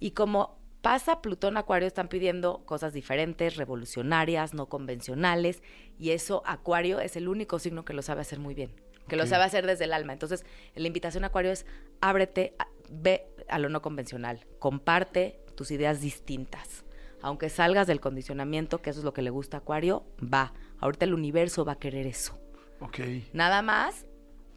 [0.00, 5.62] Y como pasa Plutón Acuario, están pidiendo cosas diferentes, revolucionarias, no convencionales,
[5.96, 8.72] y eso Acuario es el único signo que lo sabe hacer muy bien,
[9.08, 9.28] que lo Ok.
[9.30, 10.12] sabe hacer desde el alma.
[10.12, 11.66] Entonces, la invitación a Acuario es
[12.00, 16.84] ábrete, a- ve a lo no convencional, comparte tus ideas distintas.
[17.20, 20.52] Aunque salgas del condicionamiento, que eso es lo que le gusta a Acuario, va.
[20.78, 22.38] Ahorita el universo va a querer eso.
[22.80, 22.98] Ok.
[23.32, 24.06] Nada más,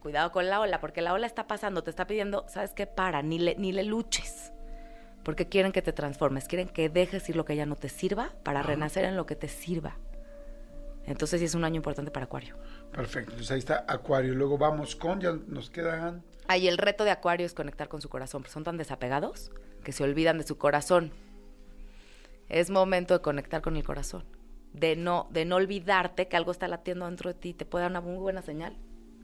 [0.01, 2.87] cuidado con la ola, porque la ola está pasando, te está pidiendo, ¿sabes qué?
[2.87, 4.51] Para, ni le, ni le luches.
[5.23, 8.33] Porque quieren que te transformes, quieren que dejes ir lo que ya no te sirva
[8.43, 9.97] para renacer en lo que te sirva.
[11.07, 12.57] Entonces sí es un año importante para Acuario.
[12.91, 13.31] Perfecto.
[13.31, 14.33] Entonces ahí está Acuario.
[14.33, 16.23] Luego vamos con, ya nos quedan...
[16.47, 19.51] Ahí el reto de Acuario es conectar con su corazón, son tan desapegados
[19.83, 21.11] que se olvidan de su corazón.
[22.49, 24.23] Es momento de conectar con el corazón,
[24.73, 27.91] de no, de no olvidarte que algo está latiendo dentro de ti, te puede dar
[27.91, 28.77] una muy buena señal.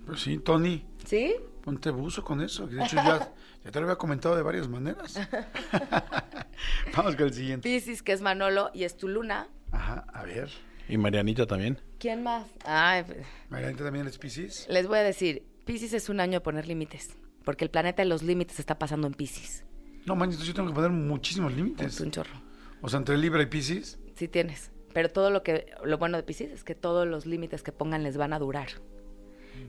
[0.06, 1.36] Pues sí, Tony, ¿Sí?
[1.64, 2.66] ponte buzo con eso.
[2.66, 3.32] De hecho, ya,
[3.64, 5.16] ya te lo había comentado de varias maneras.
[6.95, 7.70] vamos con el siguiente.
[7.70, 9.48] Piscis, que es Manolo, y es tu luna.
[9.72, 10.49] Ajá, a ver.
[10.90, 11.80] Y Marianita también.
[11.99, 12.48] ¿Quién más?
[12.66, 13.03] Ay,
[13.49, 14.68] Marianita también es Piscis.
[14.70, 18.10] les voy a decir, Piscis es un año de poner límites, porque el planeta de
[18.10, 19.64] los límites está pasando en Piscis.
[20.06, 21.94] No, manches, yo tengo que poner muchísimos límites.
[21.95, 22.41] Es un chorro.
[22.82, 23.99] O sea, entre Libra y Piscis.
[24.16, 24.72] Sí tienes.
[24.94, 28.03] Pero todo lo que, lo bueno de Piscis es que todos los límites que pongan
[28.03, 28.68] les van a durar.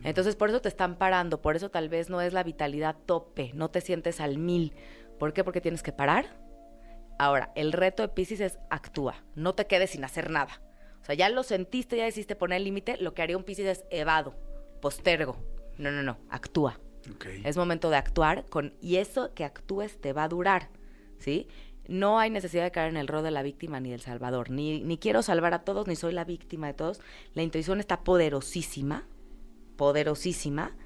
[0.05, 3.53] Entonces, por eso te están parando, por eso tal vez no es la vitalidad tope,
[3.55, 4.73] no te sientes al mil.
[5.19, 5.45] ¿Por qué?
[5.45, 6.41] Porque tienes que parar.
[7.19, 10.61] Ahora, el reto de Piscis es actúa, no te quedes sin hacer nada.
[11.03, 13.67] O sea, ya lo sentiste, ya decidiste poner el límite, lo que haría un Piscis
[13.67, 14.35] es evado,
[14.81, 15.37] postergo.
[15.79, 16.79] No, no, no, actúa.
[17.43, 20.71] Es momento de actuar con y eso que actúes te va a durar,
[21.19, 21.49] ¿sí?
[21.89, 24.81] No hay necesidad de caer en el rol de la víctima ni del salvador, ni,
[24.83, 27.01] ni quiero salvar a todos, ni soy la víctima de todos.
[27.35, 29.09] La intuición está poderosísima,
[29.77, 30.77] poderosísima.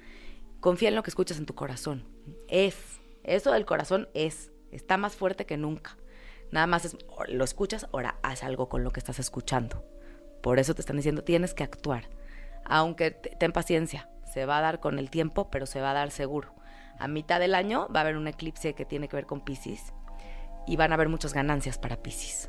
[0.60, 2.04] Confía en lo que escuchas en tu corazón.
[2.48, 5.98] Es, eso del corazón es, está más fuerte que nunca.
[6.50, 6.96] Nada más es,
[7.28, 9.84] lo escuchas, ahora haz algo con lo que estás escuchando.
[10.46, 12.04] Por eso te están diciendo, tienes que actuar.
[12.64, 15.94] Aunque te- ten paciencia, se va a dar con el tiempo, pero se va a
[15.94, 16.54] dar seguro.
[17.00, 19.92] A mitad del año va a haber un eclipse que tiene que ver con Pisces
[20.64, 22.48] y van a haber muchas ganancias para Pisces.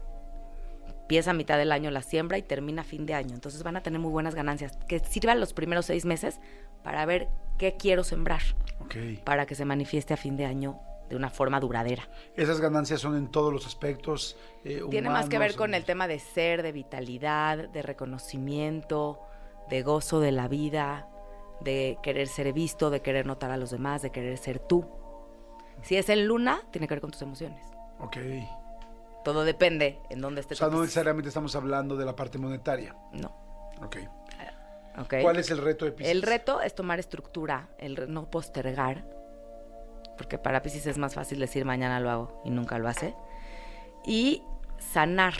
[0.87, 3.33] empieza a mitad del año la siembra y termina a fin de año.
[3.33, 4.77] Entonces van a tener muy buenas ganancias.
[4.87, 6.39] Que sirvan los primeros seis meses
[6.83, 8.41] para ver qué quiero sembrar,
[9.23, 10.79] para que se manifieste a fin de año
[11.09, 12.07] de una forma duradera.
[12.35, 14.37] Esas ganancias son en todos los aspectos.
[14.63, 19.19] eh, Tiene más que ver con el tema de ser, de vitalidad, de reconocimiento,
[19.69, 21.07] de gozo de la vida,
[21.61, 24.85] de querer ser visto, de querer notar a los demás, de querer ser tú.
[25.81, 27.61] Si es en luna, tiene que ver con tus emociones.
[27.99, 28.17] Ok.
[29.23, 32.95] Todo depende en dónde esté O sea, no necesariamente estamos hablando de la parte monetaria.
[33.11, 33.35] No.
[33.83, 33.97] Ok.
[34.99, 35.13] ¿ok?
[35.21, 36.11] ¿Cuál es el reto de Piscis?
[36.11, 39.03] El reto es tomar estructura, el re- no postergar,
[40.17, 43.15] porque para Pisces es más fácil decir mañana lo hago y nunca lo hace.
[44.05, 44.43] Y
[44.79, 45.33] sanar.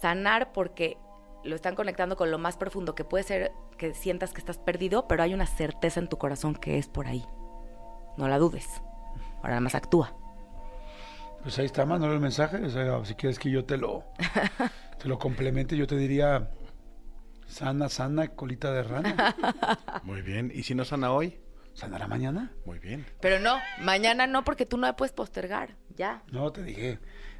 [0.00, 0.98] Sanar porque
[1.44, 5.08] lo están conectando con lo más profundo, que puede ser que sientas que estás perdido,
[5.08, 7.24] pero hay una certeza en tu corazón que es por ahí.
[8.16, 8.82] No la dudes.
[9.38, 10.14] Ahora nada más actúa.
[11.42, 12.64] Pues ahí está, mándale el mensaje.
[12.64, 14.04] O sea, si quieres que yo te lo,
[14.98, 16.50] te lo complemente, yo te diría
[17.46, 19.34] sana, sana, colita de rana.
[20.04, 20.52] Muy bien.
[20.54, 21.41] ¿Y si no sana hoy?
[21.74, 22.52] ¿Sanará mañana?
[22.64, 23.06] Muy bien.
[23.20, 25.76] Pero no, mañana no, porque tú no la puedes postergar.
[25.96, 26.22] Ya.
[26.30, 26.98] No, te dije.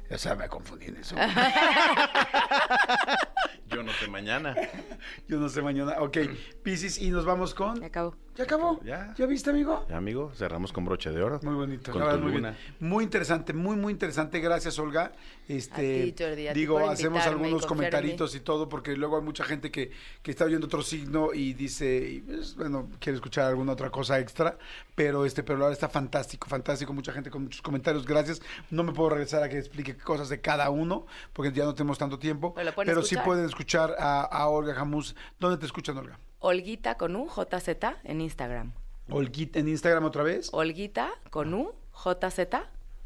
[0.09, 1.15] O sea, me confundí en eso.
[3.67, 4.55] Yo no sé mañana.
[5.27, 5.95] Yo no sé mañana.
[5.99, 6.17] Ok,
[6.61, 7.79] Piscis, y nos vamos con.
[7.79, 8.15] Ya acabó.
[8.35, 8.79] ¿Ya acabó?
[8.83, 9.13] Ya.
[9.15, 9.85] ¿Ya viste, amigo?
[9.89, 11.39] Ya, amigo, cerramos con broche de oro.
[11.43, 12.43] Muy bonito, Con verdad, tu muy bien.
[12.43, 12.57] luna.
[12.79, 14.39] Muy interesante, muy, muy interesante.
[14.39, 15.11] Gracias, Olga.
[15.47, 19.17] Este, A ti, Jordi, a digo, hacemos y algunos en comentaritos y todo, porque luego
[19.17, 19.91] hay mucha gente que,
[20.21, 24.19] que está oyendo otro signo y dice, y, pues, bueno, quiere escuchar alguna otra cosa
[24.19, 24.57] extra,
[24.95, 26.91] pero este, pero la verdad está fantástico, fantástico.
[26.93, 28.05] Mucha gente con muchos comentarios.
[28.05, 28.41] Gracias.
[28.71, 31.97] No me puedo regresar a que explique cosas de cada uno, porque ya no tenemos
[31.99, 32.53] tanto tiempo.
[32.55, 35.15] Pero Pero sí pueden escuchar a, a Olga Jamús.
[35.39, 36.17] ¿Dónde te escuchan, Olga?
[36.53, 37.69] Olguita con U, JZ
[38.03, 38.73] en Instagram.
[39.09, 40.49] Olguita en Instagram otra vez.
[40.51, 42.39] Olguita con U, JZ.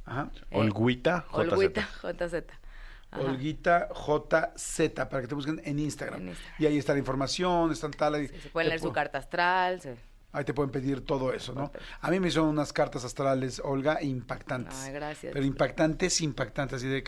[0.05, 0.31] Ajá.
[0.49, 1.53] eh, Olguita, JZ.
[1.53, 2.33] Olguita, JZ.
[3.11, 3.21] Ajá.
[3.21, 6.19] Olguita JZ, para que te busquen en Instagram.
[6.21, 6.55] En Instagram.
[6.57, 8.15] Y ahí está la información, están tal.
[8.15, 9.81] ahí Sí, se pueden leer su carta astral.
[9.81, 9.95] se-
[10.31, 11.71] Ahí te pueden pedir todo eso, ¿no?
[11.71, 11.95] Perfecto.
[12.01, 14.75] A mí me hicieron unas cartas astrales, Olga, impactantes.
[14.83, 15.31] Ay, gracias.
[15.31, 17.03] Pero impactantes, impactantes, así de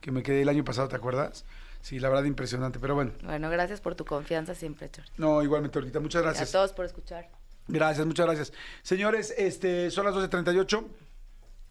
[0.00, 1.44] que me quedé el año pasado, ¿te acuerdas?
[1.80, 3.12] Sí, la verdad impresionante, pero bueno.
[3.22, 5.04] Bueno, gracias por tu confianza siempre, Chor.
[5.16, 6.52] No, igualmente, Olguita, muchas Y a gracias.
[6.52, 7.28] todos por escuchar.
[7.68, 8.52] Gracias, muchas gracias.
[8.82, 10.84] Señores, este, son las 12.38.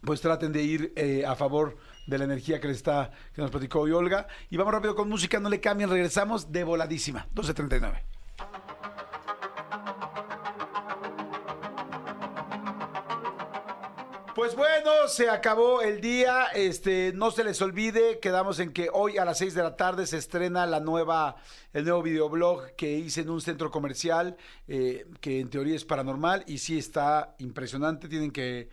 [0.01, 1.75] Pues traten de ir eh, a favor
[2.05, 4.27] de la energía que les está, que nos platicó hoy Olga.
[4.49, 7.27] Y vamos rápido con música, no le cambien, regresamos de voladísima.
[7.33, 8.01] 12.39.
[14.37, 16.45] Pues bueno, se acabó el día.
[16.53, 20.05] Este, no se les olvide, quedamos en que hoy a las 6 de la tarde
[20.05, 21.37] se estrena la nueva,
[21.73, 24.37] el nuevo videoblog que hice en un centro comercial,
[24.67, 28.07] eh, que en teoría es paranormal y sí está impresionante.
[28.07, 28.69] Tienen que,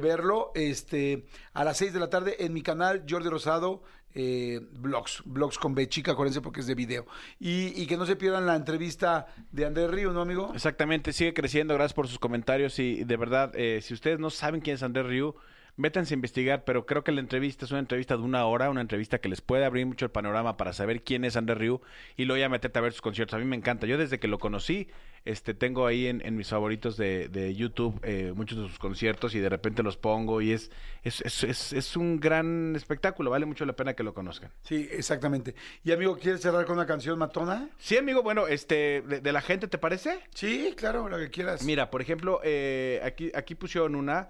[0.00, 0.50] verlo.
[0.54, 3.82] Este, a las 6 de la tarde en mi canal Jordi Rosado.
[4.14, 7.06] Eh, blogs, blogs con B chica, acuérdense porque es de video.
[7.40, 10.52] Y, y que no se pierdan la entrevista de Andrés Río, ¿no, amigo?
[10.54, 14.60] Exactamente, sigue creciendo, gracias por sus comentarios y de verdad, eh, si ustedes no saben
[14.60, 15.34] quién es Andrés Ryu,
[15.76, 18.80] métanse a investigar, pero creo que la entrevista es una entrevista de una hora, una
[18.80, 21.80] entrevista que les puede abrir mucho el panorama para saber quién es Andrés Ryu
[22.16, 23.34] y luego ya meterte a ver sus conciertos.
[23.34, 24.88] A mí me encanta, yo desde que lo conocí,
[25.24, 29.34] este, tengo ahí en, en mis favoritos de, de YouTube eh, muchos de sus conciertos
[29.34, 30.70] y de repente los pongo y es,
[31.04, 34.50] es, es, es, es un gran espectáculo, vale mucho la pena que lo conozcan.
[34.62, 35.54] Sí, exactamente.
[35.84, 37.70] Y amigo, ¿quieres cerrar con una canción matona?
[37.78, 40.20] Sí, amigo, bueno, este, de, de la gente, ¿te parece?
[40.34, 41.64] Sí, claro, lo que quieras.
[41.64, 44.28] Mira, por ejemplo, eh, aquí, aquí pusieron una,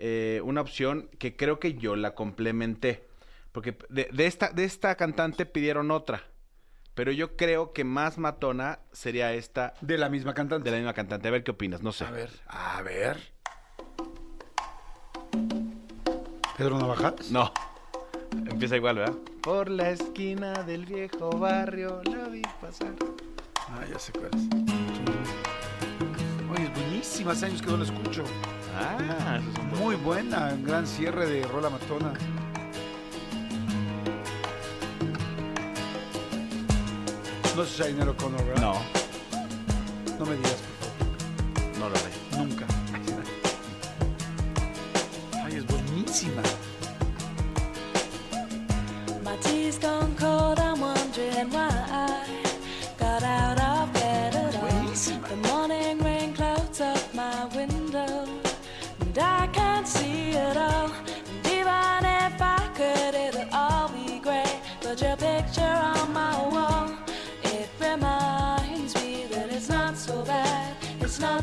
[0.00, 3.06] eh, una opción que creo que yo la complementé.
[3.52, 6.24] Porque de, de esta, de esta cantante pidieron otra.
[6.94, 10.64] Pero yo creo que más matona sería esta De la misma cantante.
[10.64, 11.28] de la misma cantante.
[11.28, 12.04] A ver qué opinas, no sé.
[12.04, 13.16] A ver, a ver.
[16.56, 17.30] ¿Pedro Navajas?
[17.30, 17.52] No.
[18.50, 19.14] Empieza igual, ¿verdad?
[19.42, 22.94] Por la esquina del viejo barrio la vi pasar.
[23.68, 25.19] Ah, ya sé cuál es.
[26.60, 28.22] Oye, es buenísima, hace años que no la escucho.
[28.78, 28.96] Ah,
[29.38, 32.12] eso es un buen- Muy buena, un gran cierre de Rola Matona.
[37.56, 38.60] No sé si hay dinero con ¿verdad?
[38.62, 38.74] No,
[40.18, 40.56] No me digas,
[41.72, 42.08] por no lo sé.
[42.30, 42.46] favor.
[42.46, 42.66] Nunca.
[45.44, 46.42] Ay, es buenísima.
[49.24, 50.58] My tea's gone cold,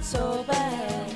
[0.07, 1.15] so bad.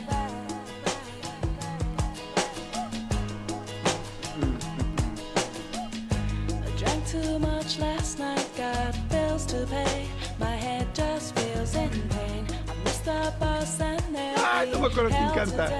[6.66, 10.08] I drank too much last night, got bills to pay.
[10.40, 12.46] My head just feels in pain.
[12.68, 15.72] I missed the bus and there Ay, no me acuerdo quién canta.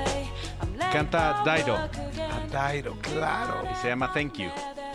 [0.94, 1.74] Canta Dido.
[1.74, 2.50] work again.
[2.50, 3.68] Dairo, claro.
[3.70, 4.52] Y se llama Thank You.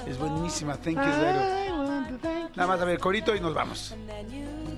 [0.06, 0.76] Es buenísima.
[0.76, 1.40] Thank you, Dairo.
[2.54, 3.94] Nada más a ver, corito y nos vamos.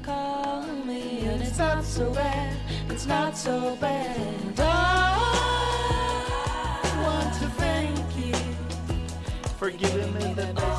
[0.09, 2.57] Call me, and it's not so bad,
[2.89, 4.59] it's not so bad.
[4.59, 5.13] I
[7.05, 8.35] want to thank you
[9.59, 10.78] for giving me the best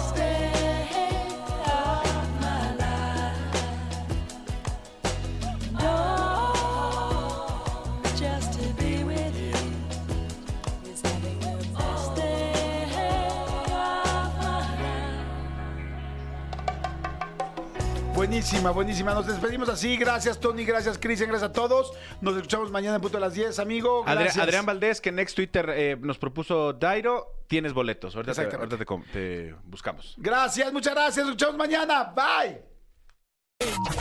[18.29, 19.15] Buenísima, buenísima.
[19.15, 19.97] Nos despedimos así.
[19.97, 20.63] Gracias, Tony.
[20.63, 21.31] Gracias, Cristian.
[21.31, 21.93] Gracias a todos.
[22.21, 24.05] Nos escuchamos mañana en punto a las 10, amigo.
[24.05, 24.39] Adri-.
[24.39, 28.15] Adrián Valdés, que en ex Twitter eh, nos propuso Dairo, tienes boletos.
[28.15, 28.77] Ahorita, te, ahorita
[29.11, 30.13] te buscamos.
[30.17, 31.25] Gracias, muchas gracias.
[31.25, 32.13] Nos escuchamos mañana.
[32.15, 32.61] Bye.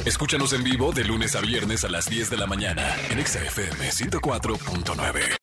[0.05, 3.43] Escúchanos en vivo de lunes a viernes a las 10 de la mañana en Exa
[3.43, 5.39] FM 104.9.